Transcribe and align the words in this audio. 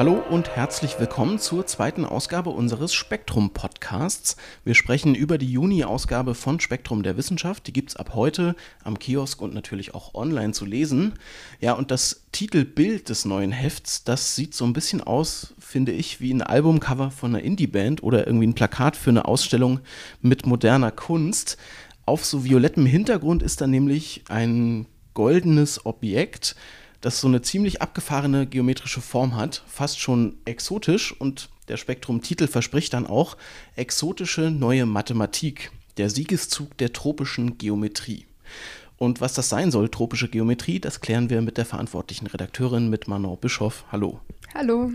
Hallo 0.00 0.14
und 0.30 0.56
herzlich 0.56 0.98
willkommen 0.98 1.38
zur 1.38 1.66
zweiten 1.66 2.06
Ausgabe 2.06 2.48
unseres 2.48 2.94
Spektrum-Podcasts. 2.94 4.38
Wir 4.64 4.74
sprechen 4.74 5.14
über 5.14 5.36
die 5.36 5.52
Juni-Ausgabe 5.52 6.34
von 6.34 6.58
Spektrum 6.58 7.02
der 7.02 7.18
Wissenschaft. 7.18 7.66
Die 7.66 7.74
gibt 7.74 7.90
es 7.90 7.96
ab 7.96 8.12
heute 8.14 8.56
am 8.82 8.98
Kiosk 8.98 9.42
und 9.42 9.52
natürlich 9.52 9.94
auch 9.94 10.14
online 10.14 10.54
zu 10.54 10.64
lesen. 10.64 11.18
Ja, 11.60 11.74
und 11.74 11.90
das 11.90 12.22
Titelbild 12.32 13.10
des 13.10 13.26
neuen 13.26 13.52
Hefts, 13.52 14.02
das 14.02 14.34
sieht 14.34 14.54
so 14.54 14.64
ein 14.64 14.72
bisschen 14.72 15.02
aus, 15.02 15.52
finde 15.58 15.92
ich, 15.92 16.18
wie 16.18 16.32
ein 16.32 16.40
Albumcover 16.40 17.10
von 17.10 17.34
einer 17.34 17.44
Indie-Band 17.44 18.02
oder 18.02 18.26
irgendwie 18.26 18.46
ein 18.46 18.54
Plakat 18.54 18.96
für 18.96 19.10
eine 19.10 19.26
Ausstellung 19.26 19.80
mit 20.22 20.46
moderner 20.46 20.92
Kunst. 20.92 21.58
Auf 22.06 22.24
so 22.24 22.42
violettem 22.42 22.86
Hintergrund 22.86 23.42
ist 23.42 23.60
da 23.60 23.66
nämlich 23.66 24.24
ein 24.30 24.86
goldenes 25.12 25.84
Objekt 25.84 26.56
das 27.00 27.20
so 27.20 27.28
eine 27.28 27.42
ziemlich 27.42 27.80
abgefahrene 27.80 28.46
geometrische 28.46 29.00
Form 29.00 29.36
hat, 29.36 29.62
fast 29.66 30.00
schon 30.00 30.36
exotisch 30.44 31.18
und 31.18 31.48
der 31.68 31.76
Spektrum-Titel 31.76 32.46
verspricht 32.46 32.92
dann 32.92 33.06
auch 33.06 33.36
exotische 33.76 34.50
neue 34.50 34.86
Mathematik, 34.86 35.70
der 35.96 36.10
Siegeszug 36.10 36.76
der 36.78 36.92
tropischen 36.92 37.58
Geometrie. 37.58 38.26
Und 38.98 39.20
was 39.20 39.32
das 39.32 39.48
sein 39.48 39.70
soll, 39.70 39.88
tropische 39.88 40.28
Geometrie, 40.28 40.78
das 40.78 41.00
klären 41.00 41.30
wir 41.30 41.40
mit 41.40 41.56
der 41.56 41.64
verantwortlichen 41.64 42.26
Redakteurin, 42.26 42.90
mit 42.90 43.08
Manon 43.08 43.38
Bischoff. 43.38 43.84
Hallo. 43.90 44.20
Hallo. 44.52 44.90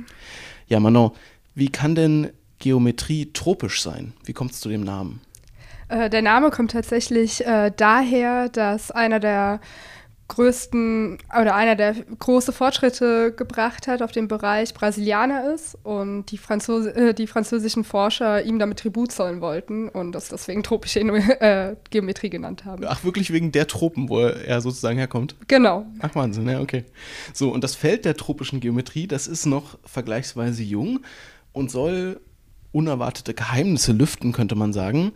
Ja, 0.67 0.79
Manon, 0.79 1.11
wie 1.55 1.69
kann 1.69 1.95
denn 1.95 2.29
Geometrie 2.59 3.31
tropisch 3.33 3.81
sein? 3.81 4.13
Wie 4.23 4.33
kommt 4.33 4.51
es 4.51 4.59
zu 4.59 4.69
dem 4.69 4.83
Namen? 4.83 5.21
Äh, 5.87 6.09
der 6.09 6.21
Name 6.21 6.51
kommt 6.51 6.71
tatsächlich 6.71 7.45
äh, 7.45 7.71
daher, 7.75 8.49
dass 8.49 8.91
einer 8.91 9.19
der 9.19 9.59
größten 10.27 11.19
oder 11.39 11.53
einer, 11.53 11.75
der 11.75 11.93
große 11.93 12.51
Fortschritte 12.51 13.31
gebracht 13.31 13.87
hat 13.87 14.01
auf 14.01 14.11
dem 14.11 14.27
Bereich 14.27 14.73
Brasilianer 14.73 15.53
ist 15.53 15.77
und 15.83 16.25
die, 16.31 16.37
Franzose, 16.37 16.95
äh, 16.95 17.13
die 17.13 17.27
französischen 17.27 17.83
Forscher 17.83 18.43
ihm 18.43 18.57
damit 18.57 18.79
Tribut 18.79 19.11
zollen 19.11 19.39
wollten 19.39 19.87
und 19.87 20.13
das 20.13 20.29
deswegen 20.29 20.63
tropische 20.63 20.99
äh, 21.39 21.75
Geometrie 21.91 22.29
genannt 22.29 22.65
haben. 22.65 22.83
Ach, 22.87 23.03
wirklich 23.03 23.31
wegen 23.31 23.51
der 23.51 23.67
Tropen, 23.67 24.09
wo 24.09 24.19
er 24.21 24.61
sozusagen 24.61 24.97
herkommt? 24.97 25.35
Genau. 25.47 25.85
Ach, 25.99 26.15
Wahnsinn, 26.15 26.49
ja, 26.49 26.59
okay. 26.59 26.85
So, 27.33 27.51
und 27.51 27.63
das 27.63 27.75
Feld 27.75 28.05
der 28.05 28.15
tropischen 28.15 28.59
Geometrie, 28.59 29.07
das 29.07 29.27
ist 29.27 29.45
noch 29.45 29.77
vergleichsweise 29.85 30.63
jung 30.63 31.01
und 31.53 31.69
soll 31.69 32.19
unerwartete 32.71 33.33
Geheimnisse 33.33 33.93
lüften, 33.93 34.33
könnte 34.33 34.55
man 34.55 34.73
sagen. 34.73 35.13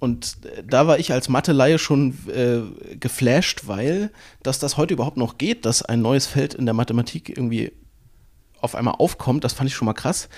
Und 0.00 0.38
da 0.64 0.86
war 0.86 0.98
ich 0.98 1.12
als 1.12 1.28
Mathe-Laie 1.28 1.78
schon 1.78 2.16
äh, 2.28 2.96
geflasht, 2.96 3.62
weil, 3.66 4.10
dass 4.42 4.58
das 4.58 4.76
heute 4.76 4.94
überhaupt 4.94 5.16
noch 5.16 5.38
geht, 5.38 5.64
dass 5.64 5.82
ein 5.82 6.02
neues 6.02 6.26
Feld 6.26 6.54
in 6.54 6.66
der 6.66 6.74
Mathematik 6.74 7.28
irgendwie 7.28 7.72
auf 8.60 8.74
einmal 8.74 8.94
aufkommt, 8.98 9.44
das 9.44 9.52
fand 9.52 9.68
ich 9.70 9.74
schon 9.74 9.86
mal 9.86 9.94
krass. 9.94 10.28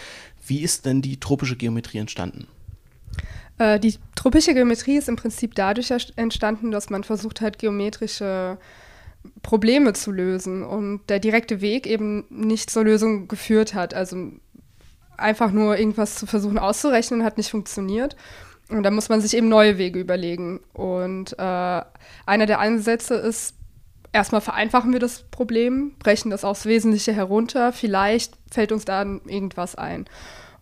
Wie 0.46 0.60
ist 0.60 0.86
denn 0.86 1.02
die 1.02 1.20
tropische 1.20 1.56
Geometrie 1.56 1.98
entstanden? 1.98 2.46
Äh, 3.58 3.78
die 3.78 3.96
tropische 4.14 4.54
Geometrie 4.54 4.96
ist 4.96 5.08
im 5.08 5.16
Prinzip 5.16 5.54
dadurch 5.54 5.92
entstanden, 6.16 6.70
dass 6.70 6.90
man 6.90 7.04
versucht 7.04 7.40
hat, 7.40 7.58
geometrische 7.58 8.58
Probleme 9.42 9.92
zu 9.92 10.10
lösen 10.10 10.62
und 10.62 11.02
der 11.08 11.18
direkte 11.18 11.60
Weg 11.60 11.86
eben 11.86 12.24
nicht 12.30 12.70
zur 12.70 12.84
Lösung 12.84 13.28
geführt 13.28 13.74
hat. 13.74 13.92
Also 13.92 14.32
einfach 15.18 15.52
nur 15.52 15.78
irgendwas 15.78 16.14
zu 16.14 16.26
versuchen 16.26 16.58
auszurechnen, 16.58 17.22
hat 17.22 17.36
nicht 17.36 17.50
funktioniert. 17.50 18.16
Und 18.70 18.82
da 18.84 18.90
muss 18.90 19.08
man 19.08 19.20
sich 19.20 19.36
eben 19.36 19.48
neue 19.48 19.78
Wege 19.78 19.98
überlegen. 19.98 20.60
Und 20.72 21.32
äh, 21.38 21.82
einer 22.26 22.46
der 22.46 22.60
Ansätze 22.60 23.14
ist, 23.14 23.54
erstmal 24.12 24.40
vereinfachen 24.40 24.92
wir 24.92 25.00
das 25.00 25.22
Problem, 25.30 25.92
brechen 25.98 26.30
das 26.30 26.44
aufs 26.44 26.66
Wesentliche 26.66 27.12
herunter. 27.12 27.72
Vielleicht 27.72 28.34
fällt 28.50 28.72
uns 28.72 28.84
dann 28.84 29.20
irgendwas 29.26 29.74
ein. 29.74 30.06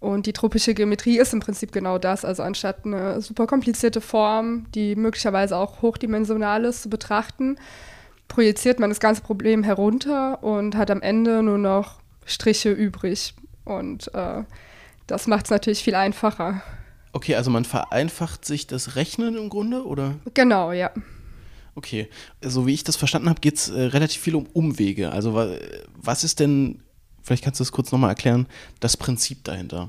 Und 0.00 0.26
die 0.26 0.32
tropische 0.32 0.74
Geometrie 0.74 1.18
ist 1.18 1.32
im 1.32 1.40
Prinzip 1.40 1.72
genau 1.72 1.98
das. 1.98 2.24
Also 2.24 2.42
anstatt 2.42 2.84
eine 2.84 3.20
super 3.20 3.46
komplizierte 3.46 4.00
Form, 4.00 4.66
die 4.74 4.94
möglicherweise 4.94 5.56
auch 5.56 5.82
hochdimensional 5.82 6.64
ist, 6.64 6.82
zu 6.82 6.90
betrachten, 6.90 7.56
projiziert 8.28 8.78
man 8.78 8.90
das 8.90 9.00
ganze 9.00 9.22
Problem 9.22 9.64
herunter 9.64 10.42
und 10.42 10.76
hat 10.76 10.90
am 10.90 11.02
Ende 11.02 11.42
nur 11.42 11.58
noch 11.58 12.00
Striche 12.24 12.70
übrig. 12.70 13.34
Und 13.64 14.14
äh, 14.14 14.44
das 15.06 15.26
macht 15.26 15.46
es 15.46 15.50
natürlich 15.50 15.82
viel 15.82 15.94
einfacher. 15.94 16.62
Okay, 17.18 17.34
also 17.34 17.50
man 17.50 17.64
vereinfacht 17.64 18.44
sich 18.44 18.68
das 18.68 18.94
Rechnen 18.94 19.36
im 19.36 19.48
Grunde, 19.48 19.84
oder? 19.84 20.14
Genau, 20.34 20.70
ja. 20.70 20.92
Okay, 21.74 22.08
so 22.40 22.64
wie 22.64 22.74
ich 22.74 22.84
das 22.84 22.94
verstanden 22.94 23.28
habe, 23.28 23.40
geht 23.40 23.56
es 23.56 23.70
äh, 23.70 23.80
relativ 23.80 24.22
viel 24.22 24.36
um 24.36 24.46
Umwege. 24.52 25.10
Also 25.10 25.34
was 25.96 26.22
ist 26.22 26.38
denn, 26.38 26.80
vielleicht 27.20 27.42
kannst 27.42 27.58
du 27.58 27.64
das 27.64 27.72
kurz 27.72 27.90
nochmal 27.90 28.10
erklären, 28.10 28.46
das 28.78 28.96
Prinzip 28.96 29.42
dahinter? 29.42 29.88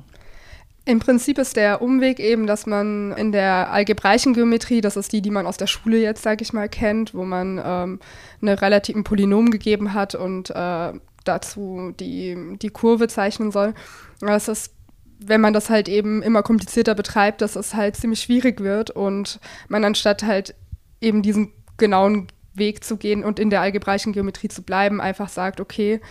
Im 0.85 0.97
Prinzip 0.97 1.37
ist 1.37 1.55
der 1.55 1.83
Umweg 1.83 2.19
eben, 2.19 2.47
dass 2.47 2.65
man 2.65 3.11
in 3.11 3.31
der 3.31 3.71
algebraischen 3.71 4.33
Geometrie, 4.33 4.81
das 4.81 4.97
ist 4.97 5.13
die, 5.13 5.21
die 5.21 5.29
man 5.29 5.45
aus 5.45 5.57
der 5.57 5.67
Schule 5.67 6.01
jetzt, 6.01 6.23
sage 6.23 6.41
ich 6.41 6.51
mal, 6.51 6.67
kennt, 6.67 7.13
wo 7.13 7.25
man 7.25 7.61
ähm, 7.63 7.99
eine 8.41 8.59
relativen 8.59 9.03
Polynom 9.03 9.51
gegeben 9.51 9.93
hat 9.93 10.15
und 10.15 10.49
äh, 10.49 10.93
dazu 11.25 11.93
die, 11.99 12.57
die 12.59 12.69
Kurve 12.69 13.07
zeichnen 13.07 13.51
soll. 13.51 13.75
Das 14.19 14.47
ist 14.47 14.73
wenn 15.19 15.41
man 15.41 15.53
das 15.53 15.69
halt 15.69 15.87
eben 15.89 16.21
immer 16.21 16.43
komplizierter 16.43 16.95
betreibt, 16.95 17.41
dass 17.41 17.55
es 17.55 17.73
halt 17.75 17.97
ziemlich 17.97 18.21
schwierig 18.21 18.61
wird 18.61 18.89
und 18.89 19.39
man 19.67 19.83
anstatt 19.83 20.23
halt 20.23 20.55
eben 21.01 21.21
diesen 21.21 21.51
genauen 21.77 22.27
Weg 22.53 22.83
zu 22.83 22.97
gehen 22.97 23.23
und 23.23 23.39
in 23.39 23.49
der 23.49 23.61
algebraischen 23.61 24.13
Geometrie 24.13 24.47
zu 24.47 24.63
bleiben, 24.63 25.01
einfach 25.01 25.29
sagt, 25.29 25.59
okay, 25.59 26.01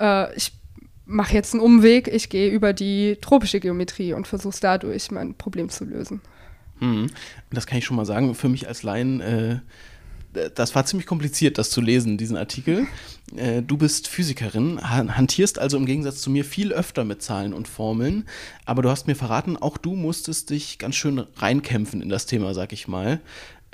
äh, 0.00 0.34
ich 0.36 0.52
mache 1.04 1.34
jetzt 1.34 1.52
einen 1.52 1.62
Umweg, 1.62 2.08
ich 2.08 2.28
gehe 2.28 2.50
über 2.50 2.72
die 2.72 3.18
tropische 3.20 3.60
Geometrie 3.60 4.12
und 4.12 4.26
versuche 4.26 4.58
dadurch 4.60 5.10
mein 5.10 5.34
Problem 5.34 5.68
zu 5.68 5.84
lösen. 5.84 6.20
Hm. 6.78 7.10
Das 7.50 7.66
kann 7.66 7.78
ich 7.78 7.84
schon 7.84 7.96
mal 7.96 8.06
sagen, 8.06 8.34
für 8.34 8.48
mich 8.48 8.68
als 8.68 8.82
Laien 8.82 9.20
äh, 9.20 9.58
das 10.54 10.74
war 10.74 10.84
ziemlich 10.84 11.06
kompliziert, 11.06 11.58
das 11.58 11.70
zu 11.70 11.80
lesen, 11.80 12.18
diesen 12.18 12.36
Artikel. 12.36 12.86
Äh, 13.36 13.62
du 13.62 13.76
bist 13.76 14.08
Physikerin, 14.08 14.80
hantierst 14.82 15.58
also 15.58 15.76
im 15.76 15.86
Gegensatz 15.86 16.20
zu 16.20 16.30
mir 16.30 16.44
viel 16.44 16.72
öfter 16.72 17.04
mit 17.04 17.22
Zahlen 17.22 17.52
und 17.52 17.68
Formeln, 17.68 18.26
aber 18.64 18.82
du 18.82 18.90
hast 18.90 19.06
mir 19.06 19.16
verraten, 19.16 19.56
auch 19.56 19.78
du 19.78 19.94
musstest 19.94 20.50
dich 20.50 20.78
ganz 20.78 20.96
schön 20.96 21.24
reinkämpfen 21.36 22.02
in 22.02 22.08
das 22.08 22.26
Thema, 22.26 22.54
sag 22.54 22.72
ich 22.72 22.88
mal. 22.88 23.20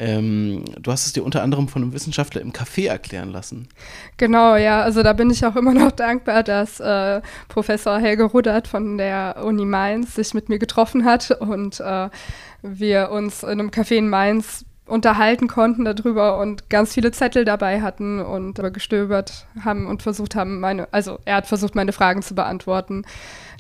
Ähm, 0.00 0.64
du 0.80 0.92
hast 0.92 1.06
es 1.06 1.12
dir 1.12 1.24
unter 1.24 1.42
anderem 1.42 1.66
von 1.66 1.82
einem 1.82 1.92
Wissenschaftler 1.92 2.41
im 2.41 2.52
Café 2.52 2.86
erklären 2.86 3.30
lassen. 3.30 3.69
Genau, 4.16 4.54
ja. 4.54 4.82
Also 4.82 5.02
da 5.02 5.12
bin 5.12 5.28
ich 5.28 5.44
auch 5.44 5.56
immer 5.56 5.75
noch 5.75 5.90
dankbar, 5.90 6.44
dass 6.44 6.78
äh, 6.78 7.20
Professor 7.48 7.98
Helge 7.98 8.22
Rudert 8.22 8.69
von 8.69 8.96
der 8.96 9.42
Uni 9.44 9.64
Mainz 9.64 10.14
sich 10.14 10.34
mit 10.34 10.48
mir 10.48 10.60
getroffen 10.60 11.04
hat 11.04 11.32
und 11.40 11.80
äh, 11.80 12.10
wir 12.62 13.10
uns 13.10 13.42
in 13.42 13.48
einem 13.48 13.70
Café 13.70 13.96
in 13.96 14.08
Mainz 14.08 14.64
unterhalten 14.88 15.49
konnten 15.49 15.84
darüber 15.84 16.38
und 16.38 16.71
ganz 16.71 16.94
viele 16.94 17.12
Zettel 17.12 17.44
dabei 17.44 17.82
hatten 17.82 18.21
und 18.21 18.60
gestöbert 18.72 19.47
haben 19.65 19.87
und 19.87 20.03
versucht 20.03 20.34
haben, 20.34 20.60
meine, 20.60 20.93
also 20.93 21.19
er 21.25 21.37
hat 21.37 21.47
versucht, 21.47 21.75
meine 21.75 21.93
Fragen 21.93 22.22
zu 22.22 22.34
beantworten, 22.34 23.04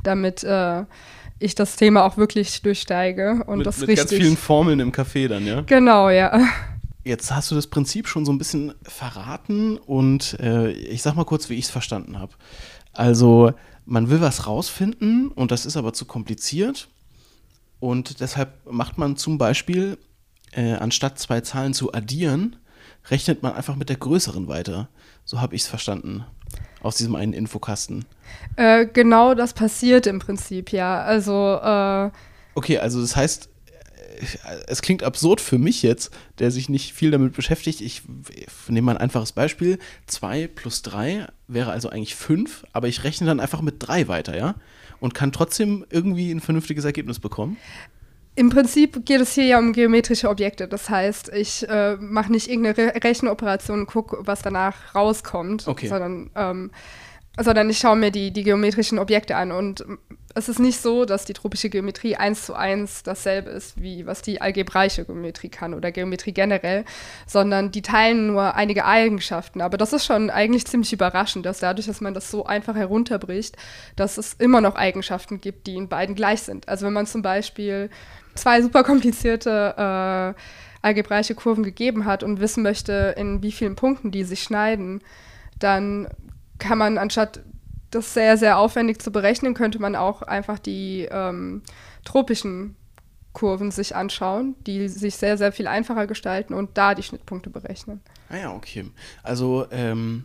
damit 0.02 0.42
äh, 0.44 0.84
ich 1.38 1.54
das 1.54 1.76
Thema 1.76 2.04
auch 2.04 2.16
wirklich 2.16 2.62
durchsteige 2.62 3.44
und 3.46 3.58
mit, 3.58 3.66
das 3.66 3.78
mit 3.78 3.90
richtig. 3.90 4.10
ganz 4.10 4.22
vielen 4.22 4.36
Formeln 4.36 4.80
im 4.80 4.92
Café 4.92 5.28
dann, 5.28 5.46
ja? 5.46 5.60
Genau, 5.62 6.10
ja. 6.10 6.40
Jetzt 7.04 7.34
hast 7.34 7.50
du 7.50 7.54
das 7.54 7.68
Prinzip 7.68 8.08
schon 8.08 8.24
so 8.24 8.32
ein 8.32 8.38
bisschen 8.38 8.74
verraten 8.82 9.78
und 9.78 10.38
äh, 10.40 10.70
ich 10.70 11.02
sag 11.02 11.14
mal 11.14 11.24
kurz, 11.24 11.48
wie 11.48 11.54
ich 11.54 11.66
es 11.66 11.70
verstanden 11.70 12.18
habe. 12.18 12.32
Also, 12.92 13.52
man 13.86 14.10
will 14.10 14.20
was 14.20 14.46
rausfinden 14.46 15.28
und 15.28 15.50
das 15.50 15.64
ist 15.64 15.76
aber 15.76 15.92
zu 15.92 16.04
kompliziert. 16.04 16.88
Und 17.80 18.20
deshalb 18.20 18.50
macht 18.70 18.98
man 18.98 19.16
zum 19.16 19.38
Beispiel 19.38 19.98
äh, 20.52 20.74
anstatt 20.74 21.18
zwei 21.18 21.40
Zahlen 21.40 21.74
zu 21.74 21.92
addieren, 21.92 22.56
rechnet 23.10 23.42
man 23.42 23.54
einfach 23.54 23.76
mit 23.76 23.88
der 23.88 23.96
größeren 23.96 24.48
weiter. 24.48 24.88
So 25.24 25.40
habe 25.40 25.54
ich 25.54 25.62
es 25.62 25.68
verstanden 25.68 26.24
aus 26.80 26.96
diesem 26.96 27.14
einen 27.14 27.32
Infokasten. 27.32 28.04
Äh, 28.56 28.86
genau 28.86 29.34
das 29.34 29.52
passiert 29.52 30.06
im 30.06 30.18
Prinzip, 30.18 30.72
ja. 30.72 31.02
Also. 31.02 31.58
Äh 31.62 32.10
okay, 32.54 32.78
also 32.78 33.00
das 33.00 33.16
heißt, 33.16 33.48
äh, 34.20 34.56
es 34.66 34.82
klingt 34.82 35.02
absurd 35.02 35.40
für 35.40 35.58
mich 35.58 35.82
jetzt, 35.82 36.10
der 36.38 36.50
sich 36.50 36.68
nicht 36.68 36.92
viel 36.92 37.10
damit 37.10 37.34
beschäftigt. 37.34 37.80
Ich, 37.80 38.02
ich 38.34 38.46
nehme 38.68 38.86
mal 38.86 38.92
ein 38.92 39.02
einfaches 39.02 39.32
Beispiel. 39.32 39.78
2 40.06 40.48
plus 40.48 40.82
3 40.82 41.26
wäre 41.46 41.72
also 41.72 41.88
eigentlich 41.88 42.14
5, 42.14 42.64
aber 42.72 42.88
ich 42.88 43.04
rechne 43.04 43.26
dann 43.26 43.40
einfach 43.40 43.60
mit 43.60 43.76
3 43.78 44.08
weiter, 44.08 44.36
ja? 44.36 44.54
Und 45.00 45.14
kann 45.14 45.30
trotzdem 45.30 45.86
irgendwie 45.90 46.30
ein 46.32 46.40
vernünftiges 46.40 46.84
Ergebnis 46.84 47.20
bekommen? 47.20 47.56
Im 48.38 48.50
Prinzip 48.50 49.04
geht 49.04 49.20
es 49.20 49.34
hier 49.34 49.46
ja 49.46 49.58
um 49.58 49.72
geometrische 49.72 50.28
Objekte. 50.28 50.68
Das 50.68 50.88
heißt, 50.88 51.30
ich 51.30 51.68
äh, 51.68 51.96
mache 51.96 52.30
nicht 52.30 52.48
irgendeine 52.48 52.94
Re 52.94 53.02
Rechenoperation 53.02 53.80
und 53.80 53.86
gucke, 53.86 54.18
was 54.20 54.42
danach 54.42 54.94
rauskommt, 54.94 55.66
okay. 55.66 55.88
sondern, 55.88 56.30
ähm, 56.36 56.70
sondern 57.36 57.68
ich 57.68 57.78
schaue 57.78 57.96
mir 57.96 58.12
die, 58.12 58.30
die 58.30 58.44
geometrischen 58.44 59.00
Objekte 59.00 59.34
an. 59.34 59.50
Und 59.50 59.84
es 60.36 60.48
ist 60.48 60.60
nicht 60.60 60.80
so, 60.80 61.04
dass 61.04 61.24
die 61.24 61.32
tropische 61.32 61.68
Geometrie 61.68 62.14
eins 62.14 62.46
zu 62.46 62.54
eins 62.54 63.02
dasselbe 63.02 63.50
ist, 63.50 63.82
wie 63.82 64.06
was 64.06 64.22
die 64.22 64.40
algebraische 64.40 65.04
Geometrie 65.04 65.48
kann 65.48 65.74
oder 65.74 65.90
Geometrie 65.90 66.32
generell, 66.32 66.84
sondern 67.26 67.72
die 67.72 67.82
teilen 67.82 68.28
nur 68.28 68.54
einige 68.54 68.84
Eigenschaften. 68.84 69.60
Aber 69.60 69.76
das 69.76 69.92
ist 69.92 70.04
schon 70.04 70.30
eigentlich 70.30 70.64
ziemlich 70.66 70.92
überraschend, 70.92 71.44
dass 71.44 71.58
dadurch, 71.58 71.88
dass 71.88 72.00
man 72.00 72.14
das 72.14 72.30
so 72.30 72.46
einfach 72.46 72.76
herunterbricht, 72.76 73.56
dass 73.96 74.16
es 74.16 74.34
immer 74.34 74.60
noch 74.60 74.76
Eigenschaften 74.76 75.40
gibt, 75.40 75.66
die 75.66 75.74
in 75.74 75.88
beiden 75.88 76.14
gleich 76.14 76.42
sind. 76.42 76.68
Also 76.68 76.86
wenn 76.86 76.92
man 76.92 77.06
zum 77.06 77.22
Beispiel 77.22 77.90
zwei 78.38 78.62
super 78.62 78.84
komplizierte 78.84 80.34
äh, 80.36 80.40
algebraische 80.82 81.34
Kurven 81.34 81.64
gegeben 81.64 82.04
hat 82.04 82.22
und 82.22 82.40
wissen 82.40 82.62
möchte, 82.62 83.14
in 83.16 83.42
wie 83.42 83.52
vielen 83.52 83.76
Punkten 83.76 84.10
die 84.10 84.24
sich 84.24 84.42
schneiden, 84.42 85.00
dann 85.58 86.08
kann 86.58 86.78
man 86.78 86.98
anstatt 86.98 87.40
das 87.90 88.14
sehr, 88.14 88.36
sehr 88.36 88.58
aufwendig 88.58 89.00
zu 89.00 89.10
berechnen, 89.10 89.54
könnte 89.54 89.78
man 89.78 89.96
auch 89.96 90.22
einfach 90.22 90.58
die 90.58 91.08
ähm, 91.10 91.62
tropischen 92.04 92.76
Kurven 93.32 93.70
sich 93.70 93.94
anschauen, 93.94 94.56
die 94.66 94.88
sich 94.88 95.16
sehr, 95.16 95.38
sehr 95.38 95.52
viel 95.52 95.66
einfacher 95.66 96.06
gestalten 96.06 96.54
und 96.54 96.76
da 96.76 96.94
die 96.94 97.02
Schnittpunkte 97.02 97.50
berechnen. 97.50 98.00
Ah 98.28 98.36
ja, 98.36 98.52
okay. 98.54 98.90
Also 99.22 99.66
ähm, 99.70 100.24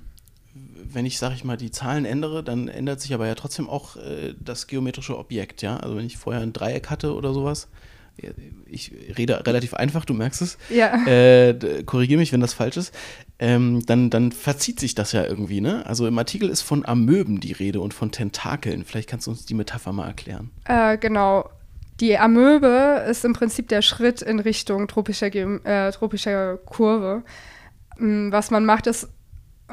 wenn 0.54 1.06
ich, 1.06 1.18
sage 1.18 1.36
ich 1.36 1.44
mal, 1.44 1.58
die 1.58 1.72
Zahlen 1.72 2.06
ändere, 2.06 2.44
dann 2.44 2.68
ändert 2.68 3.02
sich 3.02 3.14
aber 3.14 3.28
ja 3.28 3.36
trotzdem 3.36 3.70
auch 3.70 3.96
äh, 3.98 4.34
das 4.40 4.68
geometrische 4.68 5.18
Objekt, 5.18 5.62
ja. 5.62 5.78
Also 5.78 5.96
wenn 5.96 6.06
ich 6.06 6.18
vorher 6.18 6.42
ein 6.42 6.54
Dreieck 6.54 6.90
hatte 6.90 7.14
oder 7.14 7.34
sowas, 7.34 7.68
ich 8.66 8.92
rede 9.18 9.46
relativ 9.46 9.74
einfach, 9.74 10.06
du 10.06 10.14
merkst 10.14 10.42
es. 10.42 10.58
Ja. 10.70 11.06
Äh, 11.06 11.84
Korrigiere 11.86 12.20
mich, 12.20 12.32
wenn 12.32 12.42
das 12.42 12.54
falsch 12.54 12.78
ist. 12.78 12.94
Ähm, 13.40 13.86
dann, 13.86 14.10
dann 14.10 14.32
verzieht 14.32 14.80
sich 14.80 14.96
das 14.96 15.12
ja 15.12 15.26
irgendwie, 15.26 15.62
ne? 15.62 15.86
Also 15.86 16.08
im 16.08 16.18
Artikel 16.18 16.50
ist 16.50 16.62
von 16.62 16.86
Amöben 16.86 17.40
die 17.40 17.52
Rede 17.52 17.82
und 17.82 17.94
von 17.94 18.12
Tentakeln. 18.12 18.86
Vielleicht 18.86 19.10
kannst 19.10 19.28
du 19.28 19.32
uns 19.32 19.46
die 19.46 19.54
Metapher 19.54 19.92
mal 19.92 20.08
erklären. 20.08 20.52
Äh, 20.66 20.98
genau. 20.98 21.50
Die 22.00 22.18
Amöbe 22.18 23.06
ist 23.10 23.26
im 23.26 23.34
Prinzip 23.34 23.68
der 23.68 23.82
Schritt 23.82 24.22
in 24.22 24.40
Richtung 24.40 24.88
tropischer, 24.88 25.34
äh, 25.34 25.92
tropischer 25.92 26.58
Kurve. 26.58 27.24
Mm, 27.98 28.32
was 28.32 28.52
man 28.52 28.66
macht, 28.66 28.88
ist 28.88 29.10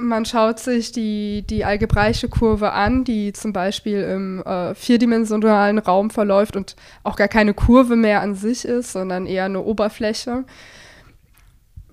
man 0.00 0.24
schaut 0.24 0.58
sich 0.58 0.92
die, 0.92 1.42
die 1.42 1.64
algebraische 1.64 2.28
Kurve 2.28 2.72
an, 2.72 3.04
die 3.04 3.32
zum 3.32 3.52
Beispiel 3.52 4.02
im 4.02 4.42
äh, 4.42 4.74
vierdimensionalen 4.74 5.78
Raum 5.78 6.10
verläuft 6.10 6.56
und 6.56 6.76
auch 7.02 7.16
gar 7.16 7.28
keine 7.28 7.54
Kurve 7.54 7.96
mehr 7.96 8.20
an 8.20 8.34
sich 8.34 8.64
ist, 8.64 8.92
sondern 8.92 9.26
eher 9.26 9.44
eine 9.44 9.60
Oberfläche. 9.62 10.44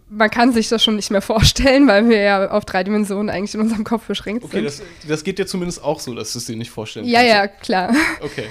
Man 0.09 0.29
kann 0.29 0.53
sich 0.53 0.69
das 0.69 0.83
schon 0.83 0.95
nicht 0.95 1.11
mehr 1.11 1.21
vorstellen, 1.23 1.87
weil 1.87 2.09
wir 2.09 2.21
ja 2.21 2.51
auf 2.51 2.65
drei 2.65 2.83
Dimensionen 2.83 3.29
eigentlich 3.29 3.55
in 3.55 3.61
unserem 3.61 3.83
Kopf 3.83 4.07
beschränkt 4.07 4.43
okay, 4.43 4.57
sind. 4.57 4.67
Okay, 4.67 4.83
das, 5.01 5.07
das, 5.09 5.23
geht 5.23 5.39
dir 5.39 5.47
zumindest 5.47 5.83
auch 5.83 5.99
so, 5.99 6.13
dass 6.13 6.33
du 6.33 6.39
es 6.39 6.45
dir 6.45 6.55
nicht 6.55 6.71
vorstellen 6.71 7.05
ja, 7.05 7.19
kannst. 7.19 7.29
Ja, 7.29 7.41
ja, 7.41 7.47
klar. 7.47 7.95
Okay. 8.21 8.45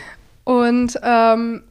Und 0.45 0.99
ähm, 1.03 1.65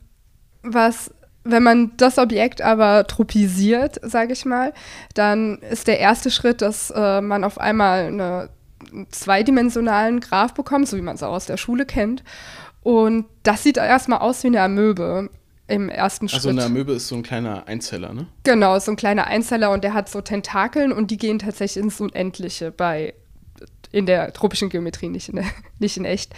was 0.63 1.11
wenn 1.45 1.63
man 1.63 1.91
das 1.97 2.17
Objekt 2.17 2.61
aber 2.61 3.07
tropisiert, 3.07 3.99
sage 4.01 4.33
ich 4.33 4.45
mal, 4.45 4.73
dann 5.13 5.59
ist 5.59 5.87
der 5.87 5.99
erste 5.99 6.31
Schritt, 6.31 6.61
dass 6.61 6.91
äh, 6.91 7.21
man 7.21 7.43
auf 7.43 7.59
einmal 7.59 8.07
eine, 8.07 8.49
einen 8.91 9.07
zweidimensionalen 9.11 10.19
Graph 10.19 10.53
bekommt, 10.53 10.87
so 10.87 10.97
wie 10.97 11.01
man 11.01 11.15
es 11.15 11.23
auch 11.23 11.33
aus 11.33 11.45
der 11.45 11.57
Schule 11.57 11.85
kennt. 11.85 12.23
Und 12.81 13.25
das 13.43 13.63
sieht 13.63 13.77
erstmal 13.77 14.19
aus 14.19 14.43
wie 14.43 14.47
eine 14.47 14.61
Amöbe 14.61 15.29
im 15.67 15.89
ersten 15.89 16.27
Schritt. 16.29 16.37
Also 16.37 16.49
eine 16.49 16.65
Amöbe 16.65 16.93
ist 16.93 17.07
so 17.07 17.15
ein 17.15 17.23
kleiner 17.23 17.67
Einzeller, 17.67 18.13
ne? 18.13 18.27
Genau, 18.43 18.77
so 18.79 18.91
ein 18.91 18.97
kleiner 18.97 19.27
Einzeller 19.27 19.71
und 19.71 19.83
der 19.83 19.93
hat 19.93 20.09
so 20.09 20.21
Tentakeln 20.21 20.91
und 20.91 21.11
die 21.11 21.17
gehen 21.17 21.39
tatsächlich 21.39 21.83
ins 21.83 22.01
Unendliche 22.01 22.71
bei 22.71 23.13
in 23.91 24.05
der 24.05 24.33
tropischen 24.33 24.69
Geometrie, 24.69 25.09
nicht 25.09 25.29
in, 25.29 25.37
der, 25.37 25.45
nicht 25.79 25.97
in 25.97 26.05
echt. 26.05 26.33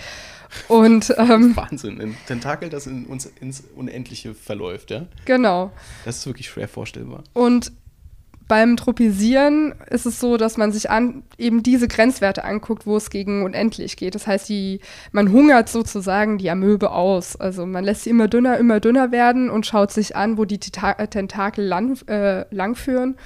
Und, 0.68 1.14
ähm, 1.18 1.56
Wahnsinn, 1.56 2.02
ein 2.02 2.18
Tentakel, 2.28 2.70
das 2.70 2.88
in 2.88 3.06
uns 3.06 3.26
ins 3.40 3.64
Unendliche 3.76 4.34
verläuft, 4.34 4.92
ja? 4.92 5.06
Genau. 5.26 5.72
Das 6.06 6.18
ist 6.18 6.26
wirklich 6.26 6.48
schwer 6.48 6.68
vorstellbar. 6.68 7.24
Und 7.34 7.72
beim 8.48 8.78
Tropisieren 8.78 9.76
ist 9.90 10.06
es 10.06 10.20
so, 10.20 10.38
dass 10.38 10.58
man 10.58 10.72
sich 10.72 10.90
an, 10.90 11.24
eben 11.38 11.64
diese 11.64 11.88
Grenzwerte 11.88 12.46
anguckt, 12.46 12.86
wo 12.86 12.96
es 12.96 13.10
gegen 13.10 13.44
unendlich 13.44 13.98
geht. 13.98 14.16
Das 14.16 14.26
heißt, 14.26 14.48
die, 14.48 14.80
man 15.12 15.32
hungert 15.32 15.68
sozusagen 15.68 16.38
die 16.38 16.50
Amöbe 16.50 16.92
aus. 16.92 17.36
Also 17.36 17.66
man 17.66 17.84
lässt 17.84 18.04
sie 18.04 18.10
immer 18.10 18.28
dünner, 18.28 18.58
immer 18.58 18.80
dünner 18.80 19.12
werden 19.12 19.50
und 19.50 19.66
schaut 19.66 19.92
sich 19.92 20.16
an, 20.16 20.38
wo 20.38 20.46
die 20.46 20.60
Tentakel 20.60 21.66
lang, 21.66 21.98
äh, 22.08 22.46
langführen. 22.54 23.18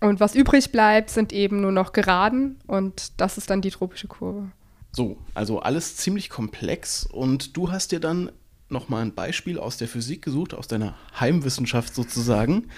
Und 0.00 0.20
was 0.20 0.34
übrig 0.34 0.72
bleibt, 0.72 1.10
sind 1.10 1.32
eben 1.32 1.60
nur 1.60 1.72
noch 1.72 1.92
Geraden 1.92 2.56
und 2.66 3.20
das 3.20 3.38
ist 3.38 3.50
dann 3.50 3.60
die 3.60 3.70
tropische 3.70 4.08
Kurve. 4.08 4.50
So, 4.94 5.16
also 5.34 5.58
alles 5.58 5.96
ziemlich 5.96 6.30
komplex 6.30 7.04
und 7.04 7.56
du 7.56 7.72
hast 7.72 7.90
dir 7.90 7.98
dann 7.98 8.30
nochmal 8.68 9.02
ein 9.02 9.14
Beispiel 9.14 9.58
aus 9.58 9.76
der 9.76 9.88
Physik 9.88 10.22
gesucht, 10.22 10.54
aus 10.54 10.68
deiner 10.68 10.94
Heimwissenschaft 11.18 11.94
sozusagen, 11.94 12.68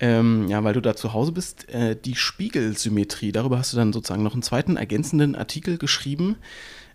ähm, 0.00 0.48
ja, 0.48 0.64
weil 0.64 0.72
du 0.72 0.80
da 0.80 0.96
zu 0.96 1.12
Hause 1.12 1.32
bist, 1.32 1.68
äh, 1.68 1.94
die 1.94 2.14
Spiegelsymmetrie. 2.14 3.30
Darüber 3.30 3.58
hast 3.58 3.72
du 3.72 3.76
dann 3.76 3.92
sozusagen 3.92 4.22
noch 4.22 4.32
einen 4.32 4.42
zweiten 4.42 4.76
ergänzenden 4.76 5.34
Artikel 5.34 5.76
geschrieben. 5.76 6.36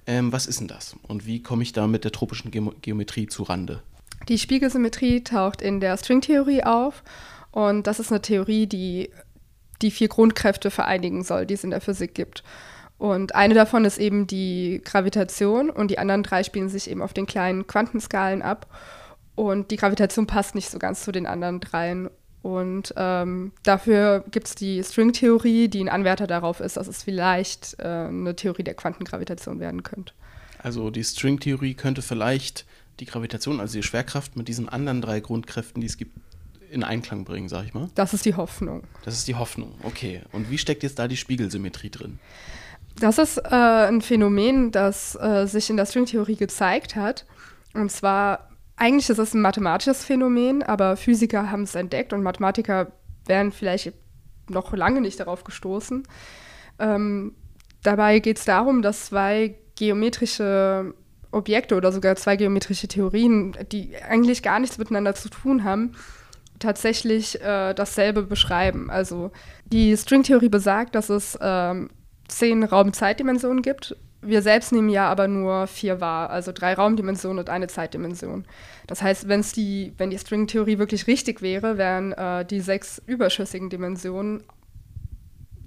Ähm, 0.08 0.32
was 0.32 0.48
ist 0.48 0.60
denn 0.60 0.68
das 0.68 0.96
und 1.04 1.28
wie 1.28 1.44
komme 1.44 1.62
ich 1.62 1.74
da 1.74 1.86
mit 1.86 2.04
der 2.04 2.12
tropischen 2.12 2.50
Ge 2.50 2.64
Geometrie 2.82 3.28
zu 3.28 3.44
Rande? 3.44 3.84
Die 4.30 4.40
Spiegelsymmetrie 4.40 5.24
taucht 5.24 5.62
in 5.62 5.80
der 5.80 5.96
Stringtheorie 5.96 6.64
auf 6.64 7.04
und 7.52 7.86
das 7.86 8.00
ist 8.00 8.12
eine 8.12 8.22
Theorie, 8.22 8.66
die 8.66 9.12
die 9.84 9.92
vier 9.92 10.08
Grundkräfte 10.08 10.72
vereinigen 10.72 11.24
soll, 11.24 11.46
die 11.46 11.54
es 11.54 11.64
in 11.64 11.70
der 11.70 11.82
Physik 11.82 12.16
gibt. 12.16 12.44
Und 13.02 13.34
eine 13.34 13.56
davon 13.56 13.84
ist 13.84 13.98
eben 13.98 14.28
die 14.28 14.80
Gravitation 14.86 15.72
und 15.72 15.90
die 15.90 15.98
anderen 15.98 16.22
drei 16.22 16.44
spielen 16.44 16.70
sich 16.70 16.88
eben 16.88 17.02
auf 17.02 17.14
den 17.14 17.26
kleinen 17.26 17.66
Quantenskalen 17.66 18.44
ab. 18.44 18.68
Und 19.34 19.72
die 19.72 19.78
Gravitation 19.78 20.28
passt 20.28 20.54
nicht 20.54 20.70
so 20.70 20.78
ganz 20.78 21.04
zu 21.04 21.12
den 21.12 21.26
anderen 21.26 21.62
dreien. 21.62 22.12
Und 22.44 22.94
ähm, 22.98 23.54
dafür 23.64 24.24
gibt 24.30 24.50
es 24.50 24.54
die 24.54 24.84
Stringtheorie, 24.84 25.68
die 25.68 25.84
ein 25.84 25.90
Anwärter 25.90 26.28
darauf 26.28 26.60
ist, 26.60 26.78
dass 26.78 26.88
es 26.88 27.02
vielleicht 27.02 27.76
äh, 27.80 27.88
eine 27.88 28.36
Theorie 28.36 28.62
der 28.62 28.76
Quantengravitation 28.76 29.60
werden 29.60 29.82
könnte. 29.82 30.14
Also 30.62 30.92
die 30.92 31.04
Stringtheorie 31.04 31.74
könnte 31.74 32.04
vielleicht 32.04 32.68
die 33.00 33.08
Gravitation, 33.08 33.60
also 33.60 33.74
die 33.80 33.84
Schwerkraft, 33.84 34.36
mit 34.36 34.48
diesen 34.48 34.70
anderen 34.70 35.02
drei 35.02 35.22
Grundkräften, 35.22 35.82
die 35.82 35.88
es 35.88 35.98
gibt, 35.98 36.16
in 36.70 36.84
Einklang 36.84 37.26
bringen, 37.26 37.50
sag 37.50 37.66
ich 37.66 37.74
mal. 37.74 37.90
Das 37.96 38.14
ist 38.14 38.26
die 38.26 38.36
Hoffnung. 38.36 38.84
Das 39.04 39.16
ist 39.18 39.28
die 39.28 39.34
Hoffnung, 39.34 39.74
okay. 39.82 40.22
Und 40.32 40.52
wie 40.52 40.60
steckt 40.60 40.84
jetzt 40.84 41.00
da 41.00 41.08
die 41.08 41.18
Spiegelsymmetrie 41.18 41.90
drin? 41.90 42.20
Das 43.02 43.18
ist 43.18 43.40
äh, 43.40 43.50
ein 43.50 44.02
Phänomen, 44.02 44.70
das 44.70 45.16
äh, 45.20 45.48
sich 45.48 45.72
in 45.72 45.78
der 45.78 45.88
Stringtheorie 45.88 46.36
gezeigt 46.36 46.96
hat. 46.96 47.26
Und 47.74 47.92
zwar, 47.92 48.50
eigentlich 48.76 49.10
ist 49.10 49.18
es 49.18 49.34
ein 49.34 49.42
mathematisches 49.42 50.06
Phänomen, 50.06 50.62
aber 50.62 50.96
Physiker 50.96 51.50
haben 51.50 51.64
es 51.64 51.74
entdeckt 51.74 52.14
und 52.14 52.22
Mathematiker 52.22 52.92
wären 53.26 53.52
vielleicht 53.52 53.94
noch 54.50 54.72
lange 54.74 55.02
nicht 55.02 55.20
darauf 55.20 55.44
gestoßen. 55.44 56.04
Ähm, 56.78 57.34
dabei 57.82 58.20
geht 58.20 58.38
es 58.38 58.46
darum, 58.46 58.84
dass 58.84 59.08
zwei 59.08 59.56
geometrische 59.76 60.94
Objekte 61.32 61.76
oder 61.76 61.92
sogar 61.92 62.16
zwei 62.18 62.36
geometrische 62.36 62.88
Theorien, 62.88 63.58
die 63.72 63.96
eigentlich 63.98 64.44
gar 64.44 64.60
nichts 64.60 64.78
miteinander 64.78 65.16
zu 65.16 65.30
tun 65.30 65.64
haben, 65.64 65.94
tatsächlich 66.60 67.42
äh, 67.42 67.74
dasselbe 67.74 68.22
beschreiben. 68.22 68.92
Also 68.92 69.32
die 69.66 69.98
Stringtheorie 69.98 70.50
besagt, 70.50 70.94
dass 70.94 71.10
es 71.10 71.36
ähm, 71.42 71.90
zehn 72.32 72.64
Raum-Zeitdimensionen 72.64 73.62
gibt. 73.62 73.96
Wir 74.22 74.42
selbst 74.42 74.72
nehmen 74.72 74.90
ja 74.90 75.10
aber 75.10 75.28
nur 75.28 75.68
vier 75.68 76.00
wahr, 76.00 76.30
also 76.30 76.52
drei 76.52 76.74
Raumdimensionen 76.74 77.40
und 77.40 77.50
eine 77.50 77.68
Zeitdimension. 77.68 78.46
Das 78.88 79.02
heißt, 79.02 79.28
wenn's 79.28 79.52
die, 79.52 79.94
wenn 79.98 80.12
die 80.12 80.20
Stringtheorie 80.20 80.78
wirklich 80.78 81.08
richtig 81.08 81.42
wäre, 81.42 81.78
wären 81.78 82.12
äh, 82.14 82.46
die 82.46 82.62
sechs 82.62 83.02
überschüssigen 83.06 83.70
Dimensionen 83.70 84.44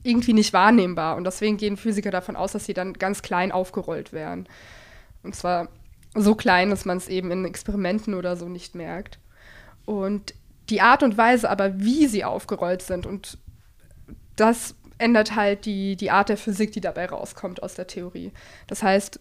irgendwie 0.04 0.34
nicht 0.34 0.52
wahrnehmbar. 0.52 1.16
Und 1.16 1.24
deswegen 1.24 1.56
gehen 1.56 1.76
Physiker 1.76 2.10
davon 2.10 2.36
aus, 2.36 2.52
dass 2.52 2.66
sie 2.66 2.74
dann 2.74 2.92
ganz 2.92 3.22
klein 3.22 3.50
aufgerollt 3.50 4.12
wären. 4.12 4.46
Und 5.22 5.34
zwar 5.34 5.68
so 6.14 6.34
klein, 6.36 6.70
dass 6.70 6.84
man 6.84 6.98
es 6.98 7.08
eben 7.08 7.30
in 7.32 7.44
Experimenten 7.44 8.14
oder 8.14 8.36
so 8.36 8.48
nicht 8.48 8.74
merkt. 8.74 9.18
Und 9.84 10.34
die 10.68 10.80
Art 10.80 11.02
und 11.02 11.18
Weise 11.18 11.50
aber, 11.50 11.80
wie 11.80 12.06
sie 12.06 12.24
aufgerollt 12.24 12.82
sind 12.82 13.04
und 13.06 13.38
das 14.36 14.74
ändert 14.98 15.34
halt 15.34 15.66
die, 15.66 15.96
die 15.96 16.10
Art 16.10 16.28
der 16.28 16.36
Physik, 16.36 16.72
die 16.72 16.80
dabei 16.80 17.06
rauskommt 17.06 17.62
aus 17.62 17.74
der 17.74 17.86
Theorie. 17.86 18.32
Das 18.66 18.82
heißt, 18.82 19.20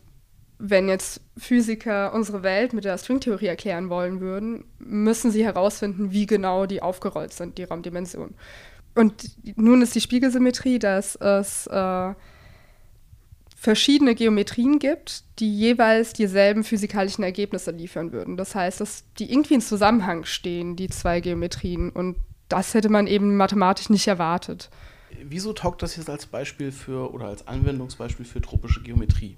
wenn 0.59 0.87
jetzt 0.87 1.21
Physiker 1.37 2.13
unsere 2.13 2.43
Welt 2.43 2.73
mit 2.73 2.85
der 2.85 2.97
Stringtheorie 2.97 3.47
erklären 3.47 3.89
wollen 3.89 4.21
würden, 4.21 4.65
müssen 4.79 5.31
sie 5.31 5.43
herausfinden, 5.43 6.11
wie 6.11 6.25
genau 6.25 6.65
die 6.65 6.81
aufgerollt 6.81 7.33
sind, 7.33 7.57
die 7.57 7.63
Raumdimensionen. 7.63 8.35
Und 8.95 9.31
nun 9.57 9.81
ist 9.81 9.95
die 9.95 10.01
Spiegelsymmetrie, 10.01 10.79
dass 10.79 11.15
es 11.15 11.67
äh, 11.67 12.13
verschiedene 13.55 14.13
Geometrien 14.13 14.77
gibt, 14.77 15.23
die 15.39 15.57
jeweils 15.57 16.13
dieselben 16.13 16.63
physikalischen 16.63 17.23
Ergebnisse 17.23 17.71
liefern 17.71 18.11
würden. 18.11 18.37
Das 18.37 18.55
heißt, 18.55 18.81
dass 18.81 19.05
die 19.17 19.31
irgendwie 19.31 19.55
in 19.55 19.61
Zusammenhang 19.61 20.25
stehen, 20.25 20.75
die 20.75 20.89
zwei 20.89 21.21
Geometrien. 21.21 21.89
Und 21.89 22.17
das 22.49 22.73
hätte 22.73 22.89
man 22.89 23.07
eben 23.07 23.35
mathematisch 23.35 23.89
nicht 23.89 24.07
erwartet. 24.07 24.69
Wieso 25.23 25.53
taugt 25.53 25.81
das 25.81 25.95
jetzt 25.95 26.09
als 26.09 26.25
Beispiel 26.25 26.71
für 26.71 27.13
oder 27.13 27.25
als 27.25 27.47
Anwendungsbeispiel 27.47 28.25
für 28.25 28.41
tropische 28.41 28.81
Geometrie? 28.81 29.37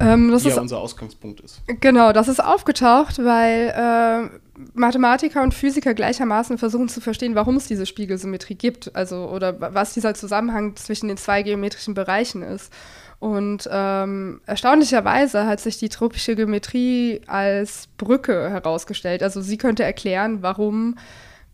Ähm, 0.00 0.30
das 0.30 0.42
die 0.42 0.48
ist 0.48 0.56
ja 0.56 0.62
unser 0.62 0.78
Ausgangspunkt 0.78 1.40
ist. 1.40 1.62
Genau, 1.80 2.12
das 2.12 2.28
ist 2.28 2.42
aufgetaucht, 2.42 3.18
weil 3.18 3.72
äh, 3.76 4.40
Mathematiker 4.74 5.42
und 5.42 5.54
Physiker 5.54 5.94
gleichermaßen 5.94 6.58
versuchen 6.58 6.88
zu 6.88 7.00
verstehen, 7.00 7.34
warum 7.34 7.56
es 7.56 7.66
diese 7.66 7.86
Spiegelsymmetrie 7.86 8.54
gibt, 8.54 8.94
also 8.96 9.28
oder 9.28 9.60
was 9.74 9.94
dieser 9.94 10.14
Zusammenhang 10.14 10.76
zwischen 10.76 11.08
den 11.08 11.16
zwei 11.16 11.42
geometrischen 11.42 11.94
Bereichen 11.94 12.42
ist. 12.42 12.72
Und 13.20 13.68
ähm, 13.70 14.40
erstaunlicherweise 14.46 15.46
hat 15.46 15.60
sich 15.60 15.78
die 15.78 15.88
tropische 15.88 16.34
Geometrie 16.34 17.20
als 17.28 17.86
Brücke 17.96 18.50
herausgestellt. 18.50 19.22
Also 19.22 19.40
sie 19.40 19.58
könnte 19.58 19.84
erklären, 19.84 20.42
warum 20.42 20.96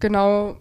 genau 0.01 0.57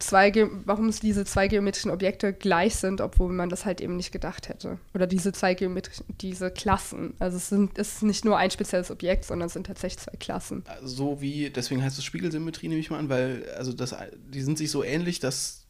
zwei, 0.00 0.32
warum 0.64 0.88
es 0.88 1.00
diese 1.00 1.24
zwei 1.24 1.48
geometrischen 1.48 1.90
Objekte 1.90 2.32
gleich 2.32 2.76
sind, 2.76 3.00
obwohl 3.00 3.32
man 3.32 3.48
das 3.48 3.64
halt 3.64 3.80
eben 3.80 3.96
nicht 3.96 4.12
gedacht 4.12 4.48
hätte. 4.48 4.78
Oder 4.94 5.06
diese 5.06 5.32
zwei 5.32 5.54
geometrischen, 5.54 6.04
diese 6.20 6.50
Klassen. 6.50 7.14
Also 7.18 7.36
es, 7.36 7.48
sind, 7.48 7.78
es 7.78 7.96
ist 7.96 8.02
nicht 8.02 8.24
nur 8.24 8.36
ein 8.36 8.50
spezielles 8.50 8.90
Objekt, 8.90 9.24
sondern 9.24 9.46
es 9.46 9.52
sind 9.52 9.66
tatsächlich 9.66 10.04
zwei 10.04 10.16
Klassen. 10.18 10.64
So 10.82 11.20
wie, 11.20 11.50
deswegen 11.50 11.82
heißt 11.82 11.98
es 11.98 12.04
Spiegelsymmetrie, 12.04 12.68
nehme 12.68 12.80
ich 12.80 12.90
mal 12.90 12.98
an, 12.98 13.08
weil 13.08 13.46
also 13.56 13.72
das, 13.72 13.94
die 14.32 14.42
sind 14.42 14.58
sich 14.58 14.70
so 14.70 14.82
ähnlich, 14.82 15.20
dass 15.20 15.66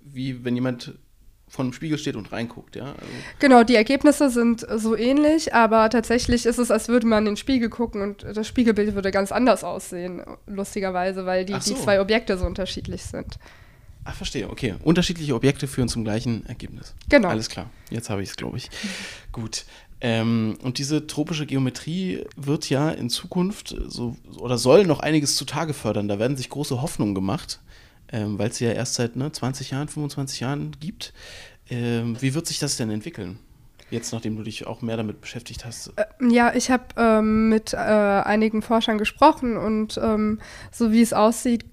wie 0.00 0.44
wenn 0.44 0.54
jemand 0.54 0.94
vor 1.50 1.64
einem 1.64 1.72
Spiegel 1.72 1.98
steht 1.98 2.14
und 2.14 2.30
reinguckt, 2.30 2.76
ja. 2.76 2.84
Also 2.84 3.06
genau, 3.40 3.64
die 3.64 3.74
Ergebnisse 3.74 4.30
sind 4.30 4.64
so 4.76 4.96
ähnlich, 4.96 5.52
aber 5.52 5.90
tatsächlich 5.90 6.46
ist 6.46 6.58
es, 6.58 6.70
als 6.70 6.88
würde 6.88 7.08
man 7.08 7.26
in 7.26 7.32
den 7.32 7.36
Spiegel 7.36 7.68
gucken 7.68 8.02
und 8.02 8.22
das 8.22 8.46
Spiegelbild 8.46 8.94
würde 8.94 9.10
ganz 9.10 9.32
anders 9.32 9.64
aussehen, 9.64 10.22
lustigerweise, 10.46 11.26
weil 11.26 11.44
die, 11.44 11.54
so. 11.54 11.74
die 11.74 11.80
zwei 11.80 12.00
Objekte 12.00 12.38
so 12.38 12.46
unterschiedlich 12.46 13.02
sind. 13.02 13.36
Ach, 14.10 14.16
verstehe, 14.16 14.50
okay. 14.50 14.74
Unterschiedliche 14.82 15.34
Objekte 15.34 15.68
führen 15.68 15.88
zum 15.88 16.02
gleichen 16.02 16.44
Ergebnis. 16.46 16.94
Genau. 17.08 17.28
Alles 17.28 17.48
klar, 17.48 17.70
jetzt 17.90 18.10
habe 18.10 18.22
ich 18.22 18.30
es, 18.30 18.36
glaube 18.36 18.56
ich. 18.56 18.68
Gut. 19.30 19.64
Ähm, 20.00 20.58
und 20.62 20.78
diese 20.78 21.06
tropische 21.06 21.46
Geometrie 21.46 22.24
wird 22.36 22.68
ja 22.70 22.90
in 22.90 23.10
Zukunft 23.10 23.76
so 23.86 24.16
oder 24.38 24.58
soll 24.58 24.86
noch 24.86 25.00
einiges 25.00 25.36
zutage 25.36 25.74
fördern. 25.74 26.08
Da 26.08 26.18
werden 26.18 26.36
sich 26.36 26.48
große 26.48 26.82
Hoffnungen 26.82 27.14
gemacht, 27.14 27.60
ähm, 28.10 28.38
weil 28.38 28.48
es 28.48 28.56
sie 28.56 28.64
ja 28.64 28.72
erst 28.72 28.94
seit 28.94 29.14
ne, 29.14 29.30
20 29.30 29.70
Jahren, 29.70 29.88
25 29.88 30.40
Jahren 30.40 30.72
gibt. 30.80 31.12
Ähm, 31.68 32.16
wie 32.20 32.34
wird 32.34 32.46
sich 32.46 32.58
das 32.58 32.76
denn 32.76 32.90
entwickeln? 32.90 33.38
Jetzt, 33.90 34.12
nachdem 34.12 34.36
du 34.36 34.42
dich 34.42 34.66
auch 34.66 34.82
mehr 34.82 34.96
damit 34.96 35.20
beschäftigt 35.20 35.64
hast. 35.64 35.92
Äh, 35.96 36.06
ja, 36.28 36.54
ich 36.54 36.70
habe 36.70 36.84
ähm, 36.96 37.48
mit 37.48 37.74
äh, 37.74 37.76
einigen 37.76 38.62
Forschern 38.62 38.98
gesprochen 38.98 39.56
und 39.56 40.00
ähm, 40.02 40.40
so 40.72 40.90
wie 40.92 41.02
es 41.02 41.12
aussieht, 41.12 41.64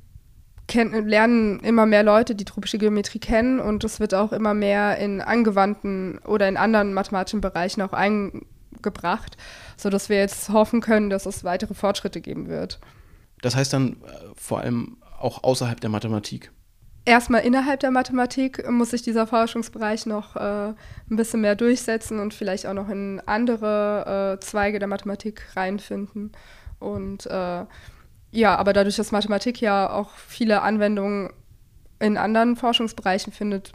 lernen 0.74 1.60
immer 1.62 1.86
mehr 1.86 2.04
Leute 2.04 2.36
die 2.36 2.46
tropische 2.46 2.78
Geometrie 2.78 3.20
kennen 3.20 3.60
und 3.60 3.84
es 3.84 4.00
wird 4.00 4.14
auch 4.14 4.34
immer 4.34 4.54
mehr 4.54 4.98
in 4.98 5.22
angewandten 5.22 6.20
oder 6.26 6.48
in 6.48 6.58
anderen 6.58 6.94
mathematischen 6.94 7.42
Bereichen 7.42 7.82
auch 7.82 7.94
eingebracht, 7.94 9.38
sodass 9.78 10.10
wir 10.10 10.18
jetzt 10.18 10.50
hoffen 10.50 10.82
können, 10.82 11.10
dass 11.10 11.26
es 11.26 11.44
weitere 11.44 11.74
Fortschritte 11.74 12.22
geben 12.22 12.48
wird. 12.48 12.80
Das 13.42 13.56
heißt 13.56 13.74
dann 13.74 13.94
äh, 13.94 13.96
vor 14.36 14.60
allem 14.60 14.98
auch 15.20 15.44
außerhalb 15.44 15.80
der 15.80 15.90
Mathematik? 15.90 16.52
Erstmal 17.06 17.46
innerhalb 17.46 17.80
der 17.80 17.92
Mathematik 17.92 18.70
muss 18.70 18.90
sich 18.90 19.02
dieser 19.02 19.28
Forschungsbereich 19.28 20.06
noch 20.06 20.36
äh, 20.36 20.74
ein 21.10 21.16
bisschen 21.16 21.40
mehr 21.40 21.56
durchsetzen 21.56 22.20
und 22.20 22.34
vielleicht 22.34 22.68
auch 22.68 22.74
noch 22.74 22.90
in 22.90 23.22
andere 23.26 24.36
äh, 24.36 24.44
Zweige 24.44 24.80
der 24.80 24.90
Mathematik 24.90 25.48
reinfinden. 25.56 26.34
Und 26.80 27.26
äh, 27.28 27.66
ja, 28.38 28.56
aber 28.56 28.72
dadurch, 28.72 28.98
dass 28.98 29.12
Mathematik 29.12 29.62
ja 29.62 29.90
auch 29.90 30.12
viele 30.12 30.62
Anwendungen 30.62 31.32
in 32.00 32.18
anderen 32.18 32.56
Forschungsbereichen 32.56 33.34
findet, 33.34 33.72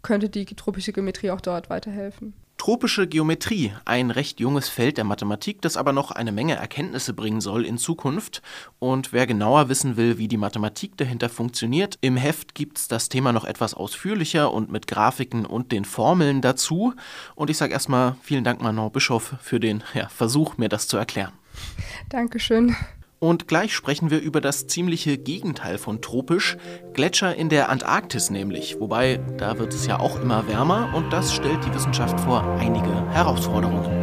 könnte 0.00 0.30
die 0.30 0.46
tropische 0.46 0.94
Geometrie 0.94 1.30
auch 1.30 1.42
dort 1.42 1.68
weiterhelfen. 1.68 2.32
Tropische 2.56 3.06
Geometrie, 3.06 3.74
ein 3.84 4.10
recht 4.10 4.40
junges 4.40 4.70
Feld 4.70 4.96
der 4.96 5.04
Mathematik, 5.04 5.60
das 5.60 5.76
aber 5.76 5.92
noch 5.92 6.10
eine 6.10 6.32
Menge 6.32 6.54
Erkenntnisse 6.54 7.12
bringen 7.12 7.42
soll 7.42 7.66
in 7.66 7.76
Zukunft. 7.76 8.40
Und 8.78 9.12
wer 9.12 9.26
genauer 9.26 9.68
wissen 9.68 9.98
will, 9.98 10.16
wie 10.16 10.28
die 10.28 10.38
Mathematik 10.38 10.96
dahinter 10.96 11.28
funktioniert, 11.28 11.98
im 12.00 12.16
Heft 12.16 12.54
gibt 12.54 12.78
es 12.78 12.88
das 12.88 13.10
Thema 13.10 13.32
noch 13.32 13.44
etwas 13.44 13.74
ausführlicher 13.74 14.54
und 14.54 14.72
mit 14.72 14.86
Grafiken 14.86 15.44
und 15.44 15.70
den 15.70 15.84
Formeln 15.84 16.40
dazu. 16.40 16.94
Und 17.34 17.50
ich 17.50 17.58
sage 17.58 17.74
erstmal 17.74 18.16
vielen 18.22 18.44
Dank, 18.44 18.62
Manon 18.62 18.90
Bischof, 18.90 19.34
für 19.42 19.60
den 19.60 19.84
ja, 19.92 20.08
Versuch, 20.08 20.56
mir 20.56 20.70
das 20.70 20.88
zu 20.88 20.96
erklären. 20.96 21.32
Dankeschön. 22.08 22.74
Und 23.22 23.46
gleich 23.46 23.72
sprechen 23.72 24.10
wir 24.10 24.20
über 24.20 24.40
das 24.40 24.66
ziemliche 24.66 25.16
Gegenteil 25.16 25.78
von 25.78 26.02
tropisch, 26.02 26.56
Gletscher 26.92 27.36
in 27.36 27.50
der 27.50 27.68
Antarktis 27.68 28.30
nämlich. 28.30 28.80
Wobei, 28.80 29.20
da 29.38 29.60
wird 29.60 29.72
es 29.72 29.86
ja 29.86 30.00
auch 30.00 30.20
immer 30.20 30.48
wärmer 30.48 30.92
und 30.92 31.12
das 31.12 31.32
stellt 31.32 31.64
die 31.64 31.72
Wissenschaft 31.72 32.18
vor 32.18 32.42
einige 32.58 33.08
Herausforderungen. 33.12 34.01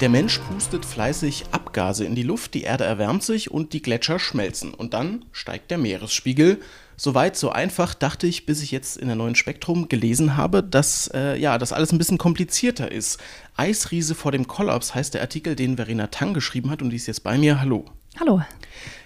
Der 0.00 0.08
Mensch 0.08 0.38
pustet 0.38 0.84
fleißig 0.84 1.46
Abgase 1.50 2.04
in 2.04 2.14
die 2.14 2.22
Luft, 2.22 2.54
die 2.54 2.62
Erde 2.62 2.84
erwärmt 2.84 3.24
sich 3.24 3.50
und 3.50 3.72
die 3.72 3.82
Gletscher 3.82 4.20
schmelzen. 4.20 4.72
Und 4.72 4.94
dann 4.94 5.24
steigt 5.32 5.72
der 5.72 5.78
Meeresspiegel. 5.78 6.60
Soweit, 6.96 7.36
so 7.36 7.50
einfach, 7.50 7.94
dachte 7.94 8.28
ich, 8.28 8.46
bis 8.46 8.62
ich 8.62 8.70
jetzt 8.70 8.96
in 8.96 9.08
der 9.08 9.16
neuen 9.16 9.34
Spektrum 9.34 9.88
gelesen 9.88 10.36
habe, 10.36 10.62
dass 10.62 11.10
äh, 11.12 11.36
ja, 11.36 11.58
das 11.58 11.72
alles 11.72 11.90
ein 11.90 11.98
bisschen 11.98 12.16
komplizierter 12.16 12.92
ist. 12.92 13.18
Eisriese 13.56 14.14
vor 14.14 14.30
dem 14.30 14.46
Kollaps 14.46 14.94
heißt 14.94 15.14
der 15.14 15.20
Artikel, 15.20 15.56
den 15.56 15.74
Verena 15.76 16.06
Tang 16.06 16.32
geschrieben 16.32 16.70
hat 16.70 16.80
und 16.80 16.90
die 16.90 16.96
ist 16.96 17.08
jetzt 17.08 17.24
bei 17.24 17.36
mir. 17.36 17.60
Hallo. 17.60 17.84
Hallo. 18.20 18.40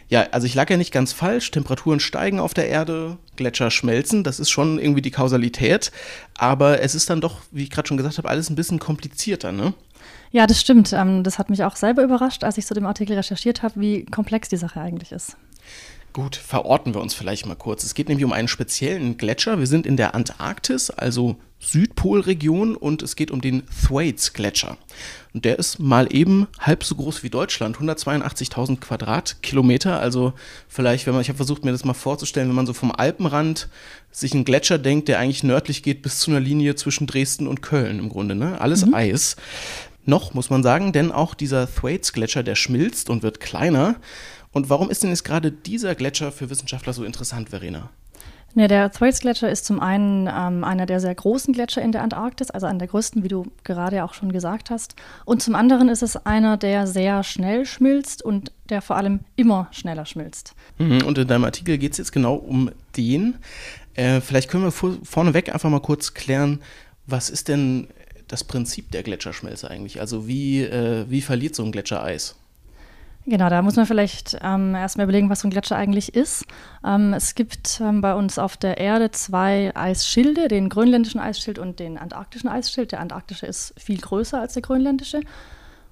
Ja, 0.09 0.27
also 0.31 0.47
ich 0.47 0.55
lag 0.55 0.69
ja 0.69 0.77
nicht 0.77 0.93
ganz 0.93 1.15
falsch. 1.15 1.51
Temperaturen 1.53 2.01
steigen 2.01 2.39
auf 2.39 2.53
der 2.53 2.69
Erde, 2.69 3.17
Gletscher 3.37 3.71
schmelzen. 3.71 4.25
Das 4.25 4.39
ist 4.39 4.51
schon 4.51 4.79
irgendwie 4.79 5.01
die 5.01 5.11
Kausalität. 5.11 5.91
Aber 6.37 6.83
es 6.83 6.95
ist 6.95 7.09
dann 7.09 7.23
doch, 7.23 7.41
wie 7.51 7.63
ich 7.63 7.71
gerade 7.71 7.89
schon 7.89 7.97
gesagt 7.97 8.19
habe, 8.19 8.29
alles 8.29 8.51
ein 8.51 8.57
bisschen 8.57 8.79
komplizierter, 8.79 9.53
ne? 9.53 9.73
Ja, 10.33 10.47
das 10.47 10.61
stimmt. 10.61 10.93
Ähm, 10.93 11.23
das 11.23 11.39
hat 11.39 11.51
mich 11.51 11.63
auch 11.63 11.77
selber 11.77 12.03
überrascht, 12.03 12.43
als 12.43 12.59
ich 12.59 12.67
zu 12.67 12.75
dem 12.75 12.87
Artikel 12.87 13.15
recherchiert 13.17 13.63
habe, 13.63 13.81
wie 13.81 14.05
komplex 14.07 14.49
die 14.49 14.57
Sache 14.57 14.81
eigentlich 14.81 15.13
ist. 15.13 15.37
Gut, 16.15 16.37
verorten 16.37 16.93
wir 16.93 17.01
uns 17.01 17.15
vielleicht 17.15 17.47
mal 17.47 17.55
kurz. 17.55 17.85
Es 17.85 17.95
geht 17.95 18.09
nämlich 18.09 18.25
um 18.25 18.35
einen 18.35 18.49
speziellen 18.49 19.17
Gletscher. 19.17 19.59
Wir 19.59 19.67
sind 19.67 19.87
in 19.87 19.97
der 19.97 20.15
Antarktis, 20.15 20.91
also 20.91 21.37
Südpolregion, 21.59 22.77
und 22.77 23.03
es 23.03 23.17
geht 23.17 23.31
um 23.31 23.41
den 23.41 23.63
Thwaites-Gletscher. 23.67 24.77
Und 25.33 25.47
der 25.47 25.59
ist 25.59 25.79
mal 25.79 26.15
eben 26.15 26.49
halb 26.59 26.85
so 26.85 26.97
groß 26.97 27.23
wie 27.23 27.31
Deutschland, 27.31 27.79
182.000 27.79 28.81
Quadratkilometer. 28.81 30.01
Also 30.01 30.35
vielleicht, 30.69 31.07
wenn 31.07 31.15
man, 31.15 31.23
ich 31.23 31.29
habe 31.29 31.39
versucht, 31.39 31.65
mir 31.65 31.73
das 31.73 31.87
mal 31.87 31.95
vorzustellen, 31.95 32.49
wenn 32.49 32.57
man 32.57 32.67
so 32.67 32.75
vom 32.75 32.93
Alpenrand 32.93 33.69
sich 34.11 34.35
einen 34.35 34.45
Gletscher 34.45 34.77
denkt, 34.77 35.09
der 35.09 35.19
eigentlich 35.19 35.45
nördlich 35.45 35.83
geht 35.83 36.03
bis 36.03 36.19
zu 36.19 36.31
einer 36.31 36.41
Linie 36.41 36.75
zwischen 36.75 37.07
Dresden 37.07 37.47
und 37.47 37.63
Köln 37.63 37.99
im 37.99 38.11
Grunde, 38.11 38.35
ne? 38.35 38.61
Alles 38.61 38.85
mhm. 38.85 38.93
Eis. 38.93 39.37
Noch, 40.05 40.35
muss 40.35 40.51
man 40.51 40.63
sagen, 40.63 40.93
denn 40.93 41.13
auch 41.13 41.35
dieser 41.35 41.73
Thwaites-Gletscher, 41.73 42.43
der 42.43 42.57
schmilzt 42.57 43.09
und 43.09 43.23
wird 43.23 43.41
kleiner. 43.41 43.97
Und 44.53 44.69
warum 44.69 44.91
ist 44.91 45.03
denn 45.03 45.11
jetzt 45.11 45.25
gerade 45.25 45.53
dieser 45.53 45.95
Gletscher 45.95 46.33
für 46.33 46.51
Wissenschaftler 46.51 46.93
so 46.93 47.05
interessant, 47.05 47.51
Verena? 47.51 47.91
Ja, 48.55 48.69
der 48.69 48.91
Thwaites-Gletscher 48.91 49.51
ist 49.51 49.65
zum 49.65 49.81
einen 49.81 50.27
ähm, 50.27 50.63
einer 50.63 50.85
der 50.85 51.01
sehr 51.01 51.15
großen 51.15 51.55
Gletscher 51.55 51.81
in 51.81 51.93
der 51.93 52.03
Antarktis, 52.03 52.51
also 52.51 52.67
einer 52.67 52.81
der 52.81 52.89
größten, 52.89 53.23
wie 53.23 53.29
du 53.29 53.47
gerade 53.65 54.05
auch 54.05 54.13
schon 54.13 54.31
gesagt 54.31 54.69
hast. 54.69 54.95
Und 55.25 55.43
zum 55.43 55.55
anderen 55.55 55.89
ist 55.89 56.03
es 56.03 56.17
einer, 56.27 56.59
der 56.59 56.87
sehr 56.87 57.23
schnell 57.23 57.65
schmilzt 57.65 58.23
und 58.23 58.53
der 58.69 58.83
vor 58.83 58.97
allem 58.97 59.21
immer 59.37 59.69
schneller 59.71 60.05
schmilzt. 60.05 60.55
Mhm, 60.79 61.03
und 61.07 61.17
in 61.17 61.29
deinem 61.29 61.45
Artikel 61.45 61.79
geht 61.79 61.93
es 61.93 61.99
jetzt 61.99 62.13
genau 62.13 62.35
um 62.35 62.71
den. 62.97 63.39
Äh, 63.95 64.21
vielleicht 64.21 64.51
können 64.51 64.65
wir 64.65 64.73
vor, 64.73 64.97
vorneweg 65.03 65.53
einfach 65.53 65.71
mal 65.71 65.81
kurz 65.81 66.13
klären, 66.13 66.61
was 67.07 67.31
ist 67.31 67.49
denn 67.49 67.89
das 68.33 68.45
Prinzip 68.45 68.91
der 68.91 69.03
Gletscherschmelze 69.03 69.71
eigentlich? 69.71 70.01
Also 70.01 70.27
wie, 70.27 70.63
äh, 70.63 71.05
wie 71.09 71.21
verliert 71.21 71.55
so 71.55 71.63
ein 71.63 71.71
Gletscher 71.71 72.03
Eis? 72.03 72.35
Genau, 73.25 73.49
da 73.51 73.63
muss 73.63 73.77
man 73.77 73.87
vielleicht 73.87 74.39
ähm, 74.43 74.75
erstmal 74.75 75.05
überlegen, 75.05 75.31
was 75.31 75.41
so 75.41 75.49
ein 75.49 75.53
Gletscher 75.53 75.77
eigentlich 75.77 76.15
ist. 76.15 76.45
Ähm, 76.85 77.13
es 77.15 77.37
gibt 77.37 77.81
ähm, 77.81 78.01
bei 78.01 78.15
uns 78.15 78.39
auf 78.39 78.57
der 78.57 78.79
Erde 78.79 79.13
zwei 79.13 79.71
Eisschilde, 79.77 80.49
den 80.49 80.69
grönländischen 80.69 81.21
Eisschild 81.21 81.61
und 81.61 81.79
den 81.79 81.99
antarktischen 81.99 82.49
Eisschild. 82.49 82.91
Der 82.91 83.01
antarktische 83.01 83.47
ist 83.47 83.75
viel 83.79 84.01
größer 84.01 84.41
als 84.41 84.55
der 84.55 84.63
grönländische. 84.63 85.21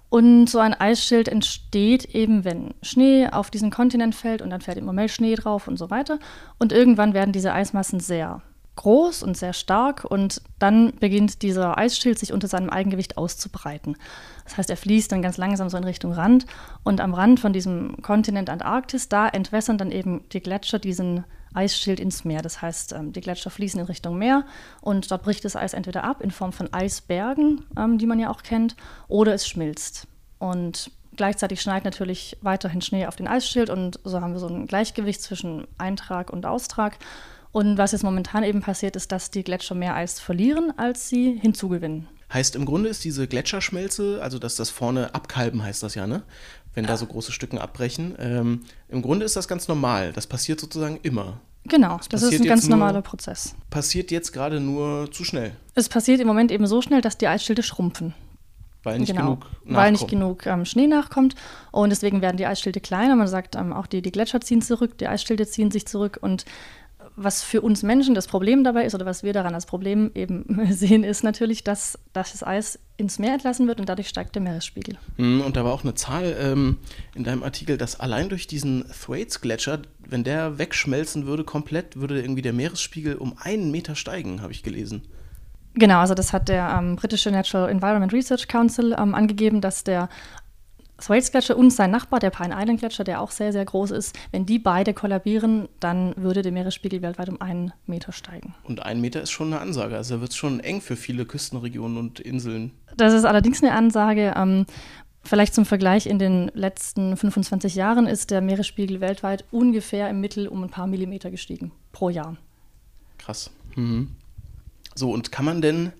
Und 0.08 0.48
so 0.48 0.58
ein 0.58 0.74
Eisschild 0.74 1.28
entsteht 1.28 2.06
eben, 2.06 2.44
wenn 2.44 2.74
Schnee 2.82 3.28
auf 3.28 3.50
diesen 3.50 3.70
Kontinent 3.70 4.16
fällt 4.16 4.42
und 4.42 4.50
dann 4.50 4.60
fällt 4.60 4.78
immer 4.78 4.92
mehr 4.92 5.06
Schnee 5.06 5.36
drauf 5.36 5.68
und 5.68 5.76
so 5.76 5.90
weiter. 5.90 6.18
Und 6.58 6.72
irgendwann 6.72 7.14
werden 7.14 7.32
diese 7.32 7.52
Eismassen 7.52 8.00
sehr 8.00 8.42
groß 8.80 9.22
und 9.22 9.36
sehr 9.36 9.52
stark 9.52 10.04
und 10.04 10.40
dann 10.58 10.92
beginnt 11.00 11.42
dieser 11.42 11.76
Eisschild 11.76 12.18
sich 12.18 12.32
unter 12.32 12.48
seinem 12.48 12.70
Eigengewicht 12.70 13.18
auszubreiten. 13.18 13.96
Das 14.44 14.56
heißt, 14.56 14.70
er 14.70 14.78
fließt 14.78 15.12
dann 15.12 15.20
ganz 15.20 15.36
langsam 15.36 15.68
so 15.68 15.76
in 15.76 15.84
Richtung 15.84 16.12
Rand 16.12 16.46
und 16.82 17.02
am 17.02 17.12
Rand 17.12 17.40
von 17.40 17.52
diesem 17.52 18.00
Kontinent 18.00 18.48
Antarktis, 18.48 19.10
da 19.10 19.28
entwässern 19.28 19.76
dann 19.76 19.90
eben 19.90 20.24
die 20.32 20.40
Gletscher 20.40 20.78
diesen 20.78 21.24
Eisschild 21.52 22.00
ins 22.00 22.24
Meer. 22.24 22.40
Das 22.40 22.62
heißt, 22.62 22.92
ähm, 22.92 23.12
die 23.12 23.20
Gletscher 23.20 23.50
fließen 23.50 23.80
in 23.80 23.86
Richtung 23.86 24.16
Meer 24.16 24.46
und 24.80 25.10
dort 25.10 25.24
bricht 25.24 25.44
das 25.44 25.56
Eis 25.56 25.74
entweder 25.74 26.04
ab 26.04 26.22
in 26.22 26.30
Form 26.30 26.52
von 26.52 26.72
Eisbergen, 26.72 27.66
ähm, 27.76 27.98
die 27.98 28.06
man 28.06 28.18
ja 28.18 28.30
auch 28.30 28.42
kennt, 28.42 28.76
oder 29.08 29.34
es 29.34 29.46
schmilzt. 29.46 30.06
Und 30.38 30.90
gleichzeitig 31.16 31.60
schneit 31.60 31.84
natürlich 31.84 32.38
weiterhin 32.40 32.80
Schnee 32.80 33.06
auf 33.06 33.16
den 33.16 33.28
Eisschild 33.28 33.68
und 33.68 34.00
so 34.04 34.22
haben 34.22 34.32
wir 34.32 34.40
so 34.40 34.48
ein 34.48 34.66
Gleichgewicht 34.66 35.20
zwischen 35.20 35.66
Eintrag 35.76 36.30
und 36.30 36.46
Austrag. 36.46 36.96
Und 37.52 37.78
was 37.78 37.92
jetzt 37.92 38.04
momentan 38.04 38.44
eben 38.44 38.60
passiert, 38.60 38.96
ist, 38.96 39.10
dass 39.12 39.30
die 39.30 39.42
Gletscher 39.42 39.74
mehr 39.74 39.94
Eis 39.94 40.20
verlieren, 40.20 40.72
als 40.76 41.08
sie 41.08 41.38
hinzugewinnen. 41.40 42.06
Heißt 42.32 42.54
im 42.54 42.64
Grunde 42.64 42.88
ist 42.88 43.04
diese 43.04 43.26
Gletscherschmelze, 43.26 44.20
also 44.22 44.38
dass 44.38 44.54
das 44.54 44.70
vorne 44.70 45.14
abkalben 45.14 45.62
heißt 45.62 45.82
das 45.82 45.96
ja, 45.96 46.06
ne? 46.06 46.22
Wenn 46.74 46.86
da 46.86 46.96
so 46.96 47.06
große 47.06 47.32
Stücken 47.32 47.58
abbrechen. 47.58 48.14
Ähm, 48.20 48.60
Im 48.88 49.02
Grunde 49.02 49.24
ist 49.24 49.34
das 49.34 49.48
ganz 49.48 49.66
normal. 49.66 50.12
Das 50.12 50.28
passiert 50.28 50.60
sozusagen 50.60 51.00
immer. 51.02 51.40
Genau, 51.64 51.96
das, 51.98 52.08
das 52.08 52.22
ist 52.22 52.40
ein 52.40 52.46
ganz 52.46 52.68
normaler 52.68 53.02
Prozess. 53.02 53.56
Passiert 53.70 54.12
jetzt 54.12 54.32
gerade 54.32 54.60
nur 54.60 55.10
zu 55.10 55.24
schnell. 55.24 55.52
Es 55.74 55.88
passiert 55.88 56.20
im 56.20 56.28
Moment 56.28 56.52
eben 56.52 56.68
so 56.68 56.80
schnell, 56.80 57.00
dass 57.00 57.18
die 57.18 57.26
Eisschilde 57.26 57.64
schrumpfen. 57.64 58.14
Weil 58.84 59.00
nicht 59.00 59.10
genau, 59.10 59.22
genug 59.22 59.40
nachkommt. 59.44 59.76
Weil 59.76 59.92
nicht 59.92 60.08
genug 60.08 60.46
ähm, 60.46 60.64
Schnee 60.64 60.86
nachkommt. 60.86 61.34
Und 61.70 61.90
deswegen 61.90 62.22
werden 62.22 62.36
die 62.36 62.46
Eisschilde 62.46 62.80
kleiner. 62.80 63.16
Man 63.16 63.28
sagt 63.28 63.56
ähm, 63.56 63.72
auch, 63.72 63.86
die, 63.86 64.00
die 64.00 64.12
Gletscher 64.12 64.40
ziehen 64.40 64.62
zurück, 64.62 64.96
die 64.98 65.08
Eisschilde 65.08 65.46
ziehen 65.46 65.70
sich 65.70 65.86
zurück. 65.86 66.18
Und 66.22 66.44
was 67.16 67.42
für 67.42 67.60
uns 67.60 67.82
Menschen 67.82 68.14
das 68.14 68.26
Problem 68.26 68.64
dabei 68.64 68.84
ist 68.84 68.94
oder 68.94 69.06
was 69.06 69.22
wir 69.22 69.32
daran 69.32 69.54
als 69.54 69.66
Problem 69.66 70.10
eben 70.14 70.44
sehen, 70.70 71.04
ist 71.04 71.22
natürlich, 71.22 71.64
dass, 71.64 71.98
dass 72.12 72.32
das 72.32 72.42
Eis 72.42 72.78
ins 72.96 73.18
Meer 73.18 73.34
entlassen 73.34 73.66
wird 73.66 73.80
und 73.80 73.88
dadurch 73.88 74.08
steigt 74.08 74.34
der 74.34 74.42
Meeresspiegel. 74.42 74.98
Hm, 75.16 75.40
und 75.40 75.56
da 75.56 75.64
war 75.64 75.72
auch 75.72 75.84
eine 75.84 75.94
Zahl 75.94 76.36
ähm, 76.38 76.78
in 77.14 77.24
deinem 77.24 77.42
Artikel, 77.42 77.76
dass 77.76 77.98
allein 77.98 78.28
durch 78.28 78.46
diesen 78.46 78.84
Thwaites-Gletscher, 78.88 79.80
wenn 80.06 80.24
der 80.24 80.58
wegschmelzen 80.58 81.26
würde 81.26 81.44
komplett, 81.44 81.96
würde 81.96 82.20
irgendwie 82.20 82.42
der 82.42 82.52
Meeresspiegel 82.52 83.16
um 83.16 83.36
einen 83.38 83.70
Meter 83.70 83.94
steigen, 83.94 84.42
habe 84.42 84.52
ich 84.52 84.62
gelesen. 84.62 85.02
Genau, 85.74 86.00
also 86.00 86.14
das 86.14 86.32
hat 86.32 86.48
der 86.48 86.76
ähm, 86.76 86.96
britische 86.96 87.30
Natural 87.30 87.70
Environment 87.70 88.12
Research 88.12 88.48
Council 88.48 88.94
ähm, 88.98 89.14
angegeben, 89.14 89.60
dass 89.60 89.84
der 89.84 90.08
Thwaites-Gletscher 91.00 91.56
und 91.56 91.70
sein 91.70 91.90
Nachbar, 91.90 92.20
der 92.20 92.30
Pine 92.30 92.54
Island-Gletscher, 92.56 93.04
der 93.04 93.20
auch 93.20 93.30
sehr, 93.30 93.52
sehr 93.52 93.64
groß 93.64 93.90
ist, 93.90 94.18
wenn 94.30 94.46
die 94.46 94.58
beide 94.58 94.94
kollabieren, 94.94 95.68
dann 95.80 96.14
würde 96.16 96.42
der 96.42 96.52
Meeresspiegel 96.52 97.02
weltweit 97.02 97.28
um 97.28 97.40
einen 97.40 97.72
Meter 97.86 98.12
steigen. 98.12 98.54
Und 98.64 98.82
ein 98.82 99.00
Meter 99.00 99.22
ist 99.22 99.30
schon 99.30 99.48
eine 99.48 99.60
Ansage. 99.60 99.96
Also 99.96 100.16
da 100.16 100.20
wird 100.20 100.30
es 100.30 100.36
schon 100.36 100.60
eng 100.60 100.80
für 100.80 100.96
viele 100.96 101.26
Küstenregionen 101.26 101.98
und 101.98 102.20
Inseln. 102.20 102.72
Das 102.96 103.12
ist 103.12 103.24
allerdings 103.24 103.62
eine 103.62 103.72
Ansage. 103.72 104.34
Ähm, 104.36 104.66
vielleicht 105.22 105.54
zum 105.54 105.64
Vergleich, 105.64 106.06
in 106.06 106.18
den 106.18 106.50
letzten 106.54 107.16
25 107.16 107.74
Jahren 107.74 108.06
ist 108.06 108.30
der 108.30 108.40
Meeresspiegel 108.40 109.00
weltweit 109.00 109.44
ungefähr 109.50 110.08
im 110.10 110.20
Mittel 110.20 110.48
um 110.48 110.62
ein 110.62 110.70
paar 110.70 110.86
Millimeter 110.86 111.30
gestiegen 111.30 111.72
pro 111.92 112.10
Jahr. 112.10 112.36
Krass. 113.18 113.50
Mhm. 113.76 114.16
So, 114.94 115.12
und 115.12 115.32
kann 115.32 115.44
man 115.44 115.62
denn 115.62 115.92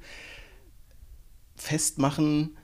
festmachen, 1.57 2.57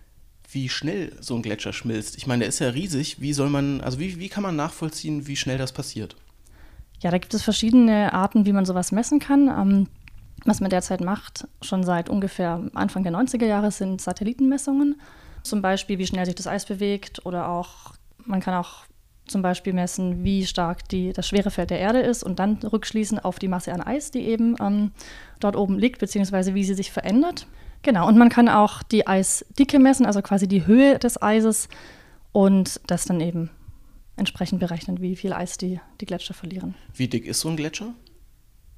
wie 0.50 0.68
schnell 0.68 1.12
so 1.20 1.34
ein 1.34 1.42
Gletscher 1.42 1.72
schmilzt. 1.72 2.16
Ich 2.16 2.26
meine, 2.26 2.40
der 2.40 2.48
ist 2.48 2.58
ja 2.58 2.68
riesig. 2.68 3.20
Wie 3.20 3.32
soll 3.32 3.50
man, 3.50 3.80
also 3.80 3.98
wie, 3.98 4.18
wie 4.18 4.28
kann 4.28 4.42
man 4.42 4.56
nachvollziehen, 4.56 5.26
wie 5.26 5.36
schnell 5.36 5.58
das 5.58 5.72
passiert? 5.72 6.16
Ja, 7.00 7.10
da 7.10 7.18
gibt 7.18 7.34
es 7.34 7.42
verschiedene 7.42 8.12
Arten, 8.12 8.46
wie 8.46 8.52
man 8.52 8.64
sowas 8.64 8.92
messen 8.92 9.18
kann. 9.18 9.48
Ähm, 9.48 9.88
was 10.44 10.60
man 10.60 10.70
derzeit 10.70 11.00
macht, 11.00 11.48
schon 11.62 11.82
seit 11.82 12.08
ungefähr 12.08 12.62
Anfang 12.74 13.02
der 13.02 13.12
90er 13.12 13.46
Jahre, 13.46 13.70
sind 13.70 14.00
Satellitenmessungen. 14.00 15.00
Zum 15.42 15.62
Beispiel, 15.62 15.98
wie 15.98 16.06
schnell 16.06 16.26
sich 16.26 16.34
das 16.34 16.46
Eis 16.46 16.66
bewegt 16.66 17.24
oder 17.24 17.48
auch, 17.48 17.94
man 18.24 18.40
kann 18.40 18.54
auch 18.54 18.84
zum 19.26 19.42
Beispiel 19.42 19.72
messen, 19.72 20.24
wie 20.24 20.46
stark 20.46 20.88
die, 20.88 21.12
das 21.12 21.26
Schwerefeld 21.26 21.70
der 21.70 21.80
Erde 21.80 22.00
ist 22.00 22.22
und 22.22 22.38
dann 22.38 22.58
rückschließen 22.58 23.18
auf 23.18 23.38
die 23.38 23.48
Masse 23.48 23.72
an 23.72 23.80
Eis, 23.80 24.10
die 24.10 24.20
eben 24.20 24.54
ähm, 24.60 24.92
dort 25.40 25.56
oben 25.56 25.78
liegt, 25.78 25.98
beziehungsweise 25.98 26.54
wie 26.54 26.64
sie 26.64 26.74
sich 26.74 26.92
verändert. 26.92 27.46
Genau, 27.82 28.08
und 28.08 28.18
man 28.18 28.28
kann 28.28 28.48
auch 28.48 28.82
die 28.82 29.06
Eisdicke 29.06 29.78
messen, 29.78 30.06
also 30.06 30.22
quasi 30.22 30.48
die 30.48 30.66
Höhe 30.66 30.98
des 30.98 31.20
Eises 31.22 31.68
und 32.32 32.80
das 32.86 33.04
dann 33.04 33.20
eben 33.20 33.50
entsprechend 34.16 34.60
berechnen, 34.60 35.00
wie 35.00 35.16
viel 35.16 35.32
Eis 35.32 35.58
die, 35.58 35.80
die 36.00 36.06
Gletscher 36.06 36.34
verlieren. 36.34 36.74
Wie 36.94 37.08
dick 37.08 37.26
ist 37.26 37.40
so 37.40 37.48
ein 37.48 37.56
Gletscher? 37.56 37.94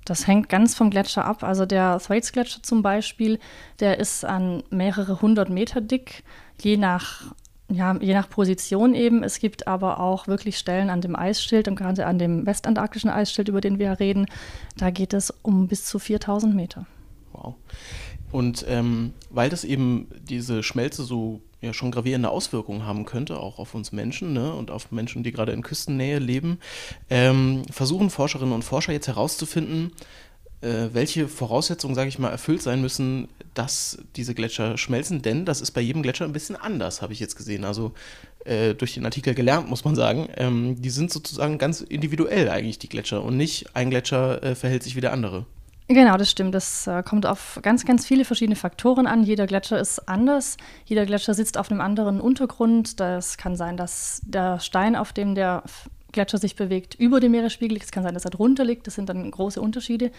Das 0.05 0.27
hängt 0.27 0.49
ganz 0.49 0.75
vom 0.75 0.91
Gletscher 0.91 1.25
ab. 1.25 1.43
Also 1.43 1.67
der 1.67 1.99
Thwaites-Gletscher 1.99 2.63
zum 2.63 2.83
Beispiel, 2.83 3.39
der 3.81 3.99
ist 3.99 4.25
an 4.25 4.63
mehrere 4.71 5.21
hundert 5.21 5.51
Meter 5.51 5.81
dick, 5.81 6.25
je 6.61 6.77
nach, 6.77 7.35
ja, 7.71 7.95
je 8.01 8.15
nach 8.15 8.31
Position 8.31 8.95
eben. 8.95 9.23
Es 9.23 9.39
gibt 9.39 9.69
aber 9.69 10.01
auch 10.01 10.27
wirklich 10.27 10.57
Stellen 10.57 10.89
an 10.89 11.03
dem 11.03 11.15
Eisschild 11.15 11.69
und 11.69 11.77
gerade 11.77 12.07
an 12.07 12.19
dem 12.19 12.47
westantarktischen 12.47 13.11
Eisschild, 13.11 13.49
über 13.49 13.61
den 13.61 13.79
wir 13.79 14.01
reden, 14.01 14.27
da 14.77 14.91
geht 14.91 15.13
es 15.13 15.31
um 15.43 15.69
bis 15.69 15.85
zu 15.85 15.99
4000 15.99 16.55
Meter. 16.55 16.87
Wow. 17.33 17.57
Und 18.31 18.65
ähm, 18.69 19.13
weil 19.31 19.51
das 19.51 19.65
eben 19.65 20.09
diese 20.29 20.63
Schmelze 20.63 21.05
so 21.05 21.41
ja 21.61 21.73
schon 21.73 21.91
gravierende 21.91 22.31
Auswirkungen 22.31 22.85
haben 22.85 23.05
könnte, 23.05 23.39
auch 23.39 23.59
auf 23.59 23.75
uns 23.75 23.91
Menschen 23.91 24.33
ne, 24.33 24.53
und 24.53 24.71
auf 24.71 24.93
Menschen, 24.93 25.23
die 25.23 25.33
gerade 25.33 25.53
in 25.53 25.63
Küstennähe 25.63 26.19
leben, 26.19 26.59
ähm, 27.11 27.63
versuchen 27.71 28.11
Forscherinnen 28.11 28.55
und 28.55 28.63
Forscher 28.63 28.93
jetzt 28.93 29.09
herauszufinden, 29.09 29.93
äh, 30.61 30.89
welche 30.93 31.29
Voraussetzungen, 31.29 31.95
sage 31.95 32.09
ich 32.09 32.19
mal, 32.19 32.31
erfüllt 32.31 32.63
sein 32.63 32.81
müssen, 32.81 33.29
dass 33.55 33.99
diese 34.17 34.35
Gletscher 34.35 34.77
schmelzen. 34.77 35.23
Denn 35.23 35.45
das 35.45 35.61
ist 35.61 35.73
bei 35.73 35.81
jedem 35.81 36.03
Gletscher 36.03 36.25
ein 36.25 36.33
bisschen 36.33 36.57
anders, 36.57 37.03
habe 37.03 37.13
ich 37.13 37.21
jetzt 37.21 37.37
gesehen. 37.37 37.65
Also 37.65 37.93
äh, 38.45 38.75
durch 38.75 38.95
den 38.95 39.05
Artikel 39.05 39.35
gelernt, 39.35 39.69
muss 39.69 39.85
man 39.85 39.95
sagen. 39.95 40.29
Ähm, 40.37 40.81
die 40.81 40.91
sind 40.91 41.13
sozusagen 41.13 41.59
ganz 41.59 41.81
individuell 41.81 42.49
eigentlich, 42.49 42.79
die 42.79 42.89
Gletscher. 42.89 43.23
Und 43.23 43.37
nicht 43.37 43.75
ein 43.75 43.91
Gletscher 43.91 44.43
äh, 44.43 44.55
verhält 44.55 44.83
sich 44.83 44.97
wie 44.97 45.01
der 45.01 45.13
andere. 45.13 45.47
Genau, 45.91 46.19
das 46.19 46.31
stimmt. 46.31 46.55
Das 46.55 46.87
äh, 46.87 47.03
kommt 47.03 47.25
auf 47.25 47.59
ganz, 47.63 47.87
ganz 47.87 48.07
viele 48.07 48.27
verschiedene 48.27 48.57
Faktoren 48.57 49.07
an. 49.07 49.23
Jeder 49.25 49.47
Gletscher 49.47 49.81
ist 49.81 50.07
anders. 50.07 50.59
Jeder 50.85 51.07
Gletscher 51.07 51.33
sitzt 51.33 51.57
auf 51.57 51.71
einem 51.71 51.81
anderen 51.81 52.21
Untergrund. 52.21 53.01
Das 53.01 53.39
kann 53.39 53.57
sein, 53.57 53.79
dass 53.79 54.21
der 54.27 54.61
Stein, 54.61 54.97
auf 54.97 55.15
dem 55.15 55.35
der 55.35 55.63
Gletscher 56.13 56.37
sich 56.37 56.57
bewegt, 56.57 56.95
über 56.95 57.21
dem 57.21 57.33
Meeresspiegel 57.33 57.75
liegt. 57.75 57.87
Es 57.87 57.91
kann 57.91 58.03
sein, 58.03 58.13
dass 58.13 58.27
er 58.27 58.31
drunter 58.31 58.67
liegt. 58.67 58.87
Das 58.87 58.97
sind 58.97 59.09
dann 59.09 59.31
große 59.31 59.63
Unterschiede, 59.63 60.11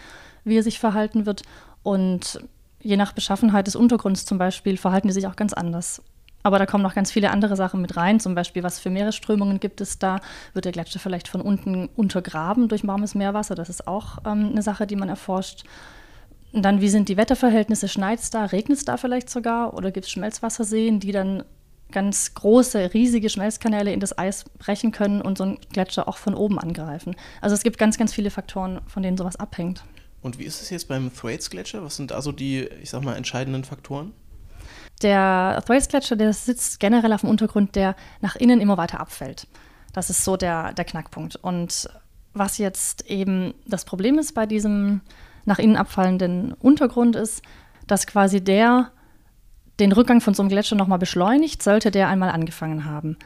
wie 0.42 0.58
er 0.58 0.64
sich 0.64 0.80
verhalten 0.80 1.24
wird. 1.24 1.42
Und 1.84 2.40
je 2.82 2.96
nach 2.96 3.12
Beschaffenheit 3.12 3.68
des 3.68 3.76
Untergrunds 3.76 4.24
zum 4.24 4.38
Beispiel 4.38 4.76
verhalten 4.76 5.06
die 5.06 5.14
sich 5.14 5.28
auch 5.28 5.36
ganz 5.36 5.52
anders. 5.52 6.02
Aber 6.42 6.58
da 6.58 6.66
kommen 6.66 6.82
noch 6.82 6.94
ganz 6.94 7.10
viele 7.12 7.30
andere 7.30 7.56
Sachen 7.56 7.80
mit 7.80 7.96
rein, 7.96 8.20
zum 8.20 8.34
Beispiel, 8.34 8.62
was 8.62 8.78
für 8.78 8.90
Meeresströmungen 8.90 9.60
gibt 9.60 9.80
es 9.80 9.98
da? 9.98 10.20
Wird 10.54 10.64
der 10.64 10.72
Gletscher 10.72 10.98
vielleicht 10.98 11.28
von 11.28 11.40
unten 11.40 11.88
untergraben 11.96 12.68
durch 12.68 12.86
warmes 12.86 13.14
Meerwasser? 13.14 13.54
Das 13.54 13.68
ist 13.68 13.86
auch 13.86 14.18
ähm, 14.24 14.50
eine 14.52 14.62
Sache, 14.62 14.86
die 14.86 14.96
man 14.96 15.08
erforscht. 15.08 15.64
Und 16.52 16.62
dann, 16.62 16.80
wie 16.80 16.88
sind 16.88 17.08
die 17.08 17.16
Wetterverhältnisse? 17.16 17.88
Schneit 17.88 18.20
es 18.20 18.30
da? 18.30 18.46
Regnet 18.46 18.78
es 18.78 18.84
da 18.84 18.96
vielleicht 18.96 19.30
sogar? 19.30 19.74
Oder 19.74 19.90
gibt 19.90 20.06
es 20.06 20.12
Schmelzwasserseen, 20.12 20.98
die 20.98 21.12
dann 21.12 21.44
ganz 21.92 22.34
große, 22.34 22.94
riesige 22.94 23.28
Schmelzkanäle 23.28 23.92
in 23.92 24.00
das 24.00 24.16
Eis 24.16 24.44
brechen 24.58 24.92
können 24.92 25.20
und 25.20 25.38
so 25.38 25.44
einen 25.44 25.58
Gletscher 25.72 26.08
auch 26.08 26.16
von 26.16 26.34
oben 26.34 26.58
angreifen? 26.58 27.14
Also 27.40 27.54
es 27.54 27.62
gibt 27.62 27.78
ganz, 27.78 27.98
ganz 27.98 28.12
viele 28.12 28.30
Faktoren, 28.30 28.80
von 28.86 29.02
denen 29.02 29.16
sowas 29.16 29.36
abhängt. 29.36 29.84
Und 30.22 30.38
wie 30.38 30.44
ist 30.44 30.60
es 30.60 30.70
jetzt 30.70 30.88
beim 30.88 31.14
Thwaites-Gletscher? 31.14 31.82
Was 31.84 31.96
sind 31.96 32.10
da 32.10 32.20
so 32.20 32.32
die, 32.32 32.68
ich 32.82 32.90
sag 32.90 33.02
mal, 33.02 33.16
entscheidenden 33.16 33.64
Faktoren? 33.64 34.12
Der 35.02 35.62
Thwaites-Gletscher, 35.66 36.16
der 36.16 36.32
sitzt 36.32 36.80
generell 36.80 37.12
auf 37.12 37.22
dem 37.22 37.30
Untergrund, 37.30 37.74
der 37.74 37.96
nach 38.20 38.36
innen 38.36 38.60
immer 38.60 38.76
weiter 38.76 39.00
abfällt. 39.00 39.46
Das 39.92 40.10
ist 40.10 40.24
so 40.24 40.36
der, 40.36 40.72
der 40.74 40.84
Knackpunkt. 40.84 41.36
Und 41.36 41.88
was 42.34 42.58
jetzt 42.58 43.06
eben 43.10 43.54
das 43.66 43.84
Problem 43.84 44.18
ist 44.18 44.34
bei 44.34 44.46
diesem 44.46 45.00
nach 45.46 45.58
innen 45.58 45.76
abfallenden 45.76 46.52
Untergrund 46.52 47.16
ist, 47.16 47.42
dass 47.86 48.06
quasi 48.06 48.42
der 48.42 48.90
den 49.80 49.92
Rückgang 49.92 50.20
von 50.20 50.34
so 50.34 50.42
einem 50.42 50.50
Gletscher 50.50 50.76
nochmal 50.76 50.98
beschleunigt, 50.98 51.62
sollte 51.62 51.90
der 51.90 52.08
einmal 52.08 52.30
angefangen 52.30 52.84
haben. 52.84 53.16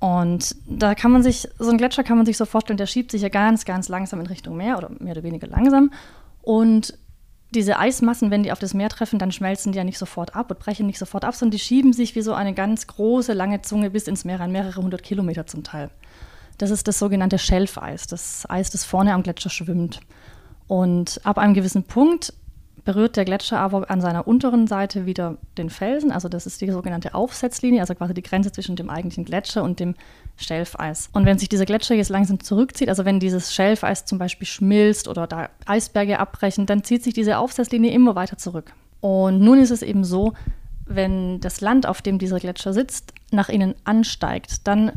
Und 0.00 0.56
da 0.66 0.94
kann 0.94 1.12
man 1.12 1.22
sich, 1.22 1.46
so 1.58 1.70
ein 1.70 1.78
Gletscher 1.78 2.02
kann 2.02 2.16
man 2.16 2.26
sich 2.26 2.36
so 2.36 2.44
vorstellen, 2.46 2.78
der 2.78 2.86
schiebt 2.86 3.12
sich 3.12 3.22
ja 3.22 3.28
ganz, 3.28 3.64
ganz 3.64 3.88
langsam 3.88 4.18
in 4.20 4.26
Richtung 4.26 4.56
Meer 4.56 4.78
oder 4.78 4.90
mehr 4.98 5.12
oder 5.12 5.22
weniger 5.22 5.46
langsam. 5.46 5.92
Und 6.40 6.98
diese 7.54 7.78
Eismassen, 7.78 8.30
wenn 8.30 8.42
die 8.42 8.52
auf 8.52 8.58
das 8.58 8.74
Meer 8.74 8.88
treffen, 8.88 9.18
dann 9.18 9.32
schmelzen 9.32 9.72
die 9.72 9.78
ja 9.78 9.84
nicht 9.84 9.98
sofort 9.98 10.34
ab 10.34 10.50
und 10.50 10.58
brechen 10.58 10.86
nicht 10.86 10.98
sofort 10.98 11.24
ab, 11.24 11.34
sondern 11.34 11.52
die 11.52 11.58
schieben 11.58 11.92
sich 11.92 12.14
wie 12.14 12.22
so 12.22 12.34
eine 12.34 12.54
ganz 12.54 12.86
große, 12.86 13.32
lange 13.32 13.62
Zunge 13.62 13.90
bis 13.90 14.08
ins 14.08 14.24
Meer 14.24 14.40
rein, 14.40 14.52
mehrere 14.52 14.82
hundert 14.82 15.02
Kilometer 15.02 15.46
zum 15.46 15.62
Teil. 15.62 15.90
Das 16.58 16.70
ist 16.70 16.88
das 16.88 16.98
sogenannte 16.98 17.38
Schelfeis, 17.38 18.06
das 18.06 18.48
Eis, 18.48 18.70
das 18.70 18.84
vorne 18.84 19.14
am 19.14 19.22
Gletscher 19.22 19.50
schwimmt. 19.50 20.00
Und 20.66 21.20
ab 21.24 21.38
einem 21.38 21.54
gewissen 21.54 21.84
Punkt 21.84 22.32
berührt 22.84 23.16
der 23.16 23.24
Gletscher 23.24 23.58
aber 23.60 23.88
an 23.90 24.00
seiner 24.00 24.26
unteren 24.26 24.66
Seite 24.66 25.06
wieder 25.06 25.36
den 25.56 25.70
Felsen. 25.70 26.10
Also 26.10 26.28
das 26.28 26.46
ist 26.46 26.60
die 26.60 26.70
sogenannte 26.70 27.14
Aufsetzlinie, 27.14 27.80
also 27.80 27.94
quasi 27.94 28.14
die 28.14 28.22
Grenze 28.22 28.50
zwischen 28.50 28.76
dem 28.76 28.90
eigentlichen 28.90 29.24
Gletscher 29.24 29.62
und 29.62 29.78
dem 29.78 29.94
Schelfeis. 30.36 31.08
Und 31.12 31.24
wenn 31.24 31.38
sich 31.38 31.48
dieser 31.48 31.64
Gletscher 31.64 31.94
jetzt 31.94 32.08
langsam 32.08 32.40
zurückzieht, 32.40 32.88
also 32.88 33.04
wenn 33.04 33.20
dieses 33.20 33.54
Schelfeis 33.54 34.04
zum 34.04 34.18
Beispiel 34.18 34.46
schmilzt 34.46 35.06
oder 35.06 35.26
da 35.26 35.48
Eisberge 35.66 36.18
abbrechen, 36.18 36.66
dann 36.66 36.82
zieht 36.82 37.04
sich 37.04 37.14
diese 37.14 37.38
Aufsetzlinie 37.38 37.92
immer 37.92 38.16
weiter 38.16 38.36
zurück. 38.36 38.72
Und 39.00 39.40
nun 39.40 39.58
ist 39.58 39.70
es 39.70 39.82
eben 39.82 40.04
so, 40.04 40.32
wenn 40.86 41.40
das 41.40 41.60
Land, 41.60 41.86
auf 41.86 42.02
dem 42.02 42.18
dieser 42.18 42.40
Gletscher 42.40 42.72
sitzt, 42.72 43.12
nach 43.30 43.48
innen 43.48 43.74
ansteigt, 43.84 44.66
dann 44.66 44.92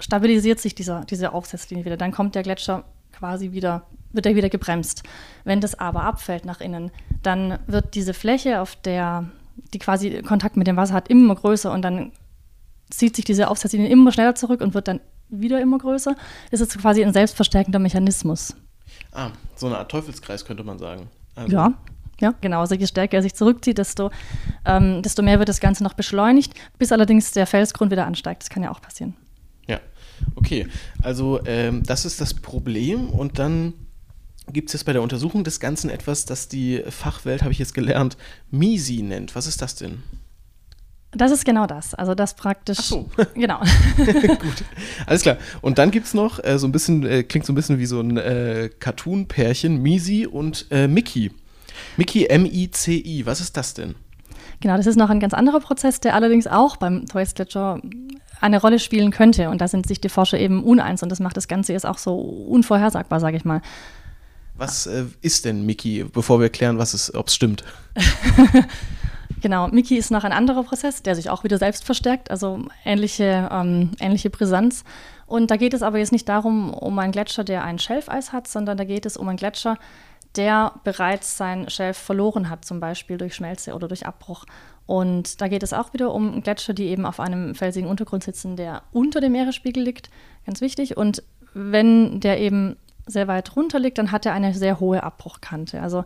stabilisiert 0.00 0.60
sich 0.60 0.74
dieser, 0.74 1.04
diese 1.04 1.32
Aufsetzlinie 1.32 1.84
wieder. 1.84 1.96
Dann 1.96 2.12
kommt 2.12 2.34
der 2.34 2.42
Gletscher 2.42 2.84
quasi 3.12 3.52
wieder, 3.52 3.86
wird 4.12 4.26
er 4.26 4.34
wieder 4.34 4.48
gebremst. 4.48 5.02
Wenn 5.44 5.60
das 5.60 5.78
aber 5.78 6.02
abfällt 6.02 6.44
nach 6.44 6.60
innen, 6.60 6.90
dann 7.22 7.58
wird 7.66 7.94
diese 7.94 8.14
Fläche, 8.14 8.60
auf 8.60 8.76
der 8.76 9.28
die 9.74 9.78
quasi 9.78 10.22
Kontakt 10.22 10.56
mit 10.56 10.66
dem 10.66 10.76
Wasser 10.76 10.94
hat, 10.94 11.08
immer 11.08 11.34
größer 11.34 11.72
und 11.72 11.82
dann 11.82 12.12
zieht 12.90 13.16
sich 13.16 13.24
diese 13.24 13.48
Aufsetzlinie 13.48 13.88
immer 13.88 14.12
schneller 14.12 14.34
zurück 14.34 14.60
und 14.60 14.74
wird 14.74 14.88
dann 14.88 15.00
wieder 15.28 15.60
immer 15.60 15.78
größer. 15.78 16.16
Das 16.50 16.60
ist 16.60 16.78
quasi 16.78 17.04
ein 17.04 17.12
selbstverstärkender 17.12 17.78
Mechanismus. 17.78 18.56
Ah, 19.12 19.30
so 19.56 19.66
eine 19.66 19.78
Art 19.78 19.90
Teufelskreis 19.90 20.44
könnte 20.44 20.64
man 20.64 20.78
sagen. 20.78 21.08
Also 21.34 21.54
ja, 21.54 21.74
ja, 22.20 22.34
genau. 22.40 22.60
Also 22.60 22.74
je 22.74 22.86
stärker 22.86 23.18
er 23.18 23.22
sich 23.22 23.34
zurückzieht, 23.34 23.78
desto, 23.78 24.10
ähm, 24.64 25.02
desto 25.02 25.22
mehr 25.22 25.38
wird 25.38 25.48
das 25.48 25.60
Ganze 25.60 25.84
noch 25.84 25.94
beschleunigt, 25.94 26.54
bis 26.78 26.92
allerdings 26.92 27.32
der 27.32 27.46
Felsgrund 27.46 27.90
wieder 27.90 28.06
ansteigt. 28.06 28.42
Das 28.42 28.50
kann 28.50 28.62
ja 28.62 28.70
auch 28.70 28.80
passieren. 28.80 29.14
Ja, 29.66 29.80
okay. 30.34 30.66
Also 31.02 31.40
ähm, 31.44 31.82
das 31.84 32.04
ist 32.04 32.20
das 32.20 32.34
Problem 32.34 33.10
und 33.10 33.38
dann 33.38 33.74
gibt 34.52 34.68
es 34.68 34.74
jetzt 34.74 34.84
bei 34.84 34.92
der 34.92 35.02
Untersuchung 35.02 35.44
des 35.44 35.60
Ganzen 35.60 35.90
etwas, 35.90 36.24
das 36.24 36.48
die 36.48 36.82
Fachwelt, 36.88 37.42
habe 37.42 37.52
ich 37.52 37.58
jetzt 37.58 37.74
gelernt, 37.74 38.16
MISI 38.50 39.02
nennt. 39.02 39.34
Was 39.34 39.46
ist 39.46 39.62
das 39.62 39.74
denn? 39.74 40.02
Das 41.12 41.30
ist 41.30 41.44
genau 41.44 41.66
das. 41.66 41.94
Also 41.94 42.14
das 42.14 42.34
praktisch. 42.34 42.78
Ach 42.80 42.84
so. 42.84 43.10
Genau. 43.34 43.60
Gut. 43.96 44.64
Alles 45.06 45.22
klar. 45.22 45.38
Und 45.62 45.78
dann 45.78 45.90
gibt 45.90 46.06
es 46.06 46.14
noch 46.14 46.42
äh, 46.44 46.58
so 46.58 46.66
ein 46.66 46.72
bisschen, 46.72 47.06
äh, 47.06 47.22
klingt 47.22 47.46
so 47.46 47.52
ein 47.52 47.56
bisschen 47.56 47.78
wie 47.78 47.86
so 47.86 48.00
ein 48.00 48.16
äh, 48.18 48.70
Cartoon-Pärchen, 48.78 49.80
Misi 49.80 50.26
und 50.26 50.66
äh, 50.70 50.86
Mickey. 50.86 51.30
Mickey 51.96 52.26
M-I-C-I. 52.26 53.24
Was 53.24 53.40
ist 53.40 53.56
das 53.56 53.74
denn? 53.74 53.94
Genau, 54.60 54.76
das 54.76 54.86
ist 54.86 54.96
noch 54.96 55.08
ein 55.08 55.20
ganz 55.20 55.34
anderer 55.34 55.60
Prozess, 55.60 56.00
der 56.00 56.14
allerdings 56.14 56.46
auch 56.46 56.76
beim 56.76 57.06
Toys 57.06 57.34
Gletscher 57.34 57.80
eine 58.40 58.60
Rolle 58.60 58.78
spielen 58.78 59.10
könnte. 59.10 59.50
Und 59.50 59.60
da 59.60 59.68
sind 59.68 59.86
sich 59.86 60.00
die 60.00 60.08
Forscher 60.08 60.38
eben 60.38 60.62
uneins 60.62 61.02
und 61.02 61.10
das 61.10 61.20
macht 61.20 61.36
das 61.36 61.48
Ganze 61.48 61.72
jetzt 61.72 61.86
auch 61.86 61.98
so 61.98 62.16
unvorhersagbar, 62.16 63.20
sage 63.20 63.36
ich 63.36 63.44
mal. 63.44 63.62
Was 64.58 64.86
äh, 64.86 65.04
ist 65.22 65.44
denn 65.44 65.64
Mickey, 65.64 66.04
bevor 66.04 66.40
wir 66.40 66.50
klären, 66.50 66.78
ob 66.78 67.26
es 67.28 67.34
stimmt? 67.34 67.62
genau, 69.40 69.68
Mickey 69.68 69.96
ist 69.96 70.10
noch 70.10 70.24
ein 70.24 70.32
anderer 70.32 70.64
Prozess, 70.64 71.02
der 71.02 71.14
sich 71.14 71.30
auch 71.30 71.44
wieder 71.44 71.58
selbst 71.58 71.84
verstärkt, 71.84 72.30
also 72.30 72.64
ähnliche, 72.84 73.48
ähm, 73.52 73.92
ähnliche 74.00 74.30
Brisanz. 74.30 74.82
Und 75.26 75.52
da 75.52 75.56
geht 75.56 75.74
es 75.74 75.82
aber 75.82 75.98
jetzt 75.98 76.10
nicht 76.10 76.28
darum, 76.28 76.74
um 76.74 76.98
einen 76.98 77.12
Gletscher, 77.12 77.44
der 77.44 77.62
ein 77.62 77.78
Schelfeis 77.78 78.32
hat, 78.32 78.48
sondern 78.48 78.76
da 78.76 78.84
geht 78.84 79.06
es 79.06 79.16
um 79.16 79.28
einen 79.28 79.38
Gletscher, 79.38 79.78
der 80.34 80.72
bereits 80.82 81.36
sein 81.36 81.70
Schelf 81.70 81.96
verloren 81.96 82.50
hat, 82.50 82.64
zum 82.64 82.80
Beispiel 82.80 83.16
durch 83.16 83.36
Schmelze 83.36 83.74
oder 83.74 83.86
durch 83.86 84.06
Abbruch. 84.06 84.44
Und 84.86 85.40
da 85.40 85.46
geht 85.46 85.62
es 85.62 85.72
auch 85.72 85.92
wieder 85.92 86.12
um 86.12 86.42
Gletscher, 86.42 86.74
die 86.74 86.86
eben 86.86 87.06
auf 87.06 87.20
einem 87.20 87.54
felsigen 87.54 87.88
Untergrund 87.88 88.24
sitzen, 88.24 88.56
der 88.56 88.82
unter 88.90 89.20
dem 89.20 89.32
Meeresspiegel 89.32 89.84
liegt. 89.84 90.10
Ganz 90.46 90.60
wichtig. 90.60 90.96
Und 90.96 91.22
wenn 91.54 92.20
der 92.20 92.40
eben 92.40 92.76
sehr 93.08 93.26
weit 93.26 93.56
runter 93.56 93.78
liegt, 93.78 93.98
dann 93.98 94.12
hat 94.12 94.26
er 94.26 94.32
eine 94.32 94.54
sehr 94.54 94.78
hohe 94.80 95.02
Abbruchkante. 95.02 95.82
Also 95.82 96.04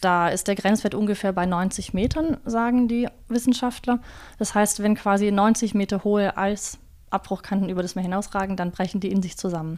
da 0.00 0.28
ist 0.28 0.48
der 0.48 0.56
Grenzwert 0.56 0.94
ungefähr 0.94 1.32
bei 1.32 1.46
90 1.46 1.94
Metern, 1.94 2.38
sagen 2.44 2.88
die 2.88 3.08
Wissenschaftler. 3.28 4.00
Das 4.38 4.54
heißt, 4.54 4.82
wenn 4.82 4.96
quasi 4.96 5.30
90 5.30 5.74
Meter 5.74 6.02
hohe 6.02 6.36
Eisabbruchkanten 6.36 7.68
über 7.68 7.82
das 7.82 7.94
Meer 7.94 8.02
hinausragen, 8.02 8.56
dann 8.56 8.72
brechen 8.72 9.00
die 9.00 9.12
in 9.12 9.22
sich 9.22 9.36
zusammen. 9.36 9.76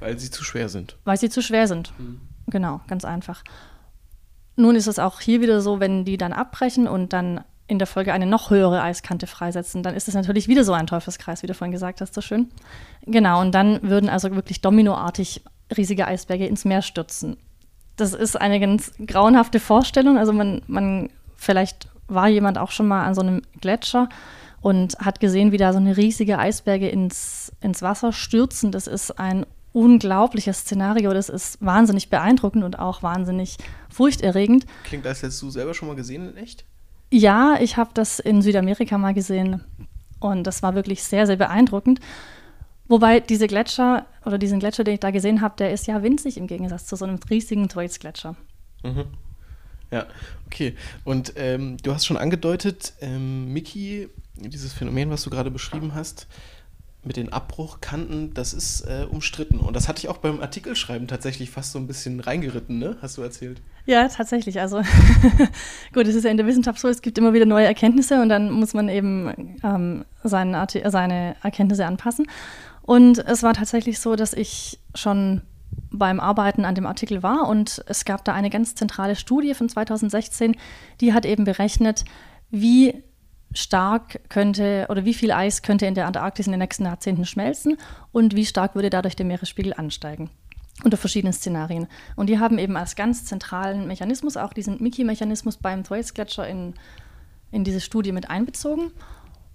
Weil 0.00 0.18
sie 0.18 0.30
zu 0.30 0.44
schwer 0.44 0.68
sind. 0.68 0.98
Weil 1.04 1.16
sie 1.16 1.30
zu 1.30 1.42
schwer 1.42 1.66
sind. 1.66 1.98
Mhm. 1.98 2.20
Genau, 2.48 2.80
ganz 2.86 3.04
einfach. 3.04 3.42
Nun 4.56 4.76
ist 4.76 4.88
es 4.88 4.98
auch 4.98 5.20
hier 5.20 5.40
wieder 5.40 5.60
so, 5.62 5.80
wenn 5.80 6.04
die 6.04 6.18
dann 6.18 6.32
abbrechen 6.34 6.86
und 6.86 7.12
dann 7.12 7.42
in 7.66 7.78
der 7.78 7.86
Folge 7.86 8.12
eine 8.12 8.26
noch 8.26 8.50
höhere 8.50 8.82
Eiskante 8.82 9.26
freisetzen, 9.26 9.82
dann 9.82 9.94
ist 9.94 10.08
es 10.08 10.14
natürlich 10.14 10.48
wieder 10.48 10.64
so 10.64 10.72
ein 10.72 10.86
Teufelskreis, 10.86 11.42
wie 11.42 11.46
du 11.46 11.54
vorhin 11.54 11.72
gesagt 11.72 12.00
hast, 12.00 12.14
so 12.14 12.20
schön. 12.20 12.50
Genau, 13.06 13.40
und 13.40 13.54
dann 13.54 13.82
würden 13.82 14.08
also 14.08 14.34
wirklich 14.34 14.60
dominoartig 14.60 15.42
riesige 15.76 16.06
Eisberge 16.06 16.46
ins 16.46 16.64
Meer 16.64 16.82
stürzen. 16.82 17.36
Das 17.96 18.14
ist 18.14 18.40
eine 18.40 18.60
ganz 18.60 18.92
grauenhafte 19.06 19.60
Vorstellung. 19.60 20.18
Also 20.18 20.32
man, 20.32 20.62
man, 20.66 21.10
vielleicht 21.36 21.88
war 22.08 22.28
jemand 22.28 22.58
auch 22.58 22.70
schon 22.70 22.88
mal 22.88 23.04
an 23.04 23.14
so 23.14 23.20
einem 23.20 23.42
Gletscher 23.60 24.08
und 24.60 24.96
hat 24.98 25.20
gesehen, 25.20 25.52
wie 25.52 25.56
da 25.56 25.72
so 25.72 25.78
eine 25.78 25.96
riesige 25.96 26.38
Eisberge 26.38 26.88
ins, 26.88 27.52
ins 27.60 27.82
Wasser 27.82 28.12
stürzen. 28.12 28.72
Das 28.72 28.86
ist 28.86 29.18
ein 29.18 29.46
unglaubliches 29.72 30.58
Szenario. 30.60 31.12
Das 31.12 31.28
ist 31.28 31.64
wahnsinnig 31.64 32.10
beeindruckend 32.10 32.64
und 32.64 32.78
auch 32.78 33.02
wahnsinnig 33.02 33.56
furchterregend. 33.88 34.66
Klingt, 34.84 35.06
als 35.06 35.22
hättest 35.22 35.42
du 35.42 35.50
selber 35.50 35.74
schon 35.74 35.88
mal 35.88 35.96
gesehen 35.96 36.30
in 36.30 36.36
echt? 36.36 36.64
Ja, 37.12 37.58
ich 37.60 37.76
habe 37.76 37.90
das 37.92 38.20
in 38.20 38.40
Südamerika 38.40 38.96
mal 38.96 39.12
gesehen 39.12 39.60
und 40.18 40.44
das 40.44 40.62
war 40.62 40.74
wirklich 40.74 41.02
sehr, 41.04 41.26
sehr 41.26 41.36
beeindruckend. 41.36 42.00
Wobei 42.88 43.20
diese 43.20 43.48
Gletscher 43.48 44.06
oder 44.24 44.38
diesen 44.38 44.60
Gletscher, 44.60 44.82
den 44.82 44.94
ich 44.94 45.00
da 45.00 45.10
gesehen 45.10 45.42
habe, 45.42 45.54
der 45.58 45.72
ist 45.72 45.86
ja 45.86 46.02
winzig 46.02 46.38
im 46.38 46.46
Gegensatz 46.46 46.86
zu 46.86 46.96
so 46.96 47.04
einem 47.04 47.18
riesigen 47.28 47.68
Thwaites-Gletscher. 47.68 48.34
Mhm. 48.82 49.04
Ja, 49.90 50.06
okay. 50.46 50.74
Und 51.04 51.34
ähm, 51.36 51.76
du 51.82 51.92
hast 51.92 52.06
schon 52.06 52.16
angedeutet, 52.16 52.94
ähm, 53.02 53.52
Miki, 53.52 54.08
dieses 54.36 54.72
Phänomen, 54.72 55.10
was 55.10 55.22
du 55.22 55.28
gerade 55.28 55.50
beschrieben 55.50 55.94
hast, 55.94 56.26
mit 57.04 57.16
den 57.16 57.32
Abbruchkanten, 57.32 58.32
das 58.32 58.52
ist 58.52 58.82
äh, 58.82 59.06
umstritten. 59.10 59.58
Und 59.58 59.74
das 59.74 59.88
hatte 59.88 59.98
ich 59.98 60.08
auch 60.08 60.18
beim 60.18 60.40
Artikelschreiben 60.40 61.08
tatsächlich 61.08 61.50
fast 61.50 61.72
so 61.72 61.78
ein 61.78 61.88
bisschen 61.88 62.20
reingeritten, 62.20 62.78
ne? 62.78 62.96
Hast 63.02 63.18
du 63.18 63.22
erzählt? 63.22 63.60
Ja, 63.86 64.06
tatsächlich. 64.06 64.60
Also 64.60 64.82
gut, 65.92 66.06
es 66.06 66.14
ist 66.14 66.24
ja 66.24 66.30
in 66.30 66.36
der 66.36 66.46
Wissenschaft 66.46 66.78
so, 66.78 66.88
es 66.88 67.02
gibt 67.02 67.18
immer 67.18 67.32
wieder 67.32 67.46
neue 67.46 67.66
Erkenntnisse 67.66 68.22
und 68.22 68.28
dann 68.28 68.50
muss 68.50 68.72
man 68.72 68.88
eben 68.88 69.56
ähm, 69.64 70.04
seine, 70.22 70.64
seine 70.86 71.34
Erkenntnisse 71.42 71.86
anpassen. 71.86 72.26
Und 72.82 73.18
es 73.18 73.42
war 73.42 73.54
tatsächlich 73.54 73.98
so, 73.98 74.14
dass 74.14 74.32
ich 74.32 74.78
schon 74.94 75.42
beim 75.90 76.20
Arbeiten 76.20 76.64
an 76.64 76.74
dem 76.74 76.86
Artikel 76.86 77.22
war 77.22 77.48
und 77.48 77.82
es 77.86 78.04
gab 78.04 78.24
da 78.24 78.32
eine 78.32 78.50
ganz 78.50 78.74
zentrale 78.74 79.16
Studie 79.16 79.54
von 79.54 79.68
2016, 79.68 80.56
die 81.00 81.12
hat 81.12 81.24
eben 81.24 81.44
berechnet, 81.44 82.04
wie 82.50 83.02
stark 83.54 84.20
könnte 84.28 84.86
oder 84.88 85.04
wie 85.04 85.14
viel 85.14 85.32
Eis 85.32 85.62
könnte 85.62 85.86
in 85.86 85.94
der 85.94 86.06
Antarktis 86.06 86.46
in 86.46 86.52
den 86.52 86.60
nächsten 86.60 86.84
Jahrzehnten 86.84 87.24
schmelzen 87.24 87.76
und 88.12 88.34
wie 88.34 88.46
stark 88.46 88.74
würde 88.74 88.90
dadurch 88.90 89.16
der 89.16 89.26
Meeresspiegel 89.26 89.74
ansteigen. 89.74 90.30
Unter 90.84 90.96
verschiedenen 90.96 91.34
Szenarien. 91.34 91.86
Und 92.16 92.28
die 92.28 92.38
haben 92.38 92.58
eben 92.58 92.76
als 92.76 92.96
ganz 92.96 93.24
zentralen 93.24 93.86
Mechanismus 93.86 94.36
auch 94.36 94.52
diesen 94.52 94.82
Mickey-Mechanismus 94.82 95.58
beim 95.58 95.84
Thwaites-Gletscher 95.84 96.48
in, 96.48 96.74
in 97.50 97.62
diese 97.62 97.80
Studie 97.80 98.10
mit 98.10 98.30
einbezogen 98.30 98.90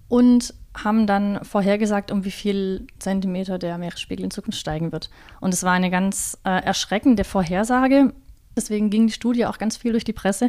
und 0.08 0.54
haben 0.74 1.06
dann 1.06 1.44
vorhergesagt, 1.44 2.10
um 2.10 2.24
wie 2.24 2.30
viel 2.30 2.86
Zentimeter 2.98 3.58
der 3.58 3.78
Meeresspiegel 3.78 4.24
in 4.24 4.30
Zukunft 4.30 4.60
steigen 4.60 4.92
wird. 4.92 5.10
Und 5.40 5.52
es 5.52 5.64
war 5.64 5.72
eine 5.72 5.90
ganz 5.90 6.38
äh, 6.44 6.62
erschreckende 6.62 7.24
Vorhersage. 7.24 8.14
Deswegen 8.56 8.88
ging 8.88 9.08
die 9.08 9.12
Studie 9.12 9.44
auch 9.46 9.58
ganz 9.58 9.76
viel 9.76 9.92
durch 9.92 10.04
die 10.04 10.12
Presse. 10.12 10.48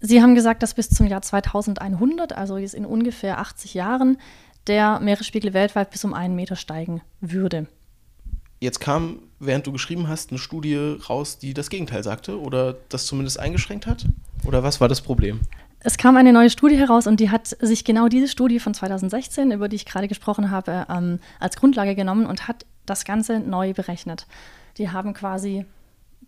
Sie 0.00 0.22
haben 0.22 0.34
gesagt, 0.34 0.62
dass 0.62 0.74
bis 0.74 0.88
zum 0.88 1.06
Jahr 1.06 1.22
2100, 1.22 2.32
also 2.32 2.56
jetzt 2.56 2.74
in 2.74 2.86
ungefähr 2.86 3.38
80 3.38 3.74
Jahren, 3.74 4.18
der 4.66 5.00
Meeresspiegel 5.00 5.52
weltweit 5.52 5.90
bis 5.90 6.04
um 6.04 6.14
einen 6.14 6.34
Meter 6.34 6.56
steigen 6.56 7.02
würde. 7.20 7.66
Jetzt 8.60 8.80
kam, 8.80 9.20
während 9.38 9.66
du 9.66 9.72
geschrieben 9.72 10.08
hast, 10.08 10.30
eine 10.30 10.38
Studie 10.38 10.76
raus, 11.08 11.38
die 11.38 11.54
das 11.54 11.70
Gegenteil 11.70 12.02
sagte 12.02 12.38
oder 12.38 12.76
das 12.88 13.06
zumindest 13.06 13.40
eingeschränkt 13.40 13.86
hat? 13.86 14.06
Oder 14.44 14.62
was 14.62 14.80
war 14.80 14.88
das 14.88 15.00
Problem? 15.00 15.40
Es 15.82 15.96
kam 15.96 16.16
eine 16.18 16.32
neue 16.34 16.50
Studie 16.50 16.76
heraus 16.76 17.06
und 17.06 17.20
die 17.20 17.30
hat 17.30 17.46
sich 17.46 17.84
genau 17.84 18.08
diese 18.08 18.28
Studie 18.28 18.60
von 18.60 18.74
2016, 18.74 19.50
über 19.50 19.68
die 19.68 19.76
ich 19.76 19.86
gerade 19.86 20.08
gesprochen 20.08 20.50
habe, 20.50 20.86
ähm, 20.90 21.20
als 21.38 21.56
Grundlage 21.56 21.94
genommen 21.94 22.26
und 22.26 22.48
hat 22.48 22.66
das 22.84 23.06
Ganze 23.06 23.40
neu 23.40 23.72
berechnet. 23.72 24.26
Die 24.76 24.90
haben 24.90 25.14
quasi 25.14 25.64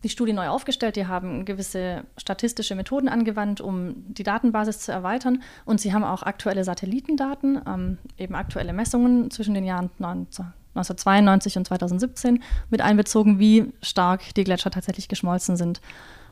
die 0.02 0.08
Studie 0.08 0.32
neu 0.32 0.48
aufgestellt. 0.48 0.96
Die 0.96 1.06
haben 1.06 1.44
gewisse 1.44 2.04
statistische 2.16 2.74
Methoden 2.74 3.08
angewandt, 3.08 3.60
um 3.60 3.94
die 4.12 4.22
Datenbasis 4.22 4.80
zu 4.80 4.92
erweitern. 4.92 5.42
Und 5.64 5.80
sie 5.80 5.92
haben 5.92 6.04
auch 6.04 6.22
aktuelle 6.22 6.64
Satellitendaten, 6.64 7.60
ähm, 7.66 7.98
eben 8.18 8.34
aktuelle 8.34 8.72
Messungen 8.72 9.30
zwischen 9.30 9.54
den 9.54 9.64
Jahren 9.64 9.90
1992 9.98 11.56
und 11.58 11.66
2017 11.66 12.42
mit 12.70 12.80
einbezogen, 12.80 13.38
wie 13.38 13.72
stark 13.82 14.34
die 14.34 14.44
Gletscher 14.44 14.70
tatsächlich 14.70 15.08
geschmolzen 15.08 15.56
sind. 15.56 15.80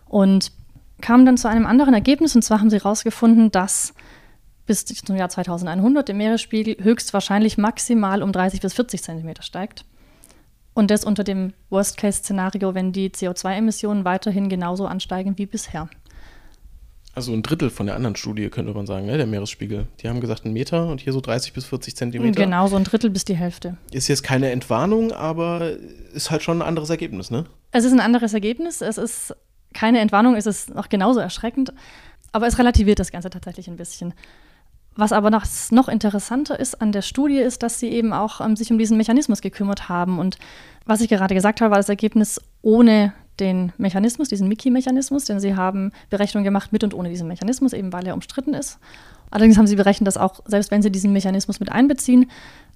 Und 0.09 0.53
kamen 1.01 1.25
dann 1.25 1.37
zu 1.37 1.49
einem 1.49 1.67
anderen 1.67 1.95
Ergebnis. 1.95 2.35
Und 2.35 2.43
zwar 2.43 2.61
haben 2.61 2.71
sie 2.71 2.79
herausgefunden, 2.79 3.51
dass 3.51 3.95
bis 4.67 4.85
zum 4.85 5.17
Jahr 5.17 5.29
2100 5.29 6.07
der 6.07 6.15
Meeresspiegel 6.15 6.77
höchstwahrscheinlich 6.83 7.59
maximal 7.59 8.23
um 8.23 8.33
30 8.33 8.61
bis 8.61 8.75
40 8.75 9.03
Zentimeter 9.03 9.43
steigt. 9.43 9.85
Und 10.81 10.91
das 10.91 11.05
unter 11.05 11.25
dem 11.25 11.53
Worst-Case-Szenario, 11.69 12.75
wenn 12.75 12.91
die 12.91 13.11
CO2-Emissionen 13.11 14.07
weiterhin 14.07 14.49
genauso 14.49 14.87
ansteigen 14.87 15.37
wie 15.37 15.45
bisher. 15.45 15.91
Also 17.15 17.35
ein 17.35 17.43
Drittel 17.43 17.69
von 17.69 17.85
der 17.85 17.97
anderen 17.97 18.17
Studie, 18.17 18.49
könnte 18.49 18.73
man 18.73 18.87
sagen, 18.87 19.05
ne? 19.05 19.19
der 19.19 19.27
Meeresspiegel. 19.27 19.89
Die 20.01 20.09
haben 20.09 20.23
gesagt, 20.23 20.47
ein 20.47 20.55
Meter 20.55 20.87
und 20.87 21.03
hier 21.03 21.13
so 21.13 21.21
30 21.21 21.53
bis 21.53 21.67
40 21.67 21.97
Zentimeter. 21.97 22.43
Genau, 22.43 22.67
so 22.67 22.77
ein 22.77 22.85
Drittel 22.85 23.11
bis 23.11 23.27
die 23.27 23.37
Hälfte. 23.37 23.77
Ist 23.93 24.09
jetzt 24.09 24.23
keine 24.23 24.51
Entwarnung, 24.53 25.13
aber 25.13 25.73
ist 26.15 26.31
halt 26.31 26.43
schon 26.43 26.63
ein 26.63 26.67
anderes 26.67 26.89
Ergebnis, 26.89 27.31
ne? 27.31 27.45
Es 27.73 27.85
ist 27.85 27.93
ein 27.93 28.01
anderes 28.01 28.33
Ergebnis. 28.33 28.81
Es 28.81 28.97
ist 28.97 29.37
keine 29.75 29.99
Entwarnung, 30.01 30.35
es 30.35 30.47
ist 30.47 30.75
noch 30.75 30.89
genauso 30.89 31.21
erschreckend. 31.21 31.75
Aber 32.33 32.47
es 32.47 32.59
relativiert 32.59 33.01
das 33.01 33.13
Ganze 33.13 33.29
tatsächlich 33.29 33.69
ein 33.69 33.77
bisschen. 33.77 34.15
Was 35.01 35.13
aber 35.13 35.31
noch, 35.31 35.89
interessanter 35.89 36.61
ist 36.61 36.83
an 36.83 36.93
der 36.93 37.01
Studie, 37.01 37.39
ist, 37.39 37.63
dass 37.63 37.81
sie 37.81 37.89
eben 37.89 38.13
auch 38.13 38.43
ähm, 38.43 38.55
sich 38.55 38.71
um 38.71 38.77
diesen 38.77 38.99
Mechanismus 38.99 39.41
gekümmert 39.41 39.89
haben. 39.89 40.19
Und 40.19 40.37
was 40.85 41.01
ich 41.01 41.09
gerade 41.09 41.35
gesagt 41.35 41.63
habe, 41.63 41.71
war 41.71 41.79
das 41.79 41.89
Ergebnis 41.89 42.39
ohne 42.61 43.15
den 43.39 43.73
Mechanismus, 43.79 44.29
diesen 44.29 44.47
Mickey-Mechanismus, 44.49 45.25
denn 45.25 45.41
sie 45.41 45.57
haben 45.57 45.93
Berechnungen 46.11 46.45
gemacht 46.45 46.71
mit 46.71 46.85
und 46.85 46.93
ohne 46.93 47.09
diesen 47.09 47.29
Mechanismus, 47.29 47.73
eben 47.73 47.95
weil 47.95 48.07
er 48.07 48.13
umstritten 48.13 48.53
ist. 48.53 48.79
Allerdings 49.31 49.57
haben 49.57 49.67
sie 49.67 49.77
berechnet, 49.77 50.07
dass 50.07 50.19
auch, 50.19 50.41
selbst 50.45 50.71
wenn 50.71 50.83
sie 50.83 50.93
diesen 50.93 51.15
Mechanismus 51.15 51.61
mit 51.61 51.73
einbeziehen, 51.73 52.31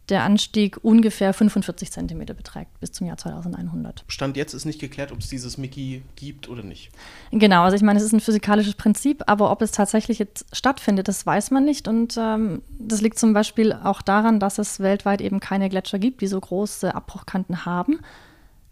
der 0.09 0.23
Anstieg 0.23 0.79
ungefähr 0.83 1.33
45 1.33 1.90
Zentimeter 1.90 2.35
beträgt 2.35 2.79
bis 2.81 2.93
zum 2.93 3.07
Jahr 3.07 3.17
2100. 3.17 4.05
Stand 4.09 4.37
jetzt 4.37 4.53
ist 4.53 4.64
nicht 4.67 4.81
geklärt, 4.81 5.12
ob 5.12 5.21
es 5.21 5.29
dieses 5.29 5.57
Mickey 5.57 6.03
gibt 6.17 6.49
oder 6.49 6.62
nicht. 6.62 6.90
Genau, 7.31 7.62
also 7.62 7.77
ich 7.77 7.83
meine, 7.83 7.99
es 7.99 8.05
ist 8.05 8.12
ein 8.12 8.21
physikalisches 8.21 8.75
Prinzip, 8.75 9.23
aber 9.27 9.51
ob 9.51 9.62
es 9.62 9.71
tatsächlich 9.71 10.19
jetzt 10.19 10.45
stattfindet, 10.53 11.09
das 11.09 11.25
weiß 11.25 11.51
man 11.51 11.64
nicht. 11.64 11.88
Und 11.88 12.17
ähm, 12.19 12.62
das 12.79 13.01
liegt 13.01 13.19
zum 13.19 13.33
Beispiel 13.33 13.73
auch 13.73 14.03
daran, 14.03 14.40
dass 14.40 14.59
es 14.59 14.81
weltweit 14.81 15.23
eben 15.23 15.40
keine 15.40 15.71
Gletscher 15.71 15.99
gibt, 15.99 16.21
die 16.21 16.27
so 16.27 16.38
große 16.38 16.95
Abbruchkanten 16.95 17.64
haben. 17.64 18.01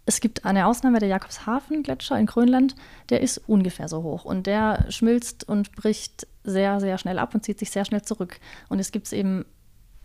Es 0.05 0.21
gibt 0.21 0.45
eine 0.45 0.67
Ausnahme, 0.67 0.99
der 0.99 1.09
Jakobshafen-Gletscher 1.09 2.19
in 2.19 2.27
Grönland, 2.27 2.75
der 3.09 3.21
ist 3.21 3.39
ungefähr 3.47 3.89
so 3.89 4.03
hoch 4.03 4.25
und 4.25 4.49
der 4.49 4.87
schmilzt 4.91 5.49
und 5.49 5.73
bricht 5.73 6.27
sehr, 6.43 6.81
sehr 6.81 6.99
schnell 6.99 7.21
ab 7.21 7.35
und 7.35 7.45
zieht 7.45 7.61
sich 7.61 7.71
sehr 7.71 7.85
schnell 7.85 8.03
zurück. 8.03 8.41
Und 8.69 8.81
es 8.81 8.91
gibt 8.91 9.13
eben 9.13 9.45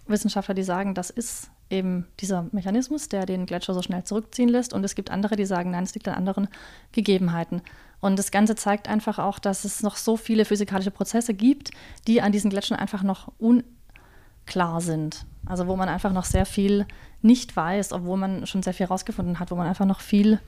Wissenschaftler, 0.10 0.56
die 0.56 0.64
sagen, 0.64 0.94
das 0.94 1.10
ist 1.10 1.50
eben 1.70 2.08
dieser 2.20 2.48
Mechanismus, 2.52 3.10
der 3.10 3.26
den 3.26 3.46
Gletscher 3.46 3.74
so 3.74 3.82
schnell 3.82 4.04
zurückziehen 4.04 4.50
lässt. 4.50 4.74
Und 4.74 4.84
es 4.84 4.96
gibt 4.96 5.12
andere, 5.12 5.36
die 5.36 5.46
sagen, 5.46 5.72
nein, 5.72 5.84
es 5.84 5.94
liegt 5.94 6.08
an 6.08 6.16
anderen 6.16 6.48
Gegebenheiten. 6.92 7.62
Und 8.00 8.18
das 8.20 8.32
Ganze 8.32 8.56
zeigt 8.56 8.88
einfach 8.88 9.20
auch, 9.20 9.40
dass 9.40 9.66
es 9.66 9.82
noch 9.82 9.96
so 9.96 10.18
viele 10.18 10.46
physikalische 10.46 10.92
Prozesse 10.92 11.34
gibt, 11.34 11.72
die 12.08 12.22
an 12.22 12.32
diesen 12.32 12.50
Gletschern 12.50 12.78
einfach 12.78 13.04
noch 13.04 13.32
unklar 13.40 14.82
sind. 14.82 15.26
Also 15.46 15.68
wo 15.68 15.76
man 15.76 15.90
einfach 15.90 16.14
noch 16.14 16.26
sehr 16.26 16.46
viel 16.46 16.86
nicht 17.22 17.56
weiß, 17.56 17.94
obwohl 17.94 18.18
man 18.18 18.46
schon 18.46 18.64
sehr 18.64 18.74
viel 18.74 18.88
herausgefunden 18.88 19.40
hat, 19.40 19.52
wo 19.52 19.56
man 19.56 19.68
einfach 19.68 19.86
noch 19.86 20.02
viel 20.02 20.40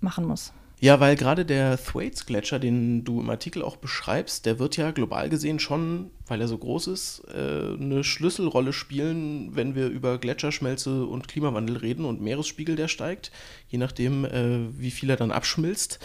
machen 0.00 0.26
muss. 0.26 0.52
Ja, 0.80 1.00
weil 1.00 1.16
gerade 1.16 1.44
der 1.44 1.76
Thwaites-Gletscher, 1.76 2.60
den 2.60 3.02
du 3.02 3.20
im 3.20 3.30
Artikel 3.30 3.62
auch 3.62 3.76
beschreibst, 3.76 4.46
der 4.46 4.60
wird 4.60 4.76
ja 4.76 4.92
global 4.92 5.28
gesehen 5.28 5.58
schon, 5.58 6.12
weil 6.28 6.40
er 6.40 6.46
so 6.46 6.56
groß 6.56 6.86
ist, 6.86 7.22
äh, 7.34 7.74
eine 7.74 8.04
Schlüsselrolle 8.04 8.72
spielen, 8.72 9.56
wenn 9.56 9.74
wir 9.74 9.88
über 9.88 10.18
Gletscherschmelze 10.18 11.04
und 11.04 11.26
Klimawandel 11.26 11.78
reden 11.78 12.04
und 12.04 12.20
Meeresspiegel, 12.20 12.76
der 12.76 12.86
steigt, 12.86 13.32
je 13.68 13.78
nachdem, 13.78 14.24
äh, 14.24 14.58
wie 14.78 14.92
viel 14.92 15.10
er 15.10 15.16
dann 15.16 15.32
abschmilzt. 15.32 15.98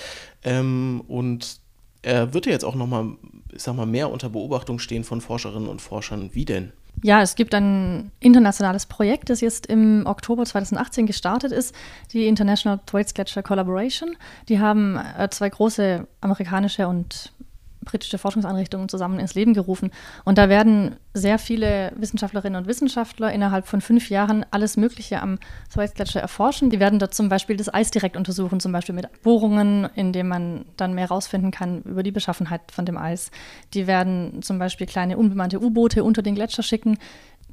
Ähm, 0.43 1.03
und 1.07 1.59
er 2.01 2.33
wird 2.33 2.47
ja 2.47 2.51
jetzt 2.51 2.65
auch 2.65 2.75
nochmal, 2.75 3.15
ich 3.53 3.61
sag 3.61 3.75
mal, 3.75 3.85
mehr 3.85 4.09
unter 4.09 4.29
Beobachtung 4.29 4.79
stehen 4.79 5.03
von 5.03 5.21
Forscherinnen 5.21 5.69
und 5.69 5.81
Forschern. 5.83 6.31
Wie 6.33 6.45
denn? 6.45 6.73
Ja, 7.01 7.21
es 7.21 7.35
gibt 7.35 7.53
ein 7.53 8.11
internationales 8.19 8.85
Projekt, 8.85 9.29
das 9.29 9.41
jetzt 9.41 9.65
im 9.65 10.05
Oktober 10.05 10.45
2018 10.45 11.05
gestartet 11.05 11.51
ist, 11.51 11.75
die 12.13 12.27
International 12.27 12.79
Thwaites 12.85 13.13
Gletscher 13.13 13.43
Collaboration. 13.43 14.15
Die 14.47 14.59
haben 14.59 14.97
äh, 15.17 15.27
zwei 15.29 15.49
große 15.49 16.07
amerikanische 16.21 16.87
und 16.87 17.33
britische 17.83 18.17
Forschungseinrichtungen 18.17 18.89
zusammen 18.89 19.19
ins 19.19 19.35
Leben 19.35 19.53
gerufen. 19.53 19.91
Und 20.25 20.37
da 20.37 20.49
werden 20.49 20.95
sehr 21.13 21.37
viele 21.37 21.91
Wissenschaftlerinnen 21.95 22.61
und 22.61 22.67
Wissenschaftler 22.67 23.31
innerhalb 23.31 23.67
von 23.67 23.81
fünf 23.81 24.09
Jahren 24.09 24.45
alles 24.51 24.77
Mögliche 24.77 25.21
am 25.21 25.37
Thwaites-Gletscher 25.73 26.21
erforschen. 26.21 26.69
Die 26.69 26.79
werden 26.79 26.99
dort 26.99 27.13
zum 27.13 27.29
Beispiel 27.29 27.55
das 27.57 27.73
Eis 27.73 27.91
direkt 27.91 28.17
untersuchen, 28.17 28.59
zum 28.59 28.71
Beispiel 28.71 28.95
mit 28.95 29.07
Bohrungen, 29.21 29.87
indem 29.95 30.27
man 30.27 30.65
dann 30.77 30.93
mehr 30.93 31.07
herausfinden 31.07 31.51
kann 31.51 31.81
über 31.83 32.03
die 32.03 32.11
Beschaffenheit 32.11 32.61
von 32.71 32.85
dem 32.85 32.97
Eis. 32.97 33.31
Die 33.73 33.87
werden 33.87 34.41
zum 34.41 34.59
Beispiel 34.59 34.87
kleine 34.87 35.17
unbemannte 35.17 35.61
U-Boote 35.61 36.03
unter 36.03 36.21
den 36.21 36.35
Gletscher 36.35 36.63
schicken, 36.63 36.97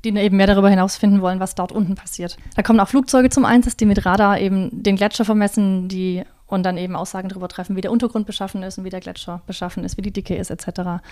die 0.05 0.17
eben 0.17 0.37
mehr 0.37 0.47
darüber 0.47 0.71
hinausfinden 0.71 1.21
wollen, 1.21 1.41
was 1.41 1.55
dort 1.55 1.73
unten 1.73 1.95
passiert. 1.95 2.37
Da 2.57 2.63
kommen 2.63 2.81
auch 2.81 2.89
Flugzeuge 2.89 3.29
zum 3.29 3.45
Einsatz, 3.45 3.77
die 3.77 3.87
mit 3.87 4.07
Radar 4.07 4.39
eben 4.39 4.71
den 4.83 4.97
Gletscher 4.97 5.25
vermessen, 5.25 5.89
die 5.89 6.25
und 6.51 6.65
dann 6.65 6.77
eben 6.77 6.97
Aussagen 6.97 7.29
darüber 7.29 7.49
treffen, 7.49 7.77
wie 7.77 7.81
der 7.81 7.93
Untergrund 7.93 8.27
beschaffen 8.27 8.63
ist 8.63 8.79
und 8.79 8.85
wie 8.85 8.91
der 8.91 9.01
Gletscher 9.01 9.43
beschaffen 9.47 9.85
ist, 9.85 9.97
wie 9.97 10.03
die 10.03 10.13
Dicke 10.13 10.37
ist, 10.37 10.51
etc. 10.51 11.03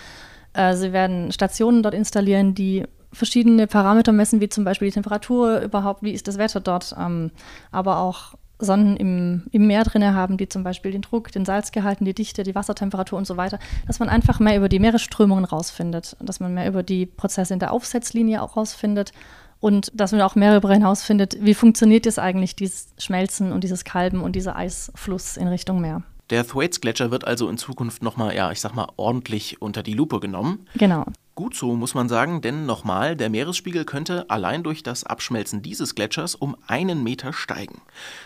Äh, 0.52 0.74
sie 0.74 0.92
werden 0.92 1.32
Stationen 1.32 1.82
dort 1.82 1.94
installieren, 1.94 2.54
die 2.54 2.84
verschiedene 3.12 3.66
Parameter 3.66 4.12
messen, 4.12 4.40
wie 4.40 4.48
zum 4.48 4.64
Beispiel 4.64 4.88
die 4.88 4.94
Temperatur 4.94 5.60
überhaupt, 5.60 6.02
wie 6.02 6.12
ist 6.12 6.28
das 6.28 6.38
Wetter 6.38 6.60
dort, 6.60 6.94
ähm, 6.98 7.30
aber 7.70 7.98
auch 7.98 8.34
Sonden 8.60 8.96
im, 8.96 9.44
im 9.52 9.66
Meer 9.68 9.84
drin 9.84 10.14
haben, 10.14 10.36
die 10.36 10.48
zum 10.48 10.64
Beispiel 10.64 10.90
den 10.90 11.02
Druck, 11.02 11.30
den 11.30 11.44
Salzgehalt, 11.44 11.98
die 12.00 12.14
Dichte, 12.14 12.42
die 12.42 12.56
Wassertemperatur 12.56 13.16
und 13.16 13.26
so 13.26 13.36
weiter, 13.36 13.60
dass 13.86 14.00
man 14.00 14.08
einfach 14.08 14.40
mehr 14.40 14.56
über 14.56 14.68
die 14.68 14.80
Meeresströmungen 14.80 15.44
rausfindet, 15.44 16.16
dass 16.20 16.40
man 16.40 16.54
mehr 16.54 16.66
über 16.66 16.82
die 16.82 17.06
Prozesse 17.06 17.54
in 17.54 17.60
der 17.60 17.72
Aufsetzlinie 17.72 18.42
auch 18.42 18.56
rausfindet 18.56 19.12
und 19.60 19.90
dass 19.94 20.12
man 20.12 20.20
auch 20.20 20.34
mehr 20.34 20.52
darüber 20.52 20.72
hinaus 20.72 21.02
findet, 21.02 21.44
wie 21.44 21.54
funktioniert 21.54 22.06
jetzt 22.06 22.18
eigentlich 22.18 22.56
dieses 22.56 22.88
Schmelzen 22.98 23.52
und 23.52 23.64
dieses 23.64 23.84
Kalben 23.84 24.22
und 24.22 24.36
dieser 24.36 24.56
Eisfluss 24.56 25.36
in 25.36 25.48
Richtung 25.48 25.80
Meer. 25.80 26.02
Der 26.30 26.46
Thwaites-Gletscher 26.46 27.10
wird 27.10 27.26
also 27.26 27.48
in 27.48 27.56
Zukunft 27.56 28.02
nochmal, 28.02 28.36
ja, 28.36 28.52
ich 28.52 28.60
sag 28.60 28.74
mal, 28.74 28.88
ordentlich 28.96 29.62
unter 29.62 29.82
die 29.82 29.94
Lupe 29.94 30.20
genommen. 30.20 30.66
Genau. 30.74 31.06
Gut 31.34 31.54
so, 31.54 31.74
muss 31.74 31.94
man 31.94 32.08
sagen, 32.08 32.42
denn 32.42 32.66
nochmal, 32.66 33.16
der 33.16 33.30
Meeresspiegel 33.30 33.84
könnte 33.86 34.28
allein 34.28 34.62
durch 34.62 34.82
das 34.82 35.04
Abschmelzen 35.04 35.62
dieses 35.62 35.94
Gletschers 35.94 36.34
um 36.34 36.56
einen 36.66 37.02
Meter 37.02 37.32
steigen. 37.32 37.80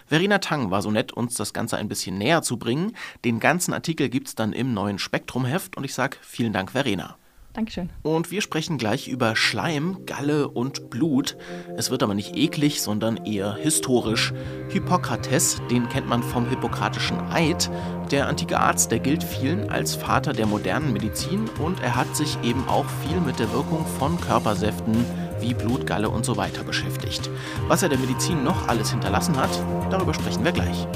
Verena 0.06 0.38
Tang 0.38 0.72
war 0.72 0.82
so 0.82 0.90
nett, 0.90 1.12
uns 1.12 1.34
das 1.34 1.52
Ganze 1.52 1.76
ein 1.76 1.88
bisschen 1.88 2.18
näher 2.18 2.42
zu 2.42 2.56
bringen. 2.56 2.96
Den 3.24 3.38
ganzen 3.38 3.72
Artikel 3.72 4.08
gibt's 4.08 4.34
dann 4.34 4.52
im 4.52 4.74
neuen 4.74 4.98
Spektrumheft 4.98 5.76
und 5.76 5.84
ich 5.84 5.94
sag 5.94 6.18
vielen 6.22 6.52
Dank, 6.52 6.72
Verena. 6.72 7.16
Dankeschön. 7.52 7.90
Und 8.02 8.30
wir 8.30 8.40
sprechen 8.40 8.78
gleich 8.78 9.08
über 9.08 9.36
Schleim, 9.36 10.06
Galle 10.06 10.48
und 10.48 10.88
Blut. 10.88 11.36
Es 11.76 11.90
wird 11.90 12.02
aber 12.02 12.14
nicht 12.14 12.34
eklig, 12.34 12.80
sondern 12.80 13.26
eher 13.26 13.54
historisch. 13.54 14.32
Hippokrates, 14.70 15.60
den 15.70 15.88
kennt 15.90 16.08
man 16.08 16.22
vom 16.22 16.48
Hippokratischen 16.48 17.20
Eid. 17.30 17.70
Der 18.10 18.28
antike 18.28 18.58
Arzt, 18.58 18.90
der 18.90 19.00
gilt 19.00 19.22
vielen 19.22 19.68
als 19.70 19.94
Vater 19.94 20.32
der 20.32 20.46
modernen 20.46 20.94
Medizin 20.94 21.48
und 21.62 21.80
er 21.80 21.94
hat 21.94 22.16
sich 22.16 22.38
eben 22.42 22.66
auch 22.68 22.86
viel 23.06 23.20
mit 23.20 23.38
der 23.38 23.52
Wirkung 23.52 23.84
von 23.98 24.18
Körpersäften 24.20 25.04
wie 25.40 25.52
Blut, 25.52 25.86
Galle 25.86 26.08
und 26.08 26.24
so 26.24 26.36
weiter 26.36 26.64
beschäftigt. 26.64 27.28
Was 27.68 27.82
er 27.82 27.88
der 27.90 27.98
Medizin 27.98 28.44
noch 28.44 28.68
alles 28.68 28.90
hinterlassen 28.90 29.36
hat, 29.36 29.50
darüber 29.90 30.14
sprechen 30.14 30.44
wir 30.44 30.52
gleich. 30.52 30.86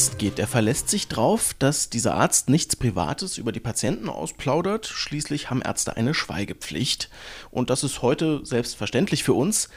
Arzt 0.00 0.18
geht. 0.18 0.38
Er 0.38 0.46
verlässt 0.46 0.88
sich 0.88 1.08
darauf, 1.08 1.52
dass 1.58 1.90
dieser 1.90 2.14
Arzt 2.14 2.48
nichts 2.48 2.74
Privates 2.74 3.36
über 3.36 3.52
die 3.52 3.60
Patienten 3.60 4.08
ausplaudert. 4.08 4.86
Schließlich 4.86 5.50
haben 5.50 5.60
Ärzte 5.60 5.94
eine 5.94 6.14
Schweigepflicht. 6.14 7.10
Und 7.50 7.68
das 7.68 7.84
ist 7.84 8.00
heute 8.00 8.40
selbstverständlich 8.42 9.24
für 9.24 9.34
uns. 9.34 9.68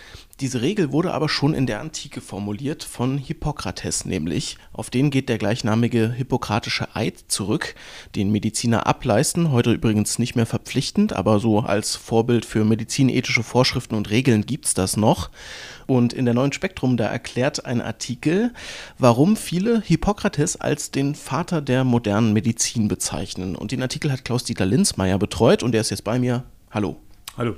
Diese 0.43 0.61
Regel 0.61 0.91
wurde 0.91 1.13
aber 1.13 1.29
schon 1.29 1.53
in 1.53 1.67
der 1.67 1.79
Antike 1.79 2.19
formuliert 2.19 2.83
von 2.83 3.17
Hippokrates 3.17 4.03
nämlich. 4.03 4.57
Auf 4.73 4.89
den 4.89 5.09
geht 5.09 5.29
der 5.29 5.37
gleichnamige 5.37 6.11
hippokratische 6.11 6.93
Eid 6.97 7.23
zurück, 7.29 7.75
den 8.17 8.29
Mediziner 8.29 8.85
ableisten, 8.85 9.53
heute 9.53 9.71
übrigens 9.71 10.19
nicht 10.19 10.35
mehr 10.35 10.45
verpflichtend, 10.45 11.13
aber 11.13 11.39
so 11.39 11.61
als 11.61 11.95
Vorbild 11.95 12.43
für 12.43 12.65
medizinethische 12.65 13.41
Vorschriften 13.41 13.95
und 13.95 14.09
Regeln 14.09 14.45
gibt 14.45 14.65
es 14.65 14.73
das 14.73 14.97
noch. 14.97 15.29
Und 15.87 16.11
in 16.11 16.25
der 16.25 16.33
neuen 16.33 16.51
Spektrum, 16.51 16.97
da 16.97 17.05
erklärt 17.05 17.65
ein 17.65 17.79
Artikel, 17.79 18.51
warum 18.97 19.37
viele 19.37 19.79
Hippokrates 19.79 20.59
als 20.59 20.91
den 20.91 21.15
Vater 21.15 21.61
der 21.61 21.85
modernen 21.85 22.33
Medizin 22.33 22.89
bezeichnen. 22.89 23.55
Und 23.55 23.71
den 23.71 23.81
Artikel 23.81 24.11
hat 24.11 24.25
Klaus-Dieter 24.25 24.65
Linzmeier 24.65 25.17
betreut 25.17 25.63
und 25.63 25.71
der 25.71 25.79
ist 25.79 25.91
jetzt 25.91 26.03
bei 26.03 26.19
mir. 26.19 26.43
Hallo. 26.69 26.97
Hallo. 27.37 27.55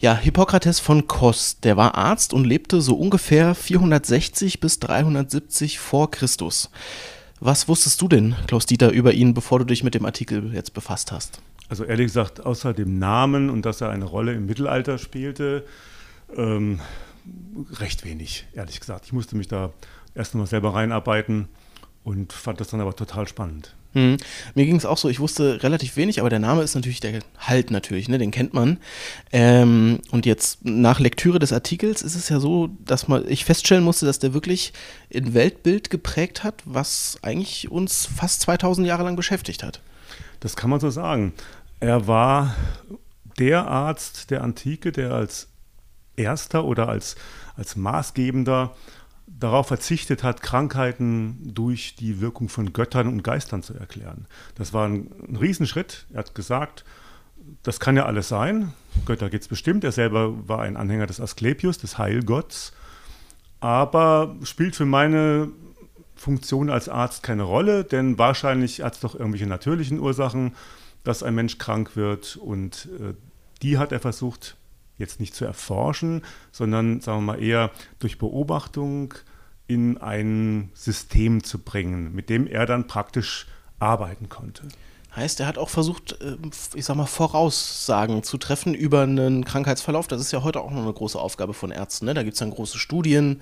Ja, 0.00 0.16
Hippokrates 0.16 0.80
von 0.80 1.06
Kos, 1.08 1.60
der 1.60 1.76
war 1.76 1.94
Arzt 1.94 2.32
und 2.32 2.46
lebte 2.46 2.80
so 2.80 2.94
ungefähr 2.94 3.54
460 3.54 4.58
bis 4.58 4.80
370 4.80 5.78
vor 5.78 6.10
Christus. 6.10 6.70
Was 7.38 7.68
wusstest 7.68 8.00
du 8.00 8.08
denn, 8.08 8.34
Klaus 8.46 8.64
Dieter, 8.64 8.92
über 8.92 9.12
ihn, 9.12 9.34
bevor 9.34 9.58
du 9.58 9.66
dich 9.66 9.84
mit 9.84 9.94
dem 9.94 10.06
Artikel 10.06 10.54
jetzt 10.54 10.72
befasst 10.72 11.12
hast? 11.12 11.42
Also 11.68 11.84
ehrlich 11.84 12.06
gesagt, 12.06 12.46
außer 12.46 12.72
dem 12.72 12.98
Namen 12.98 13.50
und 13.50 13.66
dass 13.66 13.82
er 13.82 13.90
eine 13.90 14.06
Rolle 14.06 14.32
im 14.32 14.46
Mittelalter 14.46 14.96
spielte, 14.96 15.66
ähm, 16.34 16.80
recht 17.72 18.02
wenig, 18.02 18.46
ehrlich 18.54 18.80
gesagt. 18.80 19.04
Ich 19.04 19.12
musste 19.12 19.36
mich 19.36 19.48
da 19.48 19.70
erst 20.14 20.34
noch 20.34 20.40
mal 20.40 20.46
selber 20.46 20.72
reinarbeiten 20.72 21.48
und 22.04 22.32
fand 22.32 22.58
das 22.58 22.68
dann 22.68 22.80
aber 22.80 22.96
total 22.96 23.28
spannend. 23.28 23.76
Hm. 23.92 24.18
Mir 24.54 24.66
ging 24.66 24.76
es 24.76 24.86
auch 24.86 24.98
so, 24.98 25.08
ich 25.08 25.18
wusste 25.18 25.62
relativ 25.62 25.96
wenig, 25.96 26.20
aber 26.20 26.30
der 26.30 26.38
Name 26.38 26.62
ist 26.62 26.74
natürlich 26.74 27.00
der 27.00 27.20
Halt 27.38 27.70
natürlich, 27.70 28.08
ne? 28.08 28.18
den 28.18 28.30
kennt 28.30 28.54
man. 28.54 28.78
Ähm, 29.32 29.98
und 30.12 30.26
jetzt 30.26 30.64
nach 30.64 31.00
Lektüre 31.00 31.40
des 31.40 31.52
Artikels 31.52 32.02
ist 32.02 32.14
es 32.14 32.28
ja 32.28 32.38
so, 32.38 32.68
dass 32.84 33.08
man, 33.08 33.28
ich 33.28 33.44
feststellen 33.44 33.82
musste, 33.82 34.06
dass 34.06 34.20
der 34.20 34.32
wirklich 34.32 34.72
ein 35.12 35.34
Weltbild 35.34 35.90
geprägt 35.90 36.44
hat, 36.44 36.62
was 36.64 37.18
eigentlich 37.22 37.70
uns 37.70 38.06
fast 38.06 38.42
2000 38.42 38.86
Jahre 38.86 39.02
lang 39.02 39.16
beschäftigt 39.16 39.64
hat. 39.64 39.80
Das 40.38 40.54
kann 40.54 40.70
man 40.70 40.78
so 40.80 40.90
sagen. 40.90 41.32
Er 41.80 42.06
war 42.06 42.54
der 43.38 43.66
Arzt 43.66 44.30
der 44.30 44.42
Antike, 44.42 44.92
der 44.92 45.12
als 45.12 45.48
erster 46.16 46.64
oder 46.64 46.88
als, 46.88 47.16
als 47.56 47.74
maßgebender 47.74 48.76
darauf 49.38 49.68
verzichtet 49.68 50.22
hat, 50.22 50.42
Krankheiten 50.42 51.54
durch 51.54 51.94
die 51.96 52.20
Wirkung 52.20 52.48
von 52.48 52.72
Göttern 52.72 53.08
und 53.08 53.22
Geistern 53.22 53.62
zu 53.62 53.74
erklären. 53.74 54.26
Das 54.54 54.72
war 54.72 54.86
ein, 54.86 55.10
ein 55.28 55.36
Riesenschritt. 55.36 56.06
Er 56.12 56.20
hat 56.20 56.34
gesagt, 56.34 56.84
das 57.62 57.80
kann 57.80 57.96
ja 57.96 58.06
alles 58.06 58.28
sein. 58.28 58.72
Götter 59.06 59.30
gibt 59.30 59.42
es 59.42 59.48
bestimmt. 59.48 59.84
Er 59.84 59.92
selber 59.92 60.48
war 60.48 60.60
ein 60.60 60.76
Anhänger 60.76 61.06
des 61.06 61.20
Asklepios, 61.20 61.78
des 61.78 61.98
Heilgotts. 61.98 62.72
Aber 63.60 64.36
spielt 64.42 64.76
für 64.76 64.86
meine 64.86 65.48
Funktion 66.16 66.70
als 66.70 66.88
Arzt 66.88 67.22
keine 67.22 67.42
Rolle, 67.42 67.84
denn 67.84 68.18
wahrscheinlich 68.18 68.82
hat 68.82 68.94
es 68.94 69.00
doch 69.00 69.14
irgendwelche 69.14 69.46
natürlichen 69.46 70.00
Ursachen, 70.00 70.54
dass 71.02 71.22
ein 71.22 71.34
Mensch 71.34 71.58
krank 71.58 71.96
wird. 71.96 72.36
Und 72.36 72.88
äh, 72.98 73.14
die 73.62 73.78
hat 73.78 73.92
er 73.92 74.00
versucht 74.00 74.56
jetzt 75.00 75.18
nicht 75.18 75.34
zu 75.34 75.44
erforschen, 75.44 76.22
sondern 76.52 77.00
sagen 77.00 77.18
wir 77.18 77.32
mal 77.32 77.42
eher 77.42 77.70
durch 77.98 78.18
Beobachtung 78.18 79.14
in 79.66 79.98
ein 79.98 80.70
System 80.74 81.42
zu 81.42 81.58
bringen, 81.58 82.14
mit 82.14 82.28
dem 82.28 82.46
er 82.46 82.66
dann 82.66 82.86
praktisch 82.86 83.46
arbeiten 83.78 84.28
konnte. 84.28 84.68
Heißt, 85.14 85.40
er 85.40 85.46
hat 85.46 85.58
auch 85.58 85.68
versucht, 85.68 86.18
ähm, 86.22 86.50
ich 86.74 86.84
sag 86.84 86.96
mal, 86.96 87.06
Voraussagen 87.06 88.22
zu 88.22 88.38
treffen 88.38 88.74
über 88.74 89.02
einen 89.02 89.44
Krankheitsverlauf. 89.44 90.06
Das 90.06 90.20
ist 90.20 90.32
ja 90.32 90.42
heute 90.44 90.60
auch 90.60 90.70
noch 90.70 90.82
eine 90.82 90.92
große 90.92 91.18
Aufgabe 91.18 91.52
von 91.54 91.72
Ärzten. 91.72 92.06
Ne? 92.06 92.14
Da 92.14 92.22
gibt 92.22 92.34
es 92.34 92.38
dann 92.38 92.50
große 92.50 92.78
Studien, 92.78 93.40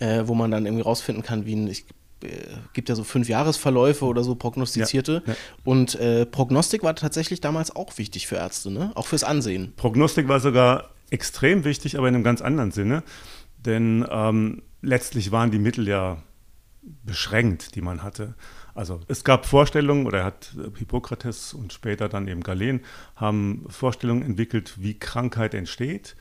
äh, 0.00 0.22
wo 0.26 0.34
man 0.34 0.50
dann 0.50 0.66
irgendwie 0.66 0.82
rausfinden 0.82 1.22
kann, 1.22 1.46
wie 1.46 1.54
ein, 1.54 1.68
ich 1.68 1.86
äh, 2.22 2.28
gibt 2.72 2.88
ja 2.88 2.94
so 2.94 3.04
fünf 3.04 3.28
Jahresverläufe 3.28 4.04
oder 4.04 4.24
so 4.24 4.34
prognostizierte. 4.34 5.22
Ja, 5.24 5.32
ja. 5.32 5.38
Und 5.64 5.94
äh, 5.96 6.26
Prognostik 6.26 6.82
war 6.82 6.96
tatsächlich 6.96 7.40
damals 7.40 7.74
auch 7.74 7.96
wichtig 7.98 8.26
für 8.26 8.36
Ärzte, 8.36 8.72
ne? 8.72 8.90
auch 8.94 9.06
fürs 9.06 9.24
Ansehen. 9.24 9.72
Prognostik 9.76 10.26
war 10.26 10.40
sogar 10.40 10.93
extrem 11.10 11.64
wichtig, 11.64 11.96
aber 11.98 12.08
in 12.08 12.14
einem 12.14 12.24
ganz 12.24 12.40
anderen 12.40 12.70
Sinne. 12.70 13.02
Denn 13.58 14.06
ähm, 14.10 14.62
letztlich 14.82 15.32
waren 15.32 15.50
die 15.50 15.58
Mittel 15.58 15.88
ja 15.88 16.22
beschränkt, 17.02 17.74
die 17.74 17.80
man 17.80 18.02
hatte. 18.02 18.34
Also 18.74 19.00
es 19.08 19.24
gab 19.24 19.46
Vorstellungen, 19.46 20.06
oder 20.06 20.24
hat 20.24 20.54
Hippokrates 20.76 21.54
und 21.54 21.72
später 21.72 22.08
dann 22.08 22.28
eben 22.28 22.42
Galen, 22.42 22.80
haben 23.16 23.64
Vorstellungen 23.68 24.22
entwickelt, 24.22 24.74
wie 24.78 24.98
Krankheit 24.98 25.54
entsteht, 25.54 26.16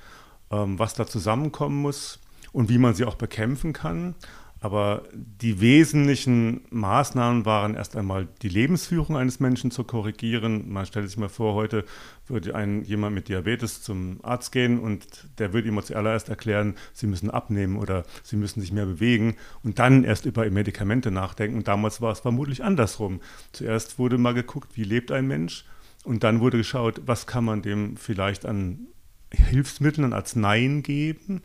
ähm, 0.51 0.79
was 0.79 0.93
da 0.93 1.05
zusammenkommen 1.05 1.81
muss 1.81 2.19
und 2.51 2.69
wie 2.69 2.77
man 2.77 2.93
sie 2.93 3.05
auch 3.05 3.15
bekämpfen 3.15 3.73
kann. 3.73 4.15
Aber 4.63 5.03
die 5.13 5.59
wesentlichen 5.59 6.61
Maßnahmen 6.69 7.45
waren 7.45 7.75
erst 7.75 7.97
einmal 7.97 8.29
die 8.41 8.47
Lebensführung 8.47 9.17
eines 9.17 9.41
Menschen 9.41 9.71
zu 9.71 9.83
korrigieren. 9.83 10.71
Man 10.71 10.85
stellt 10.85 11.05
sich 11.09 11.17
mal 11.17 11.27
vor, 11.27 11.53
heute 11.53 11.83
würde 12.27 12.55
ein, 12.55 12.81
jemand 12.85 13.13
mit 13.13 13.27
Diabetes 13.27 13.81
zum 13.81 14.21
Arzt 14.23 14.53
gehen 14.53 14.79
und 14.79 15.27
der 15.37 15.51
würde 15.51 15.67
ihm 15.67 15.83
zuallererst 15.83 16.29
erklären, 16.29 16.75
sie 16.93 17.07
müssen 17.07 17.29
abnehmen 17.29 17.75
oder 17.75 18.05
sie 18.23 18.37
müssen 18.37 18.61
sich 18.61 18.71
mehr 18.71 18.85
bewegen 18.85 19.35
und 19.63 19.79
dann 19.79 20.05
erst 20.05 20.25
über 20.25 20.49
Medikamente 20.49 21.11
nachdenken. 21.11 21.57
Und 21.57 21.67
damals 21.67 21.99
war 21.99 22.13
es 22.13 22.21
vermutlich 22.21 22.63
andersrum. 22.63 23.19
Zuerst 23.51 23.99
wurde 23.99 24.17
mal 24.17 24.33
geguckt, 24.33 24.77
wie 24.77 24.85
lebt 24.85 25.11
ein 25.11 25.27
Mensch 25.27 25.65
und 26.05 26.23
dann 26.23 26.39
wurde 26.39 26.55
geschaut, 26.55 27.01
was 27.05 27.27
kann 27.27 27.43
man 27.43 27.63
dem 27.63 27.97
vielleicht 27.97 28.45
an 28.45 28.87
Hilfsmitteln, 29.29 30.05
an 30.05 30.13
Arzneien 30.13 30.83
geben 30.83 31.41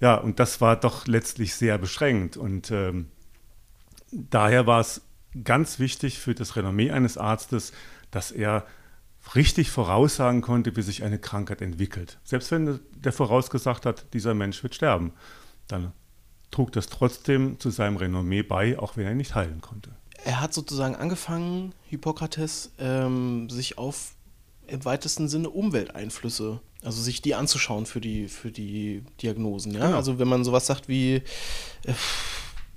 ja, 0.00 0.14
und 0.14 0.38
das 0.38 0.60
war 0.60 0.76
doch 0.76 1.06
letztlich 1.06 1.54
sehr 1.54 1.78
beschränkt. 1.78 2.36
Und 2.36 2.70
ähm, 2.70 3.08
daher 4.12 4.66
war 4.66 4.80
es 4.80 5.02
ganz 5.44 5.78
wichtig 5.78 6.18
für 6.18 6.34
das 6.34 6.56
Renommee 6.56 6.90
eines 6.90 7.18
Arztes, 7.18 7.72
dass 8.10 8.30
er 8.30 8.66
richtig 9.34 9.70
voraussagen 9.70 10.40
konnte, 10.40 10.76
wie 10.76 10.82
sich 10.82 11.02
eine 11.02 11.18
Krankheit 11.18 11.60
entwickelt. 11.60 12.18
Selbst 12.24 12.50
wenn 12.50 12.80
der 12.94 13.12
vorausgesagt 13.12 13.84
hat, 13.84 14.06
dieser 14.14 14.34
Mensch 14.34 14.62
wird 14.62 14.74
sterben, 14.74 15.12
dann 15.66 15.92
trug 16.50 16.72
das 16.72 16.86
trotzdem 16.86 17.58
zu 17.60 17.70
seinem 17.70 17.96
Renommee 17.96 18.42
bei, 18.42 18.78
auch 18.78 18.96
wenn 18.96 19.06
er 19.06 19.14
nicht 19.14 19.34
heilen 19.34 19.60
konnte. 19.60 19.90
Er 20.24 20.40
hat 20.40 20.54
sozusagen 20.54 20.96
angefangen, 20.96 21.74
Hippokrates, 21.88 22.72
ähm, 22.78 23.50
sich 23.50 23.78
auf 23.78 24.14
im 24.66 24.84
weitesten 24.84 25.28
Sinne 25.28 25.50
Umwelteinflüsse 25.50 26.60
also 26.82 27.02
sich 27.02 27.22
die 27.22 27.34
anzuschauen 27.34 27.86
für 27.86 28.00
die, 28.00 28.28
für 28.28 28.50
die 28.50 29.02
Diagnosen. 29.22 29.72
Ja? 29.72 29.86
Genau. 29.86 29.96
Also 29.96 30.18
wenn 30.18 30.28
man 30.28 30.44
sowas 30.44 30.66
sagt 30.66 30.88
wie 30.88 31.16
äh, 31.84 31.94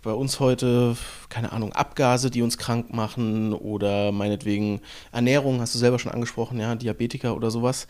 bei 0.02 0.12
uns 0.14 0.40
heute, 0.40 0.98
keine 1.30 1.52
Ahnung, 1.52 1.74
Abgase, 1.74 2.32
die 2.32 2.42
uns 2.42 2.58
krank 2.58 2.92
machen 2.92 3.54
oder 3.54 4.12
meinetwegen 4.12 4.82
Ernährung, 5.12 5.62
hast 5.62 5.76
du 5.76 5.80
selber 5.80 6.00
schon 6.00 6.12
angesprochen, 6.12 6.60
ja, 6.60 6.74
Diabetiker 6.76 7.36
oder 7.36 7.52
sowas. 7.52 7.88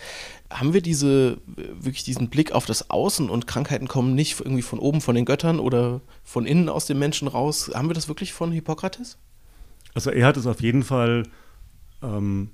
Haben 0.50 0.74
wir 0.74 0.82
diese, 0.82 1.38
wirklich 1.46 2.04
diesen 2.04 2.30
Blick 2.30 2.52
auf 2.52 2.66
das 2.66 2.90
Außen 2.90 3.30
und 3.30 3.48
Krankheiten 3.48 3.88
kommen 3.88 4.14
nicht 4.14 4.40
irgendwie 4.42 4.62
von 4.62 4.80
oben 4.80 5.00
von 5.00 5.16
den 5.16 5.26
Göttern 5.26 5.60
oder 5.60 6.02
von 6.24 6.46
innen 6.46 6.68
aus 6.68 6.86
dem 6.86 7.00
Menschen 7.00 7.30
raus? 7.30 7.72
Haben 7.74 7.90
wir 7.90 7.96
das 7.96 8.10
wirklich 8.10 8.34
von 8.34 8.52
Hippokrates? 8.52 9.18
Also 9.94 10.12
er 10.12 10.28
hat 10.28 10.38
es 10.38 10.48
auf 10.48 10.62
jeden 10.62 10.84
Fall 10.84 11.24
ähm, 12.04 12.50